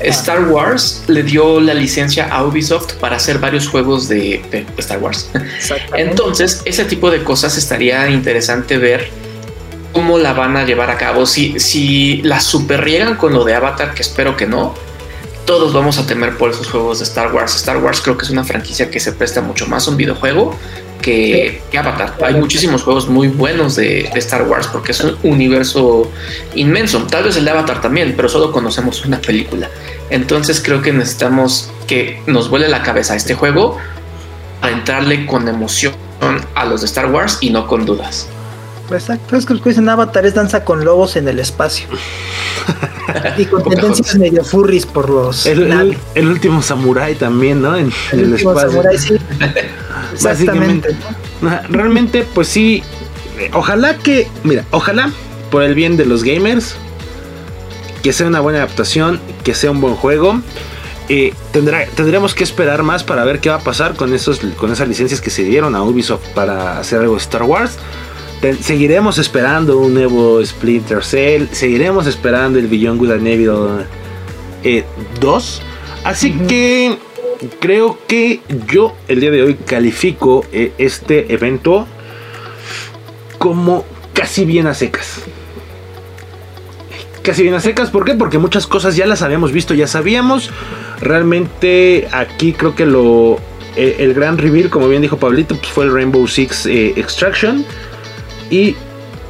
Star 0.00 0.44
Wars 0.44 1.04
le 1.08 1.22
dio 1.22 1.60
la 1.60 1.74
licencia 1.74 2.28
a 2.28 2.44
Ubisoft 2.44 2.94
para 2.94 3.16
hacer 3.16 3.38
varios 3.38 3.68
juegos 3.68 4.08
de, 4.08 4.66
Star 4.76 4.98
Wars. 4.98 5.30
Entonces, 5.94 6.62
ese 6.64 6.84
tipo 6.84 7.10
de 7.10 7.24
cosas 7.24 7.56
estaría 7.56 8.08
interesante 8.08 8.78
ver 8.78 9.10
cómo 9.92 10.18
la 10.18 10.32
van 10.32 10.56
a 10.56 10.64
llevar 10.64 10.90
a 10.90 10.96
cabo. 10.96 11.26
Si, 11.26 11.58
si 11.58 12.22
la 12.22 12.40
super 12.40 12.84
riegan 12.84 13.16
con 13.16 13.32
lo 13.32 13.44
de 13.44 13.54
Avatar, 13.54 13.94
que 13.94 14.02
espero 14.02 14.36
que 14.36 14.46
no, 14.46 14.74
todos 15.48 15.72
vamos 15.72 15.96
a 15.98 16.06
temer 16.06 16.36
por 16.36 16.50
esos 16.50 16.70
juegos 16.70 16.98
de 16.98 17.04
Star 17.04 17.32
Wars. 17.32 17.56
Star 17.56 17.78
Wars 17.78 18.02
creo 18.02 18.18
que 18.18 18.26
es 18.26 18.30
una 18.30 18.44
franquicia 18.44 18.90
que 18.90 19.00
se 19.00 19.12
presta 19.12 19.40
mucho 19.40 19.66
más 19.66 19.88
a 19.88 19.90
un 19.90 19.96
videojuego 19.96 20.54
que, 21.00 21.62
Avatar. 21.74 22.18
Hay 22.22 22.34
muchísimos 22.34 22.82
juegos 22.82 23.08
muy 23.08 23.28
buenos 23.28 23.74
de, 23.74 24.10
Star 24.16 24.42
Wars 24.42 24.66
porque 24.66 24.92
es 24.92 25.00
un 25.00 25.16
universo 25.22 26.12
inmenso. 26.54 27.02
Tal 27.04 27.24
vez 27.24 27.38
el 27.38 27.46
de 27.46 27.50
Avatar 27.52 27.80
también, 27.80 28.12
pero 28.14 28.28
solo 28.28 28.52
conocemos 28.52 29.06
una 29.06 29.22
película. 29.22 29.70
Entonces 30.10 30.60
creo 30.60 30.82
que 30.82 30.92
necesitamos 30.92 31.70
que 31.86 32.20
nos 32.26 32.50
vuele 32.50 32.68
la 32.68 32.82
cabeza 32.82 33.16
este 33.16 33.32
juego 33.32 33.78
a 34.60 34.68
entrarle 34.68 35.24
con 35.24 35.48
emoción 35.48 35.94
a 36.54 36.66
los 36.66 36.82
de 36.82 36.88
Star 36.88 37.10
Wars 37.10 37.38
y 37.40 37.48
no 37.48 37.66
con 37.66 37.86
dudas. 37.86 38.28
Exacto, 38.90 39.36
es 39.36 39.46
que 39.46 39.54
los 39.54 39.62
que 39.62 39.70
dicen 39.70 39.88
Avatar 39.88 40.24
es 40.26 40.34
danza 40.34 40.64
con 40.64 40.84
lobos 40.84 41.16
en 41.16 41.28
el 41.28 41.38
espacio. 41.38 41.86
y 43.38 43.44
con 43.46 43.62
tendencias 43.62 44.16
medio 44.16 44.44
furries 44.44 44.86
por 44.86 45.10
los. 45.10 45.46
El, 45.46 45.96
último 46.16 46.62
samurai 46.62 47.14
también, 47.14 47.62
¿no? 47.62 47.76
En, 47.76 47.92
el, 48.12 48.34
espacio. 48.34 48.70
Samurai, 48.70 48.98
sí. 48.98 49.14
Básicamente. 50.22 50.96
Realmente, 51.68 52.26
pues 52.34 52.48
sí. 52.48 52.82
Ojalá 53.52 53.96
que. 53.98 54.28
Mira, 54.42 54.64
ojalá 54.70 55.10
por 55.50 55.62
el 55.62 55.74
bien 55.74 55.96
de 55.96 56.06
los 56.06 56.22
gamers. 56.22 56.76
Que 58.02 58.12
sea 58.12 58.26
una 58.26 58.40
buena 58.40 58.58
adaptación. 58.60 59.20
Que 59.44 59.54
sea 59.54 59.70
un 59.70 59.80
buen 59.80 59.94
juego. 59.94 60.40
Eh, 61.10 61.32
tendrá, 61.52 61.86
tendremos 61.86 62.34
que 62.34 62.44
esperar 62.44 62.82
más 62.82 63.02
para 63.02 63.24
ver 63.24 63.40
qué 63.40 63.48
va 63.48 63.56
a 63.56 63.60
pasar 63.60 63.94
con, 63.94 64.12
esos, 64.12 64.40
con 64.58 64.70
esas 64.72 64.88
licencias 64.88 65.22
que 65.22 65.30
se 65.30 65.42
dieron 65.42 65.74
a 65.74 65.82
Ubisoft 65.82 66.28
para 66.34 66.78
hacer 66.78 67.00
algo 67.00 67.14
de 67.14 67.20
Star 67.20 67.44
Wars 67.44 67.78
seguiremos 68.60 69.18
esperando 69.18 69.78
un 69.78 69.94
nuevo 69.94 70.44
Splinter 70.44 71.04
Cell, 71.04 71.46
seguiremos 71.52 72.06
esperando 72.06 72.58
el 72.58 72.68
Beyond 72.68 72.98
Good 72.98 73.10
and 73.12 73.26
Evil 73.26 73.86
2. 75.20 75.62
Así 76.04 76.32
que 76.46 76.98
creo 77.60 77.98
que 78.06 78.40
yo 78.66 78.94
el 79.08 79.20
día 79.20 79.30
de 79.30 79.42
hoy 79.42 79.54
califico 79.54 80.44
eh, 80.52 80.72
este 80.78 81.32
evento 81.32 81.86
como 83.38 83.84
casi 84.12 84.44
bien 84.44 84.66
a 84.66 84.74
secas. 84.74 85.22
Casi 87.22 87.42
bien 87.42 87.54
a 87.54 87.60
secas, 87.60 87.90
¿por 87.90 88.04
qué? 88.04 88.14
Porque 88.14 88.38
muchas 88.38 88.66
cosas 88.66 88.96
ya 88.96 89.06
las 89.06 89.22
habíamos 89.22 89.52
visto, 89.52 89.74
ya 89.74 89.86
sabíamos. 89.86 90.50
Realmente 91.00 92.08
aquí 92.12 92.52
creo 92.52 92.74
que 92.74 92.86
lo 92.86 93.38
eh, 93.76 93.96
el 93.98 94.14
gran 94.14 94.38
reveal, 94.38 94.70
como 94.70 94.88
bien 94.88 95.02
dijo 95.02 95.18
Pablito, 95.18 95.54
pues 95.56 95.68
fue 95.68 95.84
el 95.84 95.92
Rainbow 95.92 96.26
Six 96.26 96.66
eh, 96.66 96.94
Extraction 96.96 97.64
y, 98.50 98.76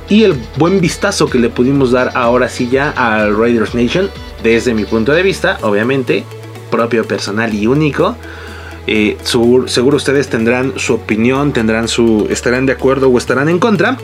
el 0.08 0.34
buen 0.56 0.80
vistazo 0.80 1.28
que 1.28 1.38
le 1.38 1.50
pudimos 1.50 1.90
dar 1.90 2.12
ahora 2.14 2.48
sí 2.48 2.68
ya 2.70 2.90
al 2.90 3.36
Raiders 3.36 3.74
Nation, 3.74 4.08
desde 4.42 4.72
mi 4.72 4.84
punto 4.84 5.12
de 5.12 5.22
vista, 5.22 5.58
obviamente, 5.62 6.24
propio, 6.70 7.04
personal 7.06 7.52
y 7.52 7.66
único. 7.66 8.16
Eh, 8.86 9.18
seguro, 9.22 9.96
ustedes 9.96 10.28
tendrán 10.28 10.78
su 10.78 10.94
opinión, 10.94 11.52
tendrán 11.52 11.88
su, 11.88 12.26
estarán 12.30 12.64
de 12.64 12.72
acuerdo 12.72 13.10
o 13.10 13.18
estarán 13.18 13.50
en 13.50 13.58
contra. 13.58 13.98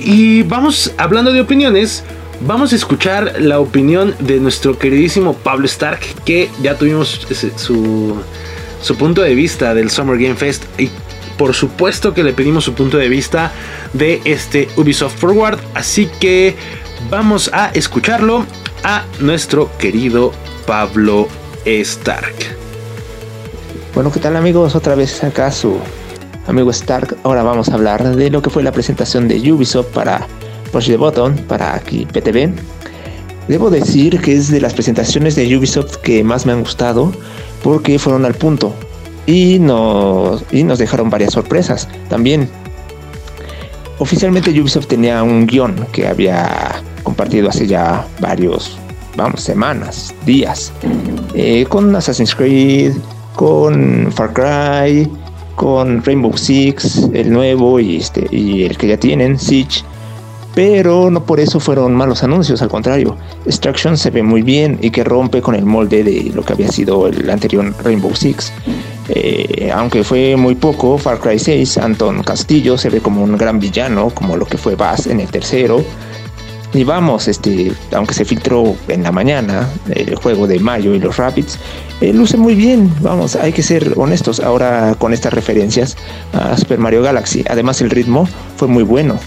Y 0.00 0.42
vamos 0.42 0.92
hablando 0.96 1.32
de 1.32 1.40
opiniones. 1.40 2.02
vamos 2.40 2.72
a 2.72 2.76
escuchar 2.76 3.34
la 3.38 3.60
opinión 3.60 4.14
de 4.18 4.40
nuestro 4.40 4.76
queridísimo 4.78 5.34
Pablo 5.34 5.66
Stark, 5.66 6.00
que 6.24 6.48
ya 6.60 6.76
tuvimos 6.76 7.26
su, 7.56 8.16
su 8.82 8.96
punto 8.96 9.22
de 9.22 9.34
vista 9.34 9.74
del 9.74 9.90
Summer 9.90 10.18
Game 10.18 10.34
Fest 10.34 10.64
y 10.80 10.90
por 11.40 11.54
supuesto 11.54 12.12
que 12.12 12.22
le 12.22 12.34
pedimos 12.34 12.64
su 12.64 12.74
punto 12.74 12.98
de 12.98 13.08
vista 13.08 13.50
de 13.94 14.20
este 14.26 14.68
Ubisoft 14.76 15.16
Forward, 15.16 15.58
así 15.72 16.06
que 16.20 16.54
vamos 17.08 17.48
a 17.54 17.70
escucharlo 17.70 18.44
a 18.84 19.06
nuestro 19.20 19.70
querido 19.78 20.32
Pablo 20.66 21.28
Stark. 21.64 22.34
Bueno, 23.94 24.12
¿qué 24.12 24.20
tal 24.20 24.36
amigos? 24.36 24.74
Otra 24.74 24.94
vez 24.94 25.24
acá 25.24 25.50
su 25.50 25.78
amigo 26.46 26.70
Stark. 26.72 27.16
Ahora 27.22 27.42
vamos 27.42 27.70
a 27.70 27.74
hablar 27.74 28.16
de 28.16 28.28
lo 28.28 28.42
que 28.42 28.50
fue 28.50 28.62
la 28.62 28.72
presentación 28.72 29.26
de 29.26 29.50
Ubisoft 29.50 29.94
para 29.94 30.26
Push 30.72 30.88
the 30.88 30.98
Button, 30.98 31.36
para 31.48 31.74
aquí 31.74 32.04
PTV. 32.04 32.52
Debo 33.48 33.70
decir 33.70 34.20
que 34.20 34.34
es 34.34 34.50
de 34.50 34.60
las 34.60 34.74
presentaciones 34.74 35.36
de 35.36 35.56
Ubisoft 35.56 35.96
que 36.02 36.22
más 36.22 36.44
me 36.44 36.52
han 36.52 36.60
gustado 36.60 37.14
porque 37.62 37.98
fueron 37.98 38.26
al 38.26 38.34
punto 38.34 38.74
y 39.30 39.60
nos, 39.60 40.42
y 40.50 40.64
nos 40.64 40.78
dejaron 40.80 41.08
varias 41.08 41.34
sorpresas 41.34 41.88
también. 42.08 42.48
Oficialmente 43.98 44.50
Ubisoft 44.60 44.88
tenía 44.88 45.22
un 45.22 45.46
guion 45.46 45.86
que 45.92 46.08
había 46.08 46.82
compartido 47.04 47.48
hace 47.48 47.66
ya 47.66 48.06
varios, 48.18 48.76
vamos, 49.16 49.42
semanas, 49.42 50.12
días, 50.26 50.72
eh, 51.34 51.64
con 51.68 51.94
Assassin's 51.94 52.34
Creed, 52.34 52.94
con 53.36 54.10
Far 54.10 54.32
Cry, 54.32 55.08
con 55.54 56.02
Rainbow 56.02 56.36
Six, 56.36 57.10
el 57.12 57.30
nuevo 57.30 57.78
y, 57.78 57.98
este, 57.98 58.26
y 58.34 58.64
el 58.64 58.76
que 58.76 58.88
ya 58.88 58.96
tienen, 58.96 59.38
Siege. 59.38 59.84
Pero 60.56 61.10
no 61.10 61.24
por 61.24 61.38
eso 61.38 61.60
fueron 61.60 61.94
malos 61.94 62.24
anuncios, 62.24 62.60
al 62.60 62.68
contrario. 62.68 63.16
Extraction 63.46 63.96
se 63.96 64.10
ve 64.10 64.24
muy 64.24 64.42
bien 64.42 64.78
y 64.82 64.90
que 64.90 65.04
rompe 65.04 65.40
con 65.40 65.54
el 65.54 65.64
molde 65.64 66.02
de 66.02 66.32
lo 66.34 66.42
que 66.42 66.54
había 66.54 66.68
sido 66.68 67.06
el 67.06 67.30
anterior 67.30 67.72
Rainbow 67.84 68.12
Six. 68.16 68.52
Eh, 69.12 69.72
aunque 69.74 70.04
fue 70.04 70.36
muy 70.36 70.54
poco, 70.54 70.96
Far 70.96 71.18
Cry 71.18 71.36
6, 71.36 71.78
Anton 71.78 72.22
Castillo 72.22 72.78
se 72.78 72.90
ve 72.90 73.00
como 73.00 73.24
un 73.24 73.36
gran 73.36 73.58
villano, 73.58 74.10
como 74.10 74.36
lo 74.36 74.46
que 74.46 74.56
fue 74.56 74.76
Bass 74.76 75.08
en 75.08 75.18
el 75.18 75.28
tercero. 75.28 75.84
Y 76.72 76.84
vamos, 76.84 77.26
este, 77.26 77.72
aunque 77.92 78.14
se 78.14 78.24
filtró 78.24 78.76
en 78.86 79.02
la 79.02 79.10
mañana 79.10 79.68
el 79.90 80.14
juego 80.14 80.46
de 80.46 80.60
Mayo 80.60 80.94
y 80.94 81.00
los 81.00 81.16
Rapids, 81.16 81.58
eh, 82.00 82.12
luce 82.12 82.36
muy 82.36 82.54
bien. 82.54 82.94
Vamos, 83.00 83.34
hay 83.34 83.52
que 83.52 83.64
ser 83.64 83.94
honestos 83.96 84.38
ahora 84.38 84.94
con 84.96 85.12
estas 85.12 85.34
referencias 85.34 85.96
a 86.32 86.56
Super 86.56 86.78
Mario 86.78 87.02
Galaxy. 87.02 87.44
Además, 87.50 87.80
el 87.80 87.90
ritmo 87.90 88.28
fue 88.56 88.68
muy 88.68 88.84
bueno. 88.84 89.18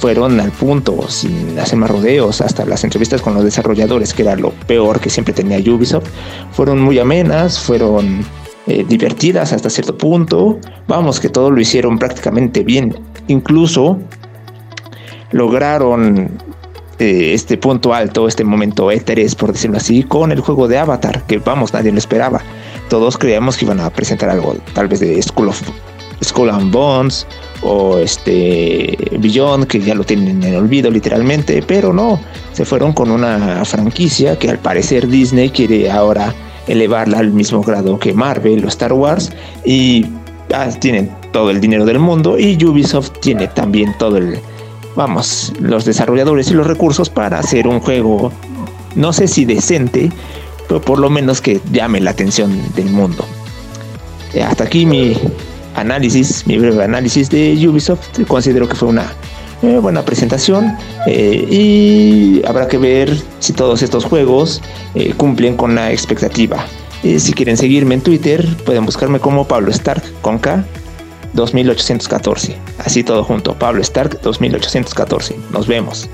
Fueron 0.00 0.40
al 0.40 0.50
punto, 0.50 1.08
sin 1.08 1.56
hacer 1.60 1.78
más 1.78 1.88
rodeos, 1.88 2.40
hasta 2.40 2.64
las 2.64 2.82
entrevistas 2.82 3.22
con 3.22 3.34
los 3.34 3.44
desarrolladores, 3.44 4.12
que 4.12 4.22
era 4.22 4.34
lo 4.34 4.50
peor 4.50 4.98
que 4.98 5.08
siempre 5.08 5.32
tenía 5.32 5.58
Ubisoft, 5.72 6.08
fueron 6.50 6.80
muy 6.80 6.98
amenas, 6.98 7.60
fueron 7.60 8.24
eh, 8.72 8.84
divertidas 8.88 9.52
hasta 9.52 9.68
cierto 9.68 9.98
punto. 9.98 10.58
Vamos, 10.88 11.20
que 11.20 11.28
todo 11.28 11.50
lo 11.50 11.60
hicieron 11.60 11.98
prácticamente 11.98 12.62
bien. 12.62 12.94
Incluso 13.28 13.98
lograron 15.30 16.30
eh, 16.98 17.34
este 17.34 17.58
punto 17.58 17.92
alto, 17.92 18.26
este 18.26 18.44
momento 18.44 18.90
E3, 18.90 19.36
por 19.36 19.52
decirlo 19.52 19.76
así, 19.76 20.02
con 20.02 20.32
el 20.32 20.40
juego 20.40 20.68
de 20.68 20.78
Avatar, 20.78 21.22
que 21.26 21.38
vamos, 21.38 21.72
nadie 21.74 21.92
lo 21.92 21.98
esperaba. 21.98 22.40
Todos 22.88 23.18
creíamos 23.18 23.58
que 23.58 23.66
iban 23.66 23.80
a 23.80 23.90
presentar 23.90 24.30
algo, 24.30 24.56
tal 24.72 24.88
vez 24.88 25.00
de 25.00 25.20
School 25.22 25.48
of 25.48 25.62
Skull 26.24 26.50
and 26.50 26.72
Bones 26.72 27.26
o 27.62 27.98
este 27.98 28.96
Beyond, 29.18 29.66
que 29.66 29.80
ya 29.80 29.94
lo 29.94 30.04
tienen 30.04 30.28
en 30.28 30.44
el 30.44 30.56
olvido 30.56 30.90
literalmente, 30.90 31.62
pero 31.66 31.92
no, 31.92 32.20
se 32.52 32.64
fueron 32.64 32.92
con 32.92 33.10
una 33.10 33.64
franquicia 33.64 34.38
que 34.38 34.48
al 34.48 34.58
parecer 34.58 35.08
Disney 35.08 35.50
quiere 35.50 35.90
ahora 35.90 36.34
elevarla 36.66 37.18
al 37.18 37.30
mismo 37.30 37.62
grado 37.62 37.98
que 37.98 38.12
Marvel 38.12 38.64
o 38.64 38.68
Star 38.68 38.92
Wars 38.92 39.32
y 39.64 40.06
ah, 40.54 40.68
tienen 40.78 41.10
todo 41.32 41.50
el 41.50 41.60
dinero 41.60 41.84
del 41.84 41.98
mundo 41.98 42.38
y 42.38 42.62
Ubisoft 42.64 43.10
tiene 43.20 43.48
también 43.48 43.94
todo 43.98 44.18
el 44.18 44.38
vamos, 44.94 45.52
los 45.60 45.84
desarrolladores 45.84 46.50
y 46.50 46.54
los 46.54 46.66
recursos 46.66 47.08
para 47.08 47.38
hacer 47.38 47.66
un 47.66 47.80
juego, 47.80 48.32
no 48.94 49.12
sé 49.12 49.28
si 49.28 49.44
decente, 49.44 50.10
pero 50.68 50.80
por 50.80 50.98
lo 50.98 51.10
menos 51.10 51.40
que 51.40 51.60
llame 51.72 52.00
la 52.00 52.10
atención 52.10 52.60
del 52.74 52.90
mundo. 52.90 53.24
Eh, 54.34 54.42
hasta 54.42 54.64
aquí 54.64 54.86
mi 54.86 55.16
análisis, 55.74 56.46
mi 56.46 56.58
breve 56.58 56.84
análisis 56.84 57.30
de 57.30 57.68
Ubisoft. 57.68 58.20
Considero 58.26 58.68
que 58.68 58.74
fue 58.74 58.88
una 58.88 59.12
eh, 59.62 59.78
buena 59.78 60.04
presentación 60.04 60.76
eh, 61.06 61.46
y 61.50 62.42
habrá 62.46 62.68
que 62.68 62.78
ver 62.78 63.16
si 63.38 63.52
todos 63.52 63.82
estos 63.82 64.04
juegos 64.04 64.60
cumplen 65.16 65.56
con 65.56 65.74
la 65.74 65.92
expectativa. 65.92 66.64
si 67.02 67.32
quieren 67.32 67.56
seguirme 67.56 67.94
en 67.94 68.00
Twitter, 68.00 68.46
pueden 68.64 68.84
buscarme 68.84 69.18
como 69.18 69.46
Pablo 69.46 69.70
Stark 69.70 70.02
con 70.20 70.38
K 70.38 70.64
2814. 71.32 72.56
Así 72.78 73.04
todo 73.04 73.24
junto, 73.24 73.54
Pablo 73.54 73.80
Stark 73.82 74.20
2814. 74.22 75.36
Nos 75.52 75.66
vemos. 75.66 76.08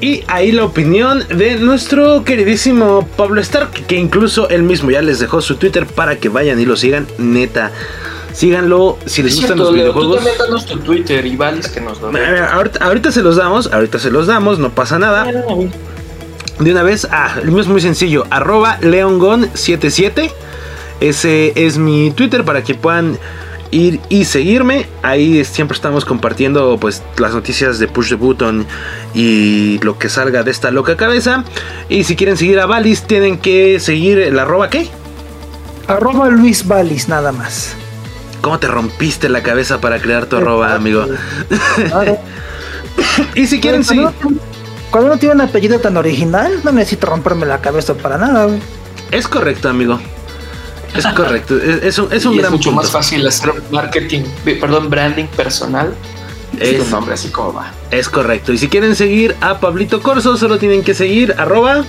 Y 0.00 0.22
ahí 0.26 0.52
la 0.52 0.64
opinión 0.64 1.24
de 1.28 1.56
nuestro 1.56 2.22
queridísimo 2.22 3.08
Pablo 3.16 3.40
Stark, 3.40 3.72
que 3.86 3.96
incluso 3.96 4.48
él 4.50 4.62
mismo 4.62 4.90
ya 4.90 5.00
les 5.00 5.20
dejó 5.20 5.40
su 5.40 5.56
Twitter 5.56 5.86
para 5.86 6.16
que 6.16 6.28
vayan 6.28 6.60
y 6.60 6.66
lo 6.66 6.76
sigan. 6.76 7.06
Neta, 7.16 7.72
síganlo 8.36 8.98
si 9.06 9.22
les 9.22 9.34
gustan 9.36 9.58
los 9.58 9.72
videojuegos. 9.72 10.22
Tú 10.68 10.74
tu 10.74 10.78
Twitter 10.80 11.24
y 11.24 11.36
vales 11.36 11.68
que 11.68 11.80
nos 11.80 12.00
lo 12.00 12.12
ahorita, 12.80 13.10
se 13.10 13.22
los 13.22 13.36
damos, 13.36 13.72
ahorita 13.72 13.98
se 13.98 14.10
los 14.10 14.26
damos, 14.26 14.58
no 14.58 14.70
pasa 14.70 14.98
nada. 14.98 15.24
De 16.58 16.70
una 16.70 16.82
vez, 16.82 17.08
ah, 17.10 17.36
el 17.42 17.50
mío 17.50 17.60
es 17.60 17.66
muy 17.66 17.80
sencillo, 17.80 18.26
arroba 18.30 18.78
leongon77. 18.80 20.30
Ese 21.00 21.52
es 21.54 21.78
mi 21.78 22.10
Twitter 22.10 22.44
para 22.44 22.62
que 22.62 22.74
puedan 22.74 23.18
ir 23.70 24.00
y 24.10 24.26
seguirme. 24.26 24.86
Ahí 25.02 25.42
siempre 25.44 25.74
estamos 25.74 26.04
compartiendo 26.04 26.76
pues 26.78 27.02
las 27.16 27.32
noticias 27.32 27.78
de 27.78 27.88
Push 27.88 28.10
the 28.10 28.14
Button 28.16 28.66
y 29.14 29.78
lo 29.82 29.98
que 29.98 30.10
salga 30.10 30.42
de 30.42 30.50
esta 30.50 30.70
loca 30.70 30.96
cabeza. 30.96 31.44
Y 31.88 32.04
si 32.04 32.16
quieren 32.16 32.36
seguir 32.36 32.60
a 32.60 32.66
Valis, 32.66 33.02
tienen 33.02 33.38
que 33.38 33.80
seguir 33.80 34.18
el 34.18 34.38
arroba 34.38 34.68
qué? 34.68 34.88
Arroba 35.86 36.28
Luis 36.28 36.66
Valis, 36.66 37.08
nada 37.08 37.32
más. 37.32 37.76
¿Cómo 38.46 38.60
te 38.60 38.68
rompiste 38.68 39.28
la 39.28 39.42
cabeza 39.42 39.80
para 39.80 39.98
crear 39.98 40.26
tu 40.26 40.36
arroba, 40.36 40.72
amigo? 40.72 41.04
y 43.34 43.48
si 43.48 43.58
quieren 43.58 43.82
seguir... 43.82 44.06
Cuando 44.92 45.10
uno 45.10 45.18
tiene 45.18 45.34
un 45.34 45.40
apellido 45.40 45.80
tan 45.80 45.96
original, 45.96 46.60
no 46.62 46.70
necesito 46.70 47.08
romperme 47.08 47.44
la 47.44 47.60
cabeza 47.60 47.94
para 47.94 48.18
nada, 48.18 48.46
Es 49.10 49.26
correcto, 49.26 49.68
amigo. 49.68 49.98
Es 50.94 51.04
correcto, 51.08 51.56
es, 51.82 51.98
un, 51.98 52.12
es 52.12 52.24
un 52.24 52.38
es 52.38 52.48
mucho 52.48 52.70
más 52.70 52.88
fácil 52.88 53.26
hacer 53.26 53.52
marketing, 53.72 54.22
perdón, 54.44 54.90
branding 54.90 55.26
personal. 55.26 55.92
Es 56.60 56.80
un 56.80 56.88
nombre 56.88 57.14
así 57.14 57.30
como 57.30 57.52
va. 57.52 57.72
Es 57.90 58.08
correcto. 58.08 58.52
Y 58.52 58.58
si 58.58 58.68
quieren 58.68 58.94
seguir 58.94 59.34
a 59.40 59.58
Pablito 59.58 60.00
Corso, 60.00 60.36
solo 60.36 60.56
tienen 60.58 60.84
que 60.84 60.94
seguir 60.94 61.34
arroba. 61.36 61.84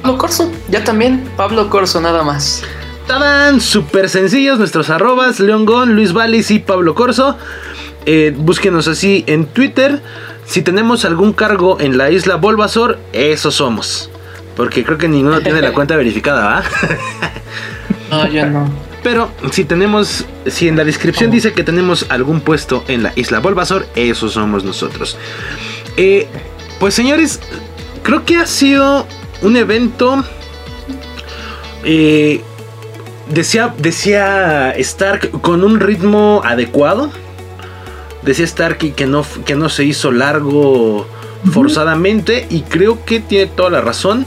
Pablo 0.00 0.18
Corso, 0.18 0.52
ya 0.68 0.84
también, 0.84 1.28
Pablo 1.36 1.68
Corso, 1.70 2.00
nada 2.00 2.22
más. 2.22 2.62
¡Tadán! 3.06 3.60
Súper 3.60 4.08
sencillos 4.08 4.58
nuestros 4.58 4.90
arrobas, 4.90 5.40
León 5.40 5.66
Gon, 5.66 5.94
Luis 5.94 6.12
Valis 6.12 6.50
y 6.50 6.58
Pablo 6.58 6.94
Corso. 6.94 7.36
Eh, 8.06 8.34
búsquenos 8.36 8.88
así 8.88 9.24
en 9.26 9.46
Twitter. 9.46 10.00
Si 10.46 10.62
tenemos 10.62 11.04
algún 11.04 11.32
cargo 11.32 11.80
en 11.80 11.98
la 11.98 12.10
isla 12.10 12.36
Volvazor, 12.36 12.98
eso 13.12 13.50
somos. 13.50 14.10
Porque 14.56 14.84
creo 14.84 14.98
que 14.98 15.08
ninguno 15.08 15.40
tiene 15.40 15.62
la 15.62 15.72
cuenta 15.72 15.96
verificada, 15.96 16.44
¿va? 16.44 16.62
no, 18.10 18.28
ya 18.28 18.46
no. 18.46 18.70
Pero 19.02 19.30
si 19.50 19.64
tenemos, 19.64 20.26
si 20.46 20.68
en 20.68 20.76
la 20.76 20.84
descripción 20.84 21.30
dice 21.30 21.52
que 21.52 21.64
tenemos 21.64 22.06
algún 22.08 22.40
puesto 22.40 22.84
en 22.86 23.02
la 23.02 23.12
isla 23.16 23.40
Volvazor, 23.40 23.86
eso 23.96 24.28
somos 24.28 24.64
nosotros. 24.64 25.18
Eh, 25.96 26.28
pues 26.78 26.94
señores, 26.94 27.40
creo 28.02 28.24
que 28.24 28.36
ha 28.36 28.46
sido 28.46 29.06
un 29.42 29.56
evento. 29.56 30.24
Eh, 31.84 32.42
decía, 33.28 33.74
decía 33.78 34.72
Stark 34.72 35.30
con 35.40 35.64
un 35.64 35.80
ritmo 35.80 36.42
adecuado. 36.44 37.10
Decía 38.22 38.44
Stark 38.44 38.78
que 38.94 39.06
no, 39.06 39.24
que 39.44 39.54
no 39.54 39.68
se 39.68 39.84
hizo 39.84 40.12
largo 40.12 41.06
forzadamente. 41.50 42.46
Y 42.50 42.62
creo 42.62 43.04
que 43.04 43.20
tiene 43.20 43.46
toda 43.46 43.70
la 43.70 43.80
razón. 43.80 44.26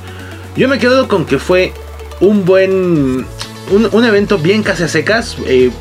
Yo 0.55 0.67
me 0.67 0.79
quedo 0.79 1.07
con 1.07 1.25
que 1.25 1.39
fue 1.39 1.73
un 2.19 2.45
buen. 2.45 3.25
Un, 3.71 4.05
evento 4.05 4.37
bien 4.37 4.63
casi 4.63 4.83
a 4.83 4.87
secas. 4.87 5.37
Eh, 5.45 5.71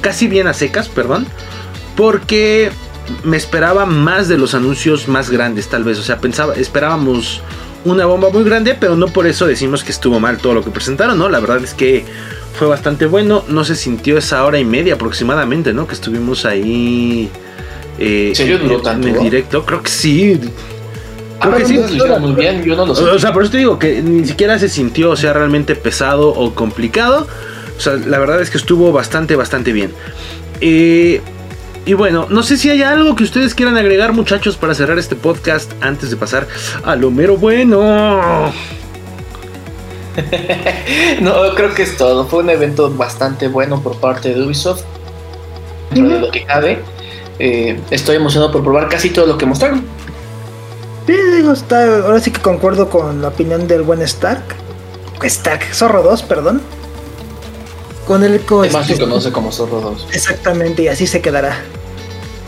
casi 0.00 0.26
bien 0.28 0.46
a 0.46 0.54
secas, 0.54 0.88
perdón. 0.88 1.26
Porque 1.96 2.70
me 3.24 3.36
esperaba 3.36 3.86
más 3.86 4.28
de 4.28 4.38
los 4.38 4.54
anuncios 4.54 5.08
más 5.08 5.30
grandes, 5.30 5.68
tal 5.68 5.84
vez. 5.84 5.98
O 5.98 6.02
sea, 6.02 6.18
pensaba, 6.18 6.54
esperábamos 6.54 7.42
una 7.84 8.06
bomba 8.06 8.30
muy 8.30 8.44
grande, 8.44 8.76
pero 8.78 8.96
no 8.96 9.08
por 9.08 9.26
eso 9.26 9.46
decimos 9.46 9.84
que 9.84 9.90
estuvo 9.92 10.20
mal 10.20 10.38
todo 10.38 10.54
lo 10.54 10.64
que 10.64 10.70
presentaron, 10.70 11.18
¿no? 11.18 11.28
La 11.28 11.40
verdad 11.40 11.62
es 11.62 11.74
que 11.74 12.04
fue 12.54 12.68
bastante 12.68 13.06
bueno. 13.06 13.44
No 13.48 13.64
se 13.64 13.74
sintió 13.74 14.18
esa 14.18 14.44
hora 14.44 14.58
y 14.58 14.64
media 14.64 14.94
aproximadamente, 14.94 15.72
¿no? 15.72 15.86
Que 15.86 15.94
estuvimos 15.94 16.44
ahí. 16.44 17.30
Eh, 17.98 18.28
¿En 18.28 18.36
serio 18.36 18.58
duró 18.58 18.80
tanto? 18.80 19.08
En 19.08 19.16
el 19.16 19.22
directo, 19.22 19.64
creo 19.64 19.82
que 19.82 19.90
sí. 19.90 20.40
Creo 21.40 21.56
que 21.56 21.64
sí. 21.64 21.80
Lo 21.96 22.18
muy 22.20 22.34
bien, 22.34 22.62
yo 22.62 22.76
no 22.76 22.86
lo 22.86 22.94
sé. 22.94 23.02
O 23.04 23.18
sea, 23.18 23.32
por 23.32 23.42
eso 23.42 23.52
te 23.52 23.58
digo 23.58 23.78
que 23.78 24.00
ni 24.02 24.26
siquiera 24.26 24.58
se 24.58 24.68
sintió, 24.68 25.10
o 25.10 25.16
sea, 25.16 25.32
realmente 25.32 25.74
pesado 25.74 26.28
o 26.28 26.54
complicado. 26.54 27.26
O 27.76 27.80
sea, 27.80 27.94
la 27.94 28.18
verdad 28.18 28.40
es 28.40 28.50
que 28.50 28.58
estuvo 28.58 28.92
bastante, 28.92 29.34
bastante 29.34 29.72
bien. 29.72 29.92
Eh, 30.60 31.20
y 31.84 31.94
bueno, 31.94 32.26
no 32.30 32.42
sé 32.42 32.56
si 32.56 32.70
hay 32.70 32.82
algo 32.82 33.16
que 33.16 33.24
ustedes 33.24 33.54
quieran 33.54 33.76
agregar, 33.76 34.12
muchachos, 34.12 34.56
para 34.56 34.74
cerrar 34.74 34.98
este 34.98 35.16
podcast 35.16 35.72
antes 35.80 36.10
de 36.10 36.16
pasar 36.16 36.46
a 36.84 36.94
lo 36.94 37.10
mero 37.10 37.36
bueno. 37.36 38.52
no, 41.20 41.54
creo 41.54 41.74
que 41.74 41.82
es 41.82 41.96
todo. 41.96 42.26
Fue 42.26 42.40
un 42.40 42.50
evento 42.50 42.90
bastante 42.90 43.48
bueno 43.48 43.82
por 43.82 43.96
parte 43.98 44.32
de 44.32 44.42
Ubisoft. 44.42 44.82
Dentro 45.90 46.14
de 46.14 46.20
lo 46.20 46.30
que 46.30 46.44
cabe. 46.44 46.80
Eh, 47.38 47.80
estoy 47.90 48.16
emocionado 48.16 48.52
por 48.52 48.62
probar 48.62 48.88
casi 48.88 49.10
todo 49.10 49.26
lo 49.26 49.36
que 49.36 49.46
mostraron. 49.46 49.84
Sí, 51.06 51.14
digo, 51.34 51.52
está, 51.52 52.04
ahora 52.04 52.20
sí 52.20 52.30
que 52.30 52.40
concuerdo 52.40 52.88
con 52.88 53.22
la 53.22 53.28
opinión 53.28 53.66
del 53.66 53.82
buen 53.82 54.02
Stark. 54.02 54.42
Stark, 55.22 55.64
Zorro 55.72 56.02
2, 56.02 56.22
perdón. 56.22 56.62
Con 58.12 58.24
el 58.24 58.40
co- 58.42 58.60
Además 58.60 58.86
se 58.86 58.98
conoce 58.98 59.32
como 59.32 59.50
Zorro 59.50 59.80
2. 59.80 60.08
Exactamente, 60.12 60.82
y 60.82 60.88
así 60.88 61.06
se 61.06 61.22
quedará. 61.22 61.56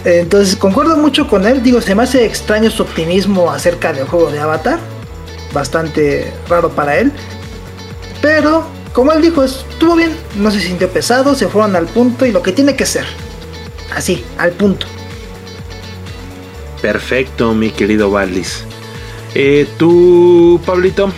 Entonces, 0.05 0.57
concuerdo 0.57 0.99
mucho 0.99 1.27
con 1.27 1.47
él. 1.47 1.63
Digo, 1.63 1.81
se 1.81 1.95
me 1.95 2.03
hace 2.03 2.27
extraño 2.27 2.71
su 2.71 2.83
optimismo 2.83 3.51
acerca 3.51 3.95
del 3.95 4.05
juego 4.07 4.31
de 4.31 4.41
Avatar. 4.41 4.79
Bastante 5.55 6.31
raro 6.51 6.69
para 6.69 6.99
él. 6.99 7.13
Pero, 8.21 8.67
como 8.93 9.13
él 9.13 9.23
dijo, 9.23 9.43
estuvo 9.43 9.97
bien. 9.97 10.15
No 10.37 10.51
se 10.51 10.61
sintió 10.61 10.91
pesado, 10.91 11.35
se 11.35 11.49
fueron 11.49 11.75
al 11.77 11.87
punto 11.87 12.27
y 12.27 12.33
lo 12.33 12.43
que 12.43 12.53
tiene 12.53 12.77
que 12.77 12.85
ser. 12.85 13.07
Así, 13.97 14.23
al 14.37 14.51
punto. 14.53 14.87
Perfecto, 16.83 17.55
mi 17.55 17.71
querido 17.71 18.11
Valdis. 18.11 18.65
Eh, 19.35 19.67
¿Tú, 19.79 20.61
Pablito? 20.67 21.11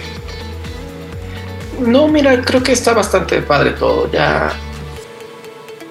No, 1.78 2.08
mira, 2.08 2.42
creo 2.42 2.62
que 2.62 2.72
está 2.72 2.92
bastante 2.92 3.42
padre 3.42 3.70
todo. 3.72 4.10
Ya. 4.10 4.52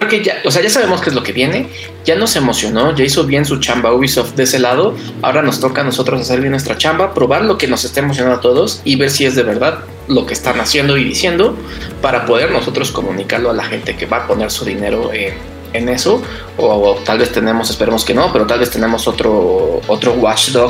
Que 0.09 0.23
ya, 0.23 0.35
o 0.45 0.51
sea, 0.51 0.61
ya 0.61 0.69
sabemos 0.69 1.01
qué 1.01 1.09
es 1.09 1.15
lo 1.15 1.23
que 1.23 1.31
viene. 1.31 1.69
Ya 2.03 2.15
nos 2.15 2.35
emocionó, 2.35 2.95
ya 2.95 3.03
hizo 3.03 3.23
bien 3.23 3.45
su 3.45 3.59
chamba 3.59 3.91
Ubisoft 3.93 4.35
de 4.35 4.43
ese 4.43 4.59
lado. 4.59 4.95
Ahora 5.21 5.41
nos 5.41 5.59
toca 5.59 5.81
a 5.81 5.83
nosotros 5.83 6.21
hacer 6.21 6.39
bien 6.39 6.51
nuestra 6.51 6.77
chamba, 6.77 7.13
probar 7.13 7.43
lo 7.43 7.57
que 7.57 7.67
nos 7.67 7.83
está 7.85 8.01
emocionando 8.01 8.37
a 8.37 8.41
todos 8.41 8.81
y 8.83 8.95
ver 8.97 9.09
si 9.09 9.25
es 9.25 9.35
de 9.35 9.43
verdad 9.43 9.79
lo 10.07 10.27
que 10.27 10.33
están 10.33 10.59
haciendo 10.59 10.97
y 10.97 11.03
diciendo 11.03 11.57
para 12.01 12.25
poder 12.27 12.51
nosotros 12.51 12.91
comunicarlo 12.91 13.49
a 13.49 13.53
la 13.53 13.63
gente 13.63 13.95
que 13.95 14.05
va 14.05 14.17
a 14.17 14.27
poner 14.27 14.51
su 14.51 14.65
dinero 14.65 15.11
en, 15.13 15.89
eso. 15.89 16.21
O, 16.57 16.95
tal 17.03 17.17
vez 17.17 17.31
tenemos, 17.31 17.69
esperemos 17.69 18.05
que 18.05 18.13
no, 18.13 18.31
pero 18.31 18.45
tal 18.45 18.59
vez 18.59 18.69
tenemos 18.69 19.07
otro, 19.07 19.81
otro 19.87 20.15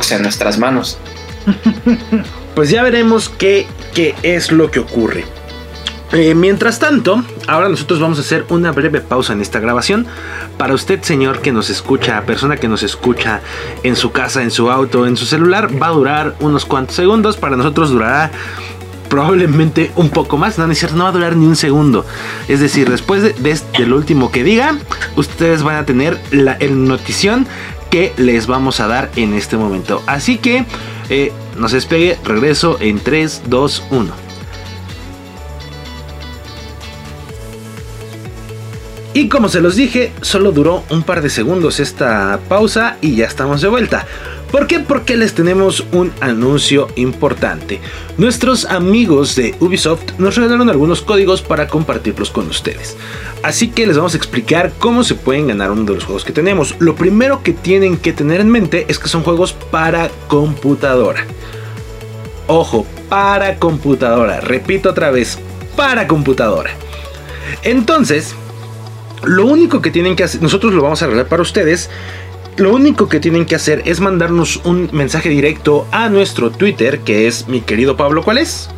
en 0.09 0.21
nuestras 0.21 0.57
manos. 0.57 0.97
Pues 2.55 2.69
ya 2.69 2.83
veremos 2.83 3.27
qué, 3.27 3.67
qué 3.93 4.15
es 4.23 4.53
lo 4.53 4.71
que 4.71 4.79
ocurre. 4.79 5.25
Eh, 6.13 6.33
mientras 6.35 6.79
tanto, 6.79 7.21
ahora 7.47 7.67
nosotros 7.67 7.99
vamos 7.99 8.17
a 8.17 8.21
hacer 8.21 8.45
una 8.47 8.71
breve 8.71 9.01
pausa 9.01 9.33
en 9.33 9.41
esta 9.41 9.59
grabación. 9.59 10.07
Para 10.57 10.73
usted, 10.73 11.01
señor 11.01 11.41
que 11.41 11.51
nos 11.51 11.69
escucha, 11.69 12.21
persona 12.21 12.55
que 12.55 12.69
nos 12.69 12.83
escucha 12.83 13.41
en 13.83 13.97
su 13.97 14.13
casa, 14.13 14.41
en 14.41 14.51
su 14.51 14.71
auto, 14.71 15.05
en 15.05 15.17
su 15.17 15.25
celular, 15.25 15.69
va 15.81 15.87
a 15.87 15.91
durar 15.91 16.35
unos 16.39 16.63
cuantos 16.63 16.95
segundos. 16.95 17.35
Para 17.35 17.57
nosotros 17.57 17.89
durará 17.89 18.31
probablemente 19.09 19.91
un 19.95 20.09
poco 20.09 20.37
más. 20.37 20.57
No, 20.57 20.67
no 20.67 21.03
va 21.03 21.09
a 21.09 21.11
durar 21.11 21.35
ni 21.35 21.47
un 21.47 21.57
segundo. 21.57 22.05
Es 22.47 22.61
decir, 22.61 22.89
después 22.89 23.21
de, 23.21 23.33
de, 23.33 23.93
último 23.93 24.31
que 24.31 24.45
diga, 24.45 24.77
ustedes 25.17 25.63
van 25.63 25.75
a 25.75 25.85
tener 25.85 26.17
la 26.31 26.53
el 26.53 26.85
notición 26.87 27.47
que 27.89 28.13
les 28.17 28.47
vamos 28.47 28.79
a 28.79 28.87
dar 28.87 29.11
en 29.15 29.33
este 29.33 29.57
momento. 29.57 30.01
Así 30.05 30.37
que 30.37 30.65
eh, 31.09 31.31
no 31.57 31.69
se 31.69 31.75
despegue, 31.75 32.17
regreso 32.23 32.77
en 32.79 32.99
3, 32.99 33.43
2, 33.47 33.83
1. 33.91 34.25
Y 39.13 39.29
como 39.29 39.47
se 39.47 39.61
los 39.61 39.77
dije, 39.77 40.11
solo 40.21 40.51
duró 40.51 40.83
un 40.89 41.03
par 41.03 41.21
de 41.21 41.29
segundos 41.29 41.79
esta 41.79 42.37
pausa 42.49 42.97
y 42.99 43.15
ya 43.15 43.25
estamos 43.25 43.61
de 43.61 43.69
vuelta. 43.69 44.05
¿Por 44.55 44.67
qué? 44.67 44.79
Porque 44.79 45.17
les 45.17 45.33
tenemos 45.33 45.85
un 45.91 46.13
anuncio 46.21 46.87
importante. 46.95 47.81
Nuestros 48.17 48.63
amigos 48.63 49.35
de 49.35 49.53
Ubisoft 49.59 50.17
nos 50.17 50.37
regalaron 50.37 50.69
algunos 50.69 51.01
códigos 51.01 51.41
para 51.41 51.67
compartirlos 51.67 52.31
con 52.31 52.47
ustedes. 52.47 52.95
Así 53.43 53.67
que 53.67 53.85
les 53.85 53.97
vamos 53.97 54.13
a 54.13 54.17
explicar 54.17 54.71
cómo 54.79 55.03
se 55.03 55.15
pueden 55.15 55.47
ganar 55.47 55.71
uno 55.71 55.83
de 55.83 55.95
los 55.95 56.05
juegos 56.05 56.23
que 56.23 56.31
tenemos. 56.31 56.73
Lo 56.79 56.95
primero 56.95 57.43
que 57.43 57.51
tienen 57.51 57.97
que 57.97 58.13
tener 58.13 58.39
en 58.39 58.49
mente 58.49 58.85
es 58.87 58.97
que 58.97 59.09
son 59.09 59.23
juegos 59.23 59.51
para 59.51 60.09
computadora. 60.29 61.25
Ojo, 62.47 62.87
para 63.09 63.57
computadora. 63.57 64.39
Repito 64.39 64.91
otra 64.91 65.11
vez, 65.11 65.37
para 65.75 66.07
computadora. 66.07 66.71
Entonces, 67.61 68.33
lo 69.21 69.47
único 69.47 69.81
que 69.81 69.91
tienen 69.91 70.15
que 70.15 70.23
hacer, 70.23 70.41
nosotros 70.41 70.73
lo 70.73 70.81
vamos 70.81 71.01
a 71.01 71.05
arreglar 71.05 71.27
para 71.27 71.41
ustedes. 71.41 71.89
Lo 72.57 72.73
único 72.73 73.09
que 73.09 73.19
tienen 73.19 73.45
que 73.45 73.55
hacer 73.55 73.81
es 73.85 73.99
mandarnos 73.99 74.61
un 74.63 74.89
mensaje 74.93 75.27
directo 75.27 75.85
a 75.91 76.07
nuestro 76.07 76.51
Twitter, 76.51 76.99
que 76.99 77.27
es 77.27 77.49
mi 77.49 77.59
querido 77.59 77.97
Pablo, 77.97 78.23
¿cuál 78.23 78.37
es? 78.37 78.69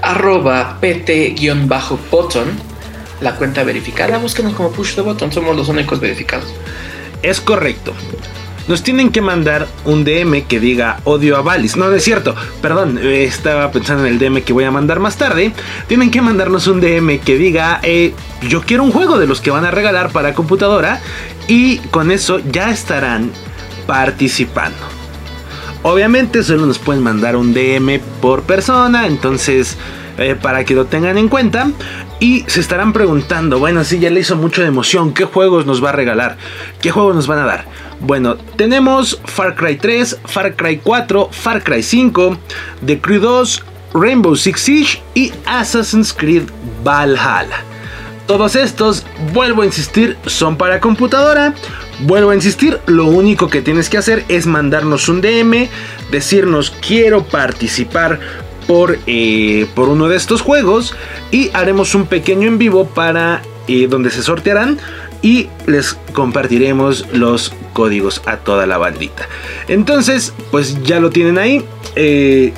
Arroba 0.00 0.78
pt-button, 0.80 2.46
la 3.20 3.36
cuenta 3.36 3.64
verificada. 3.64 4.16
Búsquenos 4.16 4.54
como 4.54 4.70
push 4.70 4.94
the 4.94 5.02
button, 5.02 5.30
somos 5.30 5.54
los 5.56 5.68
únicos 5.68 6.00
verificados. 6.00 6.48
Es 7.22 7.40
correcto. 7.40 7.92
Nos 8.68 8.82
tienen 8.82 9.10
que 9.10 9.22
mandar 9.22 9.66
un 9.86 10.04
DM 10.04 10.42
que 10.42 10.60
diga 10.60 11.00
odio 11.04 11.38
a 11.38 11.40
Valis. 11.40 11.78
No, 11.78 11.88
no 11.88 11.96
es 11.96 12.04
cierto. 12.04 12.34
Perdón, 12.60 12.98
eh, 13.02 13.24
estaba 13.24 13.72
pensando 13.72 14.06
en 14.06 14.12
el 14.12 14.18
DM 14.18 14.42
que 14.42 14.52
voy 14.52 14.64
a 14.64 14.70
mandar 14.70 15.00
más 15.00 15.16
tarde. 15.16 15.52
Tienen 15.86 16.10
que 16.10 16.20
mandarnos 16.20 16.66
un 16.66 16.82
DM 16.82 17.18
que 17.20 17.38
diga 17.38 17.80
eh, 17.82 18.12
yo 18.46 18.60
quiero 18.60 18.84
un 18.84 18.92
juego 18.92 19.18
de 19.18 19.26
los 19.26 19.40
que 19.40 19.50
van 19.50 19.64
a 19.64 19.70
regalar 19.70 20.10
para 20.10 20.34
computadora. 20.34 21.00
Y 21.48 21.78
con 21.90 22.10
eso 22.10 22.38
ya 22.38 22.70
estarán 22.70 23.32
participando. 23.86 24.78
Obviamente 25.82 26.42
solo 26.42 26.66
nos 26.66 26.78
pueden 26.78 27.02
mandar 27.02 27.36
un 27.36 27.54
DM 27.54 28.00
por 28.20 28.42
persona. 28.42 29.06
Entonces, 29.06 29.76
eh, 30.18 30.34
para 30.40 30.64
que 30.64 30.74
lo 30.74 30.86
tengan 30.86 31.16
en 31.16 31.28
cuenta. 31.28 31.70
Y 32.20 32.44
se 32.48 32.58
estarán 32.58 32.92
preguntando, 32.92 33.60
bueno, 33.60 33.84
si 33.84 34.00
ya 34.00 34.10
le 34.10 34.20
hizo 34.20 34.34
mucho 34.34 34.64
emoción, 34.64 35.14
¿qué 35.14 35.24
juegos 35.24 35.66
nos 35.66 35.82
va 35.82 35.90
a 35.90 35.92
regalar? 35.92 36.36
¿Qué 36.80 36.90
juegos 36.90 37.14
nos 37.14 37.28
van 37.28 37.38
a 37.38 37.46
dar? 37.46 37.64
Bueno, 38.00 38.36
tenemos 38.56 39.20
Far 39.24 39.54
Cry 39.54 39.76
3, 39.76 40.18
Far 40.24 40.56
Cry 40.56 40.78
4, 40.82 41.28
Far 41.30 41.62
Cry 41.62 41.84
5, 41.84 42.36
The 42.84 43.00
Crew 43.00 43.20
2, 43.20 43.62
Rainbow 43.94 44.34
Six 44.34 44.60
Siege 44.60 45.02
y 45.14 45.32
Assassin's 45.46 46.12
Creed 46.12 46.42
Valhalla. 46.82 47.67
Todos 48.28 48.56
estos, 48.56 49.06
vuelvo 49.32 49.62
a 49.62 49.64
insistir, 49.64 50.18
son 50.26 50.58
para 50.58 50.80
computadora. 50.80 51.54
Vuelvo 52.00 52.28
a 52.28 52.34
insistir, 52.34 52.78
lo 52.84 53.06
único 53.06 53.48
que 53.48 53.62
tienes 53.62 53.88
que 53.88 53.96
hacer 53.96 54.22
es 54.28 54.46
mandarnos 54.46 55.08
un 55.08 55.22
DM, 55.22 55.70
decirnos 56.10 56.70
quiero 56.86 57.24
participar 57.24 58.20
por, 58.66 58.98
eh, 59.06 59.66
por 59.74 59.88
uno 59.88 60.08
de 60.08 60.16
estos 60.16 60.42
juegos 60.42 60.94
y 61.30 61.50
haremos 61.54 61.94
un 61.94 62.04
pequeño 62.06 62.48
en 62.48 62.58
vivo 62.58 62.84
para 62.84 63.40
eh, 63.66 63.86
donde 63.88 64.10
se 64.10 64.22
sortearán 64.22 64.78
y 65.22 65.48
les 65.66 65.94
compartiremos 66.12 67.06
los 67.14 67.54
códigos 67.72 68.20
a 68.26 68.36
toda 68.36 68.66
la 68.66 68.76
bandita. 68.76 69.26
Entonces, 69.68 70.34
pues 70.50 70.82
ya 70.82 71.00
lo 71.00 71.08
tienen 71.08 71.38
ahí. 71.38 71.64
Eh, 71.96 72.52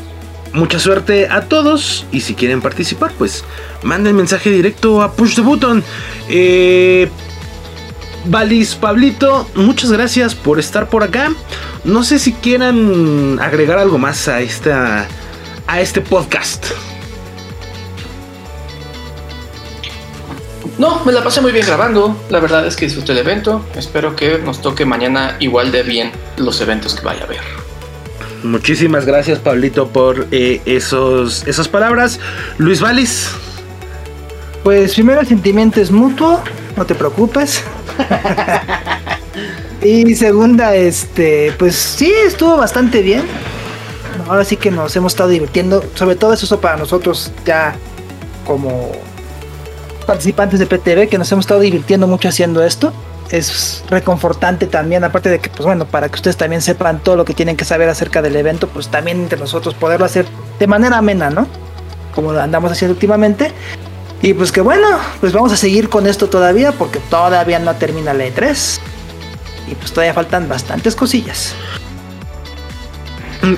mucha 0.53 0.79
suerte 0.79 1.29
a 1.29 1.43
todos 1.43 2.07
y 2.13 2.21
si 2.21 2.35
quieren 2.35 2.61
participar, 2.61 3.13
pues 3.17 3.45
manden 3.83 4.17
mensaje 4.17 4.51
directo 4.51 5.03
a 5.03 5.13
Push 5.13 5.37
the 5.37 5.43
Button. 5.43 5.83
Eh, 6.29 7.09
Valis, 8.27 8.75
Pablito, 8.75 9.49
muchas 9.55 9.91
gracias 9.91 10.35
por 10.35 10.59
estar 10.59 10.89
por 10.89 11.03
acá. 11.03 11.33
No 11.85 12.05
sé 12.05 12.19
si 12.19 12.33
quieran 12.33 13.39
agregar 13.41 13.79
algo 13.79 13.99
más 13.99 14.29
a 14.29 14.41
esta 14.41 15.09
a 15.67 15.81
este 15.81 16.01
podcast. 16.01 16.67
No, 20.79 21.05
me 21.05 21.13
la 21.13 21.23
pasé 21.23 21.41
muy 21.43 21.53
bien 21.53 21.67
grabando. 21.67 22.17
La 22.31 22.41
verdad 22.41 22.67
es 22.67 22.75
que 22.75 22.87
disfruté 22.87 23.13
el 23.13 23.19
evento. 23.19 23.65
Espero 23.77 24.17
que 24.17 24.39
nos 24.39 24.63
toque 24.63 24.87
mañana 24.87 25.37
igual 25.39 25.73
de 25.73 25.83
bien 25.83 26.11
los 26.39 26.61
eventos 26.63 26.95
que 26.95 27.03
vaya 27.05 27.21
a 27.21 27.25
haber. 27.25 27.70
Muchísimas 28.43 29.05
gracias, 29.05 29.39
Pablito, 29.39 29.89
por 29.89 30.27
eh, 30.31 30.61
esos, 30.65 31.47
esas 31.47 31.69
palabras. 31.69 32.21
Luis 32.59 32.81
Valis. 32.81 33.31
Pues 34.65 34.95
primero 34.95 35.21
el 35.21 35.27
sentimiento 35.27 35.81
es 35.81 35.91
mutuo, 35.91 36.41
no 36.77 36.85
te 36.85 36.95
preocupes. 36.95 37.63
y 39.83 40.15
segunda, 40.15 40.75
este, 40.75 41.53
pues 41.59 41.75
sí, 41.75 42.13
estuvo 42.27 42.57
bastante 42.57 43.03
bien. 43.03 43.23
Ahora 44.29 44.45
sí 44.45 44.57
que 44.57 44.71
nos 44.71 44.95
hemos 44.97 45.13
estado 45.13 45.31
divirtiendo. 45.31 45.85
Sobre 45.95 46.17
todo 46.17 46.33
eso 46.33 46.61
para 46.61 46.77
nosotros 46.77 47.33
ya 47.45 47.75
como 48.47 48.93
participantes 50.07 50.59
de 50.59 50.67
PTV, 50.67 51.09
que 51.09 51.19
nos 51.19 51.31
hemos 51.33 51.45
estado 51.45 51.61
divirtiendo 51.61 52.07
mucho 52.07 52.29
haciendo 52.29 52.63
esto. 52.65 52.93
Es 53.31 53.85
reconfortante 53.89 54.67
también, 54.67 55.05
aparte 55.05 55.29
de 55.29 55.39
que, 55.39 55.51
pues 55.51 55.65
bueno, 55.65 55.87
para 55.87 56.09
que 56.09 56.17
ustedes 56.17 56.37
también 56.37 56.63
sepan 56.63 57.01
todo 57.01 57.17
lo 57.17 57.25
que 57.25 57.35
tienen 57.35 57.57
que 57.57 57.65
saber 57.65 57.89
acerca 57.89 58.23
del 58.23 58.37
evento, 58.37 58.69
pues 58.69 58.89
también 58.89 59.21
entre 59.21 59.39
nosotros 59.39 59.75
poderlo 59.75 60.05
hacer 60.05 60.27
de 60.59 60.67
manera 60.67 60.99
amena, 60.99 61.31
¿no? 61.31 61.47
Como 62.15 62.33
andamos 62.33 62.73
haciendo 62.73 62.95
últimamente. 62.95 63.53
Y 64.23 64.35
pues 64.35 64.53
que 64.53 64.61
bueno, 64.61 64.87
pues 65.21 65.33
vamos 65.33 65.53
a 65.53 65.57
seguir 65.57 65.89
con 65.89 66.07
esto 66.07 66.29
todavía 66.29 66.73
porque 66.73 66.99
todavía 66.99 67.59
no 67.59 67.75
termina 67.77 68.13
la 68.13 68.27
E3. 68.27 68.79
Y 69.71 69.75
pues 69.77 69.93
todavía 69.93 70.13
faltan 70.13 70.49
bastantes 70.49 70.97
cosillas. 70.97 71.55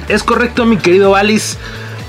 Es 0.08 0.22
correcto, 0.22 0.64
mi 0.64 0.76
querido 0.76 1.10
Valis. 1.10 1.56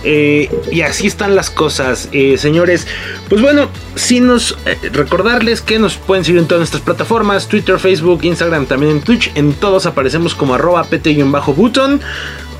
Eh, 0.03 0.49
y 0.71 0.81
así 0.81 1.07
están 1.07 1.35
las 1.35 1.49
cosas, 1.49 2.09
eh, 2.11 2.38
señores. 2.38 2.88
Pues 3.30 3.41
bueno, 3.41 3.69
si 3.95 4.19
nos 4.19 4.57
eh, 4.65 4.77
recordarles 4.91 5.61
que 5.61 5.80
nos 5.80 5.95
pueden 5.95 6.25
seguir 6.25 6.41
en 6.41 6.47
todas 6.47 6.59
nuestras 6.59 6.84
plataformas: 6.84 7.47
Twitter, 7.47 7.80
Facebook, 7.80 8.23
Instagram, 8.23 8.65
también 8.65 8.93
en 8.93 9.01
Twitch. 9.01 9.31
En 9.35 9.53
todos 9.53 9.85
aparecemos 9.85 10.35
como 10.35 10.55
arroba 10.55 10.84
pt-button. 10.84 12.01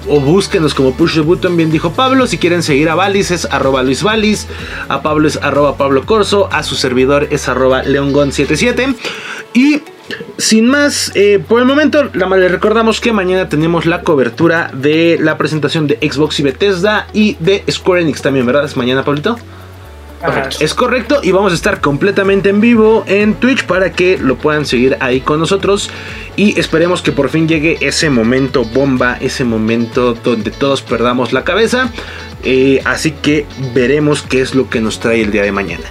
O 0.09 0.19
búsquenos 0.19 0.73
como 0.73 0.93
Push 0.93 1.13
the 1.13 1.21
Button, 1.21 1.55
bien 1.55 1.71
dijo 1.71 1.93
Pablo. 1.93 2.27
Si 2.27 2.37
quieren 2.37 2.61
seguir 2.61 2.89
a 2.89 2.95
Valis 2.95 3.31
es 3.31 3.45
arroba 3.45 3.83
Luis 3.83 4.03
Valis. 4.03 4.47
A 4.89 5.01
Pablo 5.01 5.29
es 5.29 5.37
arroba 5.37 5.77
Pablo 5.77 6.05
Corso. 6.05 6.49
A 6.51 6.63
su 6.63 6.75
servidor 6.75 7.29
es 7.31 7.47
arroba 7.47 7.85
Leongon77. 7.85 8.95
Y 9.53 9.81
sin 10.38 10.68
más, 10.68 11.11
eh, 11.15 11.44
por 11.48 11.60
el 11.60 11.65
momento, 11.65 12.03
les 12.14 12.52
recordamos 12.52 12.99
que 12.99 13.11
mañana 13.11 13.49
tenemos 13.49 13.85
la 13.85 14.02
cobertura 14.02 14.72
de 14.73 15.18
la 15.19 15.38
presentación 15.38 15.88
de 15.88 15.98
Xbox 16.02 16.40
y 16.40 16.44
Bethesda 16.44 17.07
y 17.14 17.35
de 17.40 17.64
Square 17.69 18.02
Enix 18.02 18.22
también, 18.22 18.45
¿verdad? 18.45 18.65
¿Es 18.65 18.76
mañana, 18.76 19.03
Pablito? 19.03 19.38
Es 20.60 20.73
correcto 20.73 21.19
y 21.22 21.31
vamos 21.31 21.52
a 21.52 21.56
estar 21.56 21.81
completamente 21.81 22.49
en 22.49 22.61
vivo 22.61 23.03
en 23.07 23.34
Twitch 23.34 23.65
para 23.65 23.91
que 23.91 24.18
lo 24.18 24.38
puedan 24.38 24.65
seguir 24.65 24.95
ahí 25.02 25.19
con 25.19 25.40
nosotros 25.40 25.90
y 26.38 26.57
esperemos 26.57 27.02
que 27.02 27.11
por 27.11 27.27
fin 27.27 27.48
llegue 27.48 27.77
ese 27.81 28.10
momento 28.10 28.64
bomba, 28.64 29.18
ese 29.19 29.44
momento 29.44 30.14
donde 30.14 30.52
todos 30.52 30.81
perdamos 30.81 31.34
la 31.34 31.44
cabeza. 31.44 31.90
Eh, 32.45 32.81
así 32.85 33.11
que 33.11 33.45
veremos 33.73 34.22
qué 34.22 34.41
es 34.41 34.56
lo 34.56 34.69
que 34.69 34.81
nos 34.81 34.99
trae 34.99 35.22
el 35.22 35.31
día 35.31 35.44
de 35.44 35.52
mañana. 35.52 35.84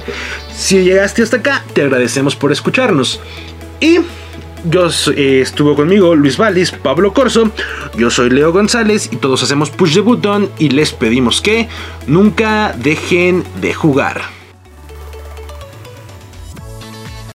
Si 0.54 0.82
llegaste 0.82 1.22
hasta 1.22 1.38
acá, 1.38 1.62
te 1.72 1.82
agradecemos 1.82 2.36
por 2.36 2.52
escucharnos. 2.52 3.20
Y 3.82 3.98
yo 4.70 4.88
eh, 5.16 5.40
estuvo 5.40 5.74
conmigo 5.74 6.14
Luis 6.14 6.36
Valis, 6.36 6.70
Pablo 6.70 7.12
Corso, 7.12 7.50
yo 7.98 8.10
soy 8.10 8.30
Leo 8.30 8.52
González 8.52 9.08
y 9.10 9.16
todos 9.16 9.42
hacemos 9.42 9.70
push 9.70 9.94
the 9.94 10.00
button 10.00 10.48
y 10.56 10.68
les 10.68 10.92
pedimos 10.92 11.40
que 11.40 11.68
nunca 12.06 12.76
dejen 12.78 13.42
de 13.60 13.74
jugar. 13.74 14.22